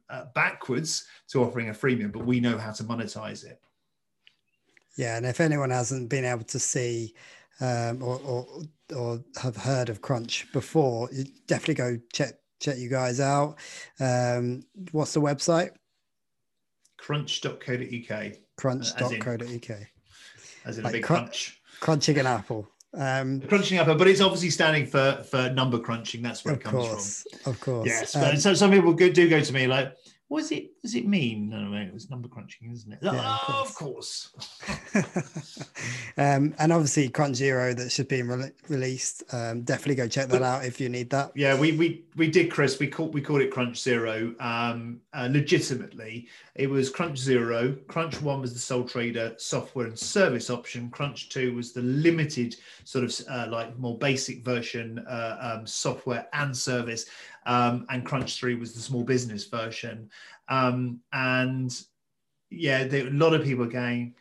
uh, 0.09 0.25
backwards 0.35 1.05
to 1.29 1.43
offering 1.43 1.69
a 1.69 1.73
freemium, 1.73 2.11
but 2.11 2.25
we 2.25 2.39
know 2.39 2.57
how 2.57 2.71
to 2.71 2.83
monetize 2.83 3.43
it. 3.45 3.59
Yeah, 4.97 5.17
and 5.17 5.25
if 5.25 5.39
anyone 5.39 5.69
hasn't 5.69 6.09
been 6.09 6.25
able 6.25 6.43
to 6.45 6.59
see 6.59 7.15
um, 7.61 8.03
or, 8.03 8.19
or, 8.19 8.47
or 8.95 9.23
have 9.41 9.55
heard 9.55 9.89
of 9.89 10.01
Crunch 10.01 10.51
before, 10.51 11.09
definitely 11.47 11.75
go 11.75 11.99
check 12.11 12.33
check 12.59 12.77
you 12.77 12.89
guys 12.89 13.19
out. 13.19 13.57
Um, 13.99 14.63
what's 14.91 15.13
the 15.13 15.21
website? 15.21 15.71
Crunch.co.uk. 16.97 18.33
Crunch.co.uk. 18.59 19.09
As 19.41 19.47
in, 19.47 19.87
as 20.65 20.77
in 20.77 20.83
like 20.83 20.93
a 20.93 20.97
big 20.97 21.03
crunch. 21.03 21.61
crunching 21.79 22.17
an 22.17 22.27
apple. 22.27 22.67
Um, 22.93 23.41
crunching 23.41 23.77
apple, 23.77 23.95
but 23.95 24.07
it's 24.07 24.19
obviously 24.19 24.49
standing 24.49 24.85
for 24.85 25.23
for 25.29 25.49
number 25.51 25.79
crunching. 25.79 26.21
That's 26.21 26.43
where 26.43 26.55
it 26.55 26.61
comes 26.61 26.87
course, 26.87 27.25
from. 27.43 27.53
Of 27.53 27.61
course, 27.61 27.87
yes. 27.87 28.15
Um, 28.15 28.35
so 28.37 28.53
some 28.53 28.71
people 28.71 28.93
do 28.93 29.29
go 29.29 29.39
to 29.39 29.53
me 29.53 29.67
like, 29.67 29.95
what 30.29 30.41
does 30.41 30.51
it 30.51 30.79
does 30.83 30.93
it 30.93 31.07
mean? 31.07 31.49
No, 31.49 31.57
no, 31.59 31.77
it 31.81 31.91
was 31.91 32.11
number 32.11 32.27
crunching, 32.27 32.71
isn't 32.71 32.93
it? 32.93 32.99
Yeah, 33.01 33.37
oh, 33.47 33.63
of 33.65 33.73
course. 33.73 34.29
Of 34.37 35.13
course. 35.13 35.69
um, 36.17 36.53
and 36.59 36.71
obviously 36.71 37.09
Crunch 37.09 37.35
Zero 37.35 37.73
that's 37.73 37.95
just 37.95 38.09
been 38.09 38.27
re- 38.27 38.51
released. 38.67 39.23
Um, 39.33 39.63
definitely 39.63 39.95
go 39.95 40.07
check 40.07 40.29
that 40.29 40.43
out 40.43 40.65
if 40.65 40.79
you 40.79 40.87
need 40.87 41.09
that. 41.09 41.31
Yeah, 41.35 41.59
we 41.59 41.71
we 41.71 42.05
we 42.15 42.29
did, 42.29 42.51
Chris. 42.51 42.77
We 42.77 42.85
called 42.85 43.11
we 43.15 43.21
called 43.21 43.41
it 43.41 43.49
Crunch 43.49 43.81
Zero. 43.81 44.35
Um, 44.39 45.01
uh, 45.13 45.29
legitimately, 45.31 46.27
it 46.53 46.69
was 46.69 46.91
Crunch 46.91 47.17
Zero. 47.17 47.75
Crunch 47.87 48.21
One 48.21 48.39
was 48.39 48.53
the 48.53 48.59
sole 48.59 48.83
trader 48.83 49.33
software 49.37 49.87
and 49.87 49.97
service 49.97 50.51
option. 50.51 50.91
Crunch 50.91 51.29
Two 51.29 51.55
was 51.55 51.73
the 51.73 51.81
limited 51.81 52.55
sort 52.83 53.03
of 53.03 53.15
uh, 53.27 53.47
like 53.49 53.75
more 53.79 53.97
basic 53.97 54.45
version 54.45 54.99
uh, 55.09 55.55
um, 55.57 55.65
software 55.65 56.27
and 56.33 56.55
service 56.55 57.07
um, 57.49 57.87
and 57.89 58.05
Crunch 58.05 58.39
3 58.39 58.55
was 58.55 58.73
the 58.73 58.79
small 58.79 59.03
business 59.03 59.45
version. 59.45 60.07
Um, 60.49 60.99
and 61.11 61.75
yeah, 62.51 62.83
there, 62.83 63.07
a 63.07 63.11
lot 63.11 63.33
of 63.33 63.43
people 63.43 63.65
are 63.65 63.67
going, 63.67 64.13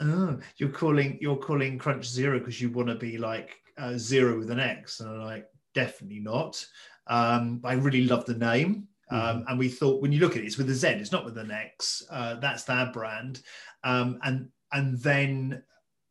oh, 0.00 0.40
you're 0.56 0.68
calling 0.68 1.16
you're 1.20 1.36
calling 1.36 1.78
Crunch 1.78 2.04
Zero 2.04 2.40
because 2.40 2.60
you 2.60 2.70
want 2.70 2.88
to 2.88 2.96
be 2.96 3.18
like 3.18 3.56
uh, 3.78 3.90
Xero 3.90 4.36
with 4.36 4.50
an 4.50 4.58
X, 4.58 4.98
and 4.98 5.10
I'm 5.10 5.22
like, 5.22 5.46
definitely 5.74 6.18
not. 6.18 6.66
Um, 7.06 7.60
I 7.62 7.74
really 7.74 8.04
love 8.04 8.24
the 8.24 8.34
name. 8.34 8.88
Um, 9.10 9.20
mm-hmm. 9.20 9.42
and 9.48 9.58
we 9.58 9.68
thought 9.68 10.02
when 10.02 10.10
you 10.10 10.18
look 10.18 10.32
at 10.32 10.42
it, 10.42 10.46
it's 10.46 10.58
with 10.58 10.70
a 10.70 10.74
Z, 10.74 10.88
it's 10.88 11.12
not 11.12 11.24
with 11.24 11.38
an 11.38 11.52
X. 11.52 12.02
Uh, 12.10 12.34
that's 12.36 12.64
their 12.64 12.90
brand. 12.92 13.42
Um, 13.84 14.18
and 14.24 14.48
and 14.72 14.98
then 14.98 15.62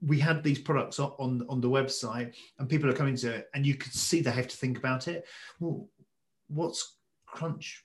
we 0.02 0.20
had 0.20 0.42
these 0.42 0.60
products 0.60 1.00
on 1.00 1.46
on 1.50 1.60
the 1.60 1.70
website, 1.70 2.34
and 2.60 2.70
people 2.70 2.90
are 2.90 2.94
coming 2.94 3.18
to 3.18 3.34
it, 3.34 3.50
and 3.54 3.66
you 3.66 3.76
could 3.76 3.94
see 3.94 4.22
they 4.22 4.32
have 4.32 4.48
to 4.48 4.58
think 4.58 4.78
about 4.78 5.10
it. 5.10 5.26
Well, 5.60 5.90
what's 6.54 6.98
crunch 7.26 7.84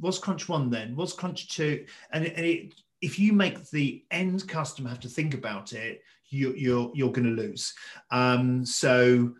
what's 0.00 0.18
crunch 0.18 0.48
one 0.48 0.70
then? 0.70 0.96
What's 0.96 1.12
crunch 1.12 1.48
two? 1.54 1.84
And, 2.10 2.24
and 2.24 2.46
it, 2.46 2.74
if 3.02 3.18
you 3.18 3.32
make 3.32 3.70
the 3.70 4.04
end 4.10 4.48
customer 4.48 4.88
have 4.88 5.00
to 5.00 5.08
think 5.08 5.34
about 5.34 5.72
it 5.72 6.02
you, 6.30 6.54
you're 6.56 6.90
you're 6.94 7.12
going 7.12 7.36
to 7.36 7.42
lose. 7.42 7.74
Um, 8.10 8.64
so 8.64 9.34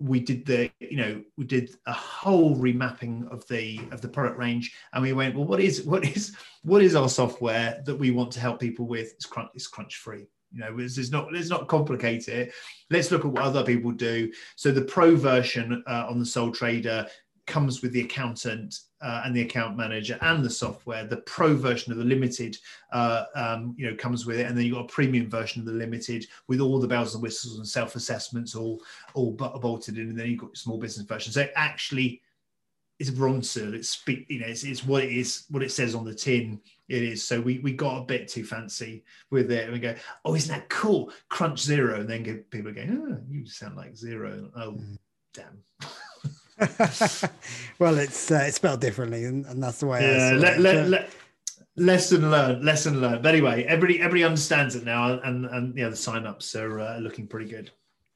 we 0.00 0.20
did 0.20 0.46
the 0.46 0.70
you 0.80 0.96
know 0.96 1.22
we 1.36 1.44
did 1.44 1.74
a 1.86 1.92
whole 1.92 2.56
remapping 2.56 3.30
of 3.32 3.46
the 3.48 3.80
of 3.90 4.00
the 4.00 4.08
product 4.08 4.38
range 4.38 4.72
and 4.92 5.02
we 5.02 5.12
went 5.12 5.34
well 5.34 5.44
what 5.44 5.58
is 5.60 5.82
what 5.82 6.04
is 6.04 6.36
what 6.62 6.82
is 6.82 6.94
our 6.94 7.08
software 7.08 7.82
that 7.84 7.96
we 7.96 8.12
want 8.12 8.30
to 8.32 8.40
help 8.40 8.60
people 8.60 8.86
with? 8.86 9.12
It's 9.14 9.26
crunch 9.26 9.50
it's 9.54 9.66
crunch 9.66 9.96
free. 9.96 10.26
You 10.52 10.60
know 10.60 10.78
it's, 10.78 10.98
it's 10.98 11.10
not 11.10 11.32
let's 11.32 11.50
not 11.50 11.68
complicate 11.68 12.28
it. 12.28 12.52
Let's 12.90 13.10
look 13.10 13.24
at 13.24 13.30
what 13.30 13.42
other 13.42 13.64
people 13.64 13.90
do. 13.90 14.32
So 14.56 14.70
the 14.70 14.82
pro 14.82 15.16
version 15.16 15.82
uh, 15.86 16.06
on 16.08 16.18
the 16.18 16.26
sole 16.26 16.52
trader 16.52 17.06
comes 17.48 17.82
with 17.82 17.92
the 17.92 18.02
accountant 18.02 18.80
uh, 19.00 19.22
and 19.24 19.34
the 19.34 19.40
account 19.40 19.76
manager 19.76 20.18
and 20.20 20.44
the 20.44 20.50
software. 20.50 21.04
The 21.04 21.18
pro 21.18 21.56
version 21.56 21.90
of 21.90 21.98
the 21.98 22.04
limited, 22.04 22.56
uh, 22.92 23.24
um, 23.34 23.74
you 23.76 23.90
know, 23.90 23.96
comes 23.96 24.26
with 24.26 24.38
it, 24.38 24.46
and 24.46 24.56
then 24.56 24.64
you've 24.64 24.76
got 24.76 24.84
a 24.84 24.88
premium 24.88 25.28
version 25.28 25.60
of 25.60 25.66
the 25.66 25.72
limited 25.72 26.26
with 26.46 26.60
all 26.60 26.78
the 26.78 26.86
bells 26.86 27.14
and 27.14 27.22
whistles 27.22 27.58
and 27.58 27.66
self 27.66 27.96
assessments 27.96 28.54
all 28.54 28.80
all 29.14 29.32
bolted 29.32 29.98
in, 29.98 30.10
and 30.10 30.18
then 30.18 30.28
you've 30.28 30.40
got 30.40 30.48
your 30.48 30.54
small 30.54 30.78
business 30.78 31.06
version. 31.06 31.32
So 31.32 31.48
actually, 31.56 32.22
it's 32.98 33.10
Ronseal. 33.10 33.74
It's 33.74 34.00
you 34.06 34.40
know, 34.40 34.46
it's, 34.46 34.64
it's 34.64 34.84
what 34.84 35.04
it 35.04 35.12
is, 35.12 35.44
what 35.50 35.62
it 35.62 35.72
says 35.72 35.94
on 35.94 36.04
the 36.04 36.14
tin. 36.14 36.60
It 36.88 37.02
is. 37.02 37.26
So 37.26 37.40
we 37.40 37.60
we 37.60 37.72
got 37.72 38.02
a 38.02 38.04
bit 38.04 38.28
too 38.28 38.44
fancy 38.44 39.04
with 39.30 39.50
it, 39.50 39.64
and 39.64 39.72
we 39.72 39.78
go, 39.78 39.94
oh, 40.24 40.34
isn't 40.34 40.54
that 40.54 40.68
cool? 40.68 41.12
Crunch 41.28 41.60
zero, 41.60 42.00
and 42.00 42.08
then 42.08 42.44
people 42.50 42.72
go, 42.72 42.84
oh, 42.88 43.18
you 43.28 43.46
sound 43.46 43.76
like 43.76 43.94
Xero. 43.94 44.50
Oh, 44.54 44.72
mm. 44.72 44.98
damn. 45.32 45.62
well, 47.78 47.98
it's 47.98 48.30
uh, 48.30 48.44
it's 48.46 48.56
spelled 48.56 48.80
differently, 48.80 49.24
and, 49.24 49.46
and 49.46 49.62
that's 49.62 49.80
the 49.80 49.86
way. 49.86 50.02
Yeah, 50.02 50.32
let, 50.36 50.60
let, 50.60 50.88
let, 50.88 51.10
lesson 51.76 52.30
learned. 52.30 52.64
Lesson 52.64 53.00
learned. 53.00 53.22
But 53.22 53.34
anyway, 53.34 53.64
everybody 53.64 54.00
everybody 54.00 54.24
understands 54.24 54.74
it 54.74 54.84
now, 54.84 55.20
and 55.20 55.46
and 55.46 55.76
yeah, 55.76 55.88
the 55.88 55.96
sign-ups 55.96 56.54
are 56.56 56.80
uh, 56.80 56.98
looking 56.98 57.26
pretty 57.26 57.48
good. 57.48 57.70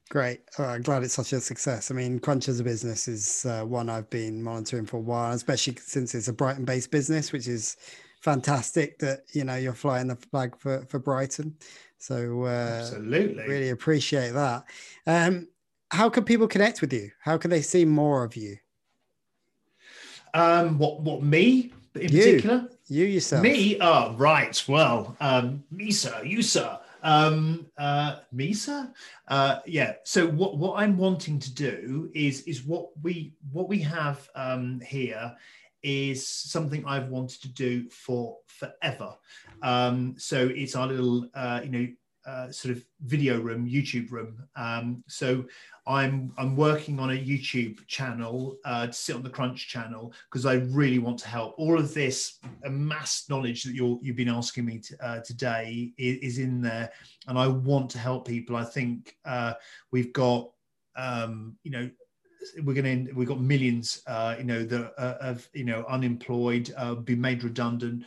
Great. 0.09 0.41
I'm 0.59 0.81
glad 0.81 1.03
it's 1.03 1.13
such 1.13 1.33
a 1.33 1.39
success. 1.39 1.89
I 1.89 1.93
mean, 1.93 2.19
Crunch 2.19 2.47
as 2.47 2.59
a 2.59 2.63
business 2.63 3.07
is 3.07 3.45
uh, 3.45 3.63
one 3.63 3.89
I've 3.89 4.09
been 4.09 4.43
monitoring 4.43 4.85
for 4.85 4.97
a 4.97 5.01
while, 5.01 5.33
especially 5.33 5.75
since 5.79 6.13
it's 6.13 6.27
a 6.27 6.33
Brighton-based 6.33 6.91
business, 6.91 7.31
which 7.31 7.47
is 7.47 7.77
fantastic. 8.21 8.99
That 8.99 9.21
you 9.33 9.43
know 9.43 9.55
you're 9.55 9.73
flying 9.73 10.07
the 10.07 10.15
flag 10.15 10.57
for 10.57 10.85
for 10.85 10.99
Brighton. 10.99 11.55
So 11.97 12.43
uh, 12.43 12.79
absolutely, 12.81 13.47
really 13.47 13.69
appreciate 13.69 14.33
that. 14.33 14.65
Um, 15.07 15.47
how 15.93 16.09
can 16.09 16.23
people 16.23 16.47
connect 16.47 16.81
with 16.81 16.91
you? 16.91 17.11
How 17.21 17.37
can 17.37 17.51
they 17.51 17.61
see 17.61 17.85
more 17.85 18.23
of 18.23 18.35
you? 18.35 18.57
Um, 20.33 20.79
what 20.79 21.01
what 21.01 21.21
me 21.21 21.71
in 21.95 22.11
you, 22.11 22.23
particular? 22.23 22.69
You 22.87 23.05
yourself. 23.05 23.43
Me? 23.43 23.77
Oh, 23.79 24.13
right. 24.17 24.61
Well, 24.67 25.15
um, 25.19 25.63
me 25.69 25.91
sir, 25.91 26.23
you 26.23 26.41
sir. 26.41 26.79
Um, 27.03 27.67
uh, 27.77 28.17
me 28.31 28.53
sir. 28.53 28.91
Uh, 29.27 29.59
yeah. 29.67 29.93
So 30.03 30.27
what 30.27 30.57
what 30.57 30.79
I'm 30.79 30.97
wanting 30.97 31.37
to 31.39 31.53
do 31.53 32.09
is 32.15 32.41
is 32.41 32.63
what 32.63 32.89
we 33.03 33.33
what 33.51 33.69
we 33.69 33.79
have 33.79 34.27
um, 34.33 34.81
here 34.81 35.35
is 35.83 36.25
something 36.25 36.83
I've 36.87 37.09
wanted 37.09 37.41
to 37.41 37.49
do 37.49 37.89
for 37.89 38.37
forever. 38.47 39.15
Um, 39.61 40.15
so 40.17 40.49
it's 40.55 40.75
our 40.75 40.87
little, 40.87 41.27
uh, 41.35 41.59
you 41.63 41.69
know, 41.69 41.87
uh, 42.25 42.51
sort 42.51 42.75
of 42.75 42.85
video 43.01 43.39
room, 43.39 43.67
YouTube 43.69 44.11
room. 44.11 44.43
Um, 44.55 45.03
so 45.07 45.45
I'm 45.85 46.31
I'm 46.37 46.55
working 46.55 46.99
on 46.99 47.11
a 47.11 47.13
YouTube 47.13 47.85
channel 47.87 48.57
uh, 48.65 48.87
to 48.87 48.93
sit 48.93 49.15
on 49.15 49.23
the 49.23 49.29
Crunch 49.29 49.67
channel 49.67 50.13
because 50.29 50.45
I 50.45 50.55
really 50.55 50.99
want 50.99 51.19
to 51.19 51.27
help. 51.27 51.55
All 51.57 51.77
of 51.77 51.93
this 51.93 52.39
amassed 52.63 53.29
knowledge 53.29 53.63
that 53.63 53.75
you're 53.75 53.99
you've 54.01 54.15
been 54.15 54.29
asking 54.29 54.65
me 54.65 54.79
to, 54.79 55.05
uh, 55.05 55.19
today 55.21 55.91
is, 55.97 56.17
is, 56.19 56.39
in 56.39 56.61
there, 56.61 56.91
and 57.27 57.37
I 57.37 57.47
want 57.47 57.89
to 57.91 57.99
help 57.99 58.27
people. 58.27 58.55
I 58.55 58.63
think 58.63 59.17
uh, 59.25 59.53
we've 59.91 60.13
got 60.13 60.49
um, 60.95 61.57
you 61.63 61.71
know 61.71 61.89
we're 62.63 62.73
going 62.73 63.05
to 63.05 63.13
we've 63.13 63.27
got 63.27 63.41
millions 63.41 64.01
uh, 64.07 64.35
you 64.37 64.43
know 64.43 64.63
that 64.63 64.93
uh, 64.97 65.17
of 65.19 65.47
you 65.53 65.63
know 65.63 65.85
unemployed 65.89 66.73
uh, 66.77 66.95
been 66.95 67.21
made 67.21 67.43
redundant 67.43 68.05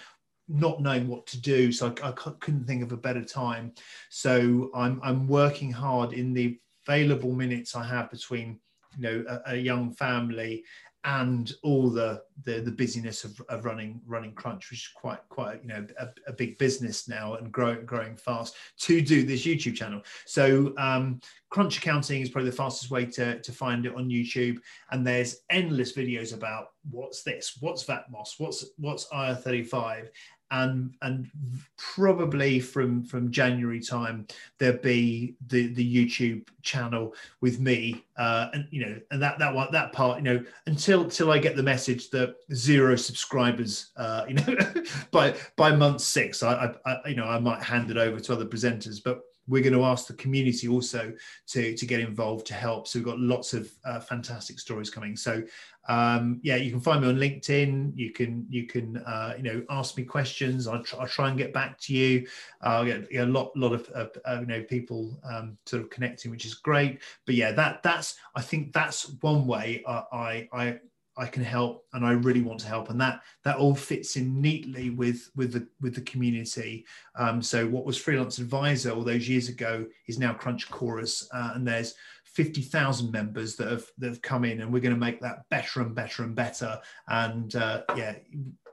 not 0.49 0.81
knowing 0.81 1.09
what 1.09 1.27
to 1.27 1.41
do 1.41 1.73
so 1.73 1.93
I, 2.03 2.09
I, 2.09 2.13
couldn't 2.13 2.67
think 2.67 2.83
of 2.83 2.93
a 2.93 2.97
better 2.97 3.25
time. 3.25 3.73
So 4.11 4.71
i'm 4.75 5.01
i'm 5.03 5.27
working 5.27 5.73
hard 5.73 6.13
in 6.13 6.33
the 6.33 6.59
available 6.87 7.33
minutes 7.33 7.75
I 7.75 7.85
have 7.85 8.11
between 8.11 8.59
you 8.97 9.03
know 9.03 9.25
a, 9.29 9.53
a 9.53 9.57
young 9.57 9.93
family 9.93 10.65
and 11.05 11.53
all 11.63 11.89
the 11.89 12.23
the, 12.45 12.61
the 12.61 12.71
busyness 12.71 13.23
of, 13.25 13.41
of 13.49 13.65
running 13.65 14.01
running 14.07 14.33
crunch 14.33 14.71
which 14.71 14.81
is 14.81 14.91
quite 14.95 15.21
quite 15.29 15.63
you 15.63 15.69
know 15.69 15.87
a, 15.99 16.09
a, 16.27 16.33
big 16.33 16.59
business 16.59 17.09
now 17.09 17.35
and 17.35 17.53
growing 17.53 17.87
growing 17.87 18.17
fast 18.17 18.57
to 18.79 19.01
do 19.01 19.23
this 19.25 19.45
youtube 19.45 19.77
channel. 19.77 20.03
So 20.25 20.75
um, 20.79 21.21
crunch 21.51 21.79
accounting 21.79 22.23
is 22.23 22.29
probably 22.29 22.51
the 22.51 22.57
fastest 22.57 22.91
way 22.91 23.07
to, 23.07 23.41
to 23.41 23.53
find 23.53 23.87
it 23.87 23.95
on 23.95 24.09
youtube 24.09 24.59
and 24.91 25.07
there's 25.07 25.39
endless 25.49 25.93
videos 25.93 26.35
about 26.35 26.71
what's 26.91 27.23
this 27.23 27.57
what's 27.61 27.85
VAT 27.85 28.07
MOSS 28.11 28.35
what's 28.39 28.65
what's 28.77 29.07
ir35 29.09 30.09
and 30.51 30.95
and 31.03 31.29
probably 31.77 32.61
from 32.61 33.03
from 33.03 33.31
January 33.31 33.81
time 33.81 34.27
there'll 34.59 34.79
be 34.79 35.35
the 35.49 35.69
the 35.75 35.95
YouTube 35.95 36.47
channel 36.63 37.15
with 37.41 37.59
me 37.59 38.05
uh, 38.17 38.49
and 38.53 38.67
you 38.71 38.85
know 38.85 39.01
and 39.11 39.21
that 39.21 39.39
that 39.39 39.55
one 39.55 39.69
that 39.73 39.93
part 39.93 40.19
you 40.19 40.25
know 40.25 40.45
until 40.67 41.03
until 41.03 41.33
I 41.33 41.39
get 41.39 41.57
the 41.57 41.63
message 41.63 42.11
that 42.11 42.37
zero 42.55 42.97
subscribers 42.97 43.93
uh, 43.97 44.25
you 44.29 44.35
know 44.35 44.57
by 45.11 45.35
by 45.57 45.75
month 45.75 46.01
six 46.01 46.43
I, 46.43 46.75
I, 46.87 46.93
I 46.93 47.09
you 47.09 47.17
know 47.17 47.27
I 47.27 47.39
might 47.39 47.63
hand 47.63 47.91
it 47.91 47.97
over 47.97 48.21
to 48.21 48.33
other 48.33 48.47
presenters 48.47 49.03
but 49.03 49.23
we're 49.49 49.63
going 49.63 49.73
to 49.73 49.85
ask 49.85 50.07
the 50.07 50.15
community 50.15 50.69
also 50.69 51.13
to 51.49 51.77
to 51.77 51.87
get 51.87 52.01
involved 52.01 52.47
to 52.47 52.55
help. 52.55 52.89
So 52.89 52.99
we've 52.99 53.07
got 53.07 53.19
lots 53.19 53.55
of 53.55 53.71
uh, 53.85 54.01
fantastic 54.01 54.59
stories 54.59 54.91
coming. 54.91 55.17
So 55.17 55.43
um, 55.89 56.41
yeah 56.43 56.57
you 56.57 56.71
can 56.71 56.81
find 56.81 57.03
me 57.03 57.09
on 57.09 57.17
linkedin. 57.17 57.93
You 57.95 58.13
can 58.13 58.47
you 58.49 58.67
can 58.67 58.99
uh, 58.99 59.35
you 59.37 59.43
know 59.43 59.65
ask 59.71 59.97
me 59.97 60.05
questions. 60.05 60.67
I'll, 60.67 60.83
try, 60.83 61.01
I'll 61.01 61.09
try 61.09 61.29
and 61.29 61.39
get 61.39 61.53
back 61.53 61.79
to 61.81 61.95
you. 61.95 62.27
I'll 62.63 62.85
get, 62.85 63.11
get 63.11 63.29
a 63.29 63.31
lot 63.31 63.57
lot 63.57 63.73
of 63.73 63.91
uh, 63.95 64.41
you 64.41 64.47
know 64.47 64.63
people 64.63 65.19
um, 65.25 65.57
sort 65.67 65.83
of 65.83 65.91
connecting 65.91 66.31
which 66.31 66.45
is 66.45 66.55
great. 66.55 67.01
But 67.25 67.35
yeah 67.35 67.53
that 67.53 67.83
that's 67.83 68.17
i 68.35 68.43
think 68.43 68.73
that's 68.73 69.15
one 69.21 69.47
way 69.47 69.83
i 69.87 70.49
i 70.53 70.79
I 71.19 71.27
can 71.27 71.43
help 71.43 71.87
and 71.95 72.05
I 72.05 72.13
really 72.13 72.43
want 72.43 72.61
to 72.61 72.67
help. 72.67 72.91
And 72.91 73.01
that 73.01 73.23
that 73.45 73.57
all 73.57 73.75
fits 73.75 74.17
in 74.17 74.41
neatly 74.41 74.91
with 74.91 75.31
with 75.35 75.53
the 75.53 75.67
with 75.81 75.95
the 75.95 76.03
community. 76.03 76.85
Um, 77.15 77.41
so 77.41 77.67
what 77.67 77.87
was 77.87 77.97
freelance 77.97 78.39
advisor 78.39 78.91
all 78.91 79.03
those 79.03 79.29
years 79.29 79.49
ago 79.49 79.87
is 80.09 80.19
now 80.19 80.35
crunch 80.35 80.71
chorus 80.71 81.27
uh, 81.33 81.53
and 81.55 81.67
there's 81.67 81.95
50,000 82.37 83.11
members 83.11 83.57
that 83.57 83.69
have 83.69 83.87
that 83.99 84.09
have 84.09 84.23
come 84.23 84.45
in 84.45 84.61
and 84.61 84.73
we're 84.73 84.81
going 84.81 84.95
to 84.95 85.01
make 85.01 85.21
that 85.21 85.49
better 85.51 85.81
and 85.81 85.95
better 85.95 86.23
and 86.23 86.35
better 86.35 86.79
and 87.09 87.57
uh, 87.57 87.83
yeah 87.97 88.15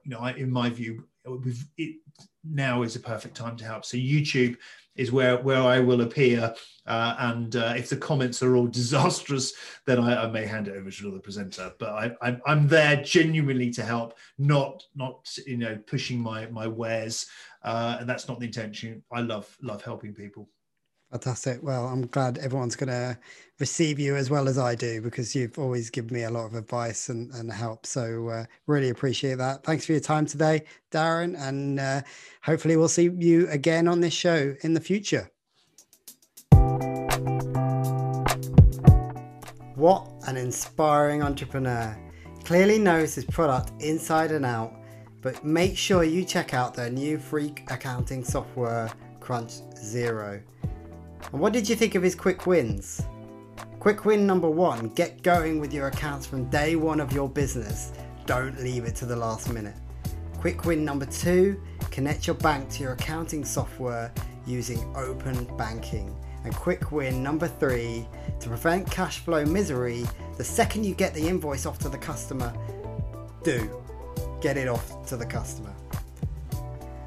you 0.04 0.12
know, 0.12 0.26
in 0.26 0.52
my 0.52 0.70
view, 0.70 1.06
it, 1.78 1.96
now 2.44 2.82
is 2.82 2.96
a 2.96 3.00
perfect 3.00 3.36
time 3.36 3.56
to 3.58 3.66
help. 3.66 3.86
So 3.86 3.98
YouTube 3.98 4.58
is 4.96 5.12
where 5.12 5.38
where 5.38 5.62
I 5.62 5.80
will 5.80 6.02
appear, 6.02 6.54
uh, 6.86 7.16
and 7.18 7.56
uh, 7.56 7.74
if 7.76 7.90
the 7.90 7.98
comments 7.98 8.44
are 8.44 8.56
all 8.56 8.68
disastrous, 8.82 9.54
then 9.86 10.00
I, 10.00 10.24
I, 10.24 10.28
may 10.28 10.46
hand 10.46 10.68
it 10.68 10.76
over 10.76 10.92
to 10.92 11.04
another 11.04 11.22
presenter. 11.22 11.74
But 11.80 11.90
I, 11.90 12.12
I'm, 12.22 12.42
I'm 12.46 12.68
there 12.68 12.98
genuinely 12.98 13.72
to 13.72 13.84
help, 13.84 14.18
not 14.38 14.84
not 14.96 15.36
you 15.48 15.58
know 15.58 15.78
pushing 15.88 16.20
my 16.20 16.48
my 16.48 16.68
wares, 16.68 17.28
uh, 17.64 17.98
and 18.02 18.10
that's 18.10 18.28
not 18.28 18.40
the 18.40 18.46
intention. 18.46 19.04
I 19.12 19.22
love 19.22 19.56
love 19.62 19.82
helping 19.84 20.14
people. 20.14 20.50
Fantastic. 21.14 21.62
Well, 21.62 21.86
I'm 21.86 22.08
glad 22.08 22.40
everyone's 22.40 22.76
going 22.76 22.90
to 22.90 23.16
receive 23.60 24.00
you 24.00 24.16
as 24.16 24.32
well 24.32 24.50
as 24.50 24.58
I 24.58 24.74
do 24.74 25.00
because 25.00 25.36
you've 25.36 25.60
always 25.60 25.92
given 25.92 26.12
me 26.12 26.24
a 26.24 26.30
lot 26.32 26.48
of 26.48 26.56
advice 26.56 27.10
and, 27.10 27.32
and 27.36 27.52
help. 27.52 27.86
So, 27.86 28.30
uh, 28.30 28.46
really 28.66 28.90
appreciate 28.90 29.38
that. 29.38 29.64
Thanks 29.64 29.86
for 29.86 29.92
your 29.92 30.02
time 30.02 30.26
today, 30.26 30.64
Darren. 30.90 31.40
And 31.40 31.80
uh, 31.80 32.02
hopefully, 32.42 32.78
we'll 32.78 32.88
see 32.88 33.12
you 33.16 33.48
again 33.50 33.88
on 33.88 34.00
this 34.00 34.12
show 34.16 34.56
in 34.62 34.74
the 34.74 34.80
future. 34.80 35.30
What 39.76 40.12
an 40.26 40.36
inspiring 40.36 41.22
entrepreneur. 41.22 41.96
Clearly 42.44 42.80
knows 42.80 43.14
his 43.14 43.26
product 43.26 43.84
inside 43.84 44.32
and 44.32 44.48
out, 44.48 44.74
but 45.22 45.46
make 45.46 45.78
sure 45.78 46.04
you 46.04 46.26
check 46.26 46.56
out 46.56 46.74
their 46.74 46.90
new 46.90 47.20
free 47.20 47.54
accounting 47.68 48.24
software, 48.24 48.92
Crunch 49.20 49.52
Zero. 49.78 50.42
And 51.32 51.42
what 51.42 51.54
did 51.54 51.68
you 51.68 51.76
think 51.76 51.96
of 51.96 52.04
his 52.04 52.16
quick 52.16 52.46
wins? 52.46 53.02
Quick 53.80 54.06
win 54.06 54.26
number 54.26 54.50
one 54.50 54.90
get 54.90 55.24
going 55.24 55.60
with 55.60 55.74
your 55.74 55.88
accounts 55.88 56.26
from 56.26 56.50
day 56.50 56.76
one 56.76 57.00
of 57.00 57.12
your 57.12 57.28
business. 57.28 57.92
Don't 58.26 58.58
leave 58.60 58.86
it 58.86 58.96
to 58.98 59.06
the 59.06 59.16
last 59.16 59.52
minute. 59.52 59.76
Quick 60.38 60.66
win 60.66 60.86
number 60.86 61.06
two 61.06 61.62
connect 61.92 62.26
your 62.26 62.36
bank 62.38 62.70
to 62.70 62.82
your 62.82 62.94
accounting 62.94 63.46
software 63.46 64.12
using 64.46 64.80
open 64.96 65.46
banking. 65.58 66.16
And 66.44 66.54
quick 66.56 66.92
win 66.92 67.22
number 67.22 67.48
three 67.48 68.08
to 68.40 68.50
prevent 68.50 68.90
cash 68.90 69.20
flow 69.20 69.46
misery, 69.46 70.06
the 70.38 70.44
second 70.44 70.86
you 70.86 70.96
get 70.96 71.14
the 71.14 71.28
invoice 71.28 71.66
off 71.66 71.78
to 71.80 71.90
the 71.90 71.98
customer, 71.98 72.54
do 73.44 73.82
get 74.42 74.58
it 74.58 74.68
off 74.68 75.06
to 75.08 75.18
the 75.18 75.26
customer. 75.26 75.73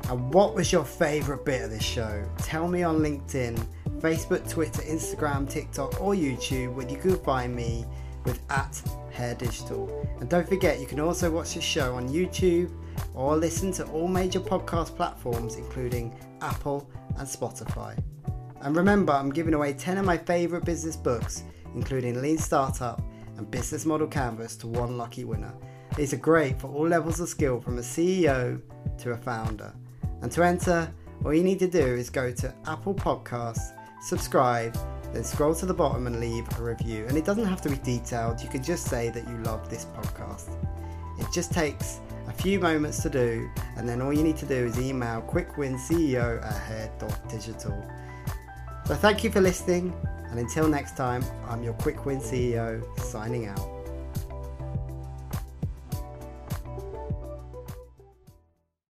And 0.09 0.33
what 0.33 0.55
was 0.55 0.71
your 0.71 0.85
favourite 0.85 1.45
bit 1.45 1.63
of 1.63 1.71
this 1.71 1.83
show? 1.83 2.25
Tell 2.39 2.69
me 2.69 2.85
on 2.85 2.99
LinkedIn 2.99 3.61
Facebook, 3.99 4.49
Twitter, 4.49 4.83
Instagram, 4.83 5.51
TikTok, 5.51 6.01
or 6.01 6.15
YouTube, 6.15 6.75
where 6.75 6.89
you 6.89 6.97
can 6.97 7.17
find 7.19 7.57
me 7.57 7.85
with 8.25 8.41
at 8.51 8.81
Hare 9.11 9.35
Digital. 9.35 10.07
And 10.21 10.29
don't 10.29 10.49
forget, 10.49 10.79
you 10.79 10.87
can 10.87 11.01
also 11.01 11.31
watch 11.31 11.55
the 11.55 11.61
show 11.61 11.95
on 11.95 12.09
YouTube 12.09 12.71
or 13.15 13.37
listen 13.37 13.73
to 13.73 13.85
all 13.87 14.07
major 14.07 14.39
podcast 14.39 14.95
platforms, 14.95 15.57
including 15.57 16.15
Apple 16.41 16.89
and 17.19 17.27
Spotify. 17.27 17.99
And 18.61 18.77
remember, 18.77 19.13
I'm 19.13 19.31
giving 19.31 19.55
away 19.55 19.73
10 19.73 19.99
of 19.99 20.05
my 20.05 20.19
favourite 20.19 20.65
business 20.65 20.97
books, 20.97 21.43
including 21.75 22.23
Lean 22.23 22.39
Startup 22.39 23.03
and 23.39 23.51
Business 23.51 23.85
Model 23.85 24.07
Canvas, 24.07 24.55
to 24.57 24.69
one 24.69 24.97
lucky 24.97 25.25
winner. 25.25 25.53
These 25.97 26.13
are 26.13 26.19
great 26.19 26.61
for 26.61 26.69
all 26.69 26.87
levels 26.87 27.19
of 27.21 27.29
skill, 27.29 27.61
from 27.61 27.79
a 27.79 27.83
CEO 27.83 28.61
to 28.99 29.11
a 29.11 29.17
founder. 29.17 29.75
And 30.27 30.33
to 30.33 30.43
enter, 30.43 30.93
all 31.25 31.33
you 31.33 31.45
need 31.45 31.61
to 31.61 31.69
do 31.69 31.79
is 31.79 32.11
go 32.11 32.33
to 32.33 32.53
Apple 32.67 32.97
Podcasts 32.97 33.71
subscribe, 34.03 34.77
then 35.13 35.23
scroll 35.23 35.55
to 35.55 35.67
the 35.67 35.73
bottom 35.73 36.09
and 36.09 36.19
leave 36.19 36.45
a 36.59 36.63
review. 36.65 37.07
And 37.07 37.17
it 37.17 37.25
doesn't 37.25 37.45
have 37.45 37.61
to 37.61 37.69
be 37.69 37.77
detailed, 37.77 38.41
you 38.41 38.49
can 38.49 38.61
just 38.61 38.87
say 38.87 39.09
that 39.11 39.29
you 39.29 39.37
love 39.45 39.71
this 39.71 39.85
podcast. 39.85 40.51
It 41.21 41.29
just 41.33 41.53
takes 41.53 42.01
a 42.27 42.33
few 42.33 42.59
moments 42.59 43.01
to 43.05 43.09
do, 43.09 43.49
and 43.77 43.89
then 43.89 44.03
all 44.03 44.13
you 44.13 44.25
need 44.25 44.37
to 44.39 44.47
do 44.47 44.67
is 44.67 44.81
email 44.81 45.23
quickwinceo 45.23 46.45
at 46.45 46.61
hare.digital. 46.61 47.89
So 48.87 48.97
thank 48.97 49.23
you 49.23 49.31
for 49.31 49.41
listening, 49.41 49.95
and 50.31 50.41
until 50.41 50.67
next 50.67 50.97
time, 50.97 51.25
I'm 51.47 51.63
your 51.63 51.75
Quick 51.75 52.05
Win 52.05 52.19
CEO 52.19 52.83
signing 52.99 53.47
out. 53.47 53.76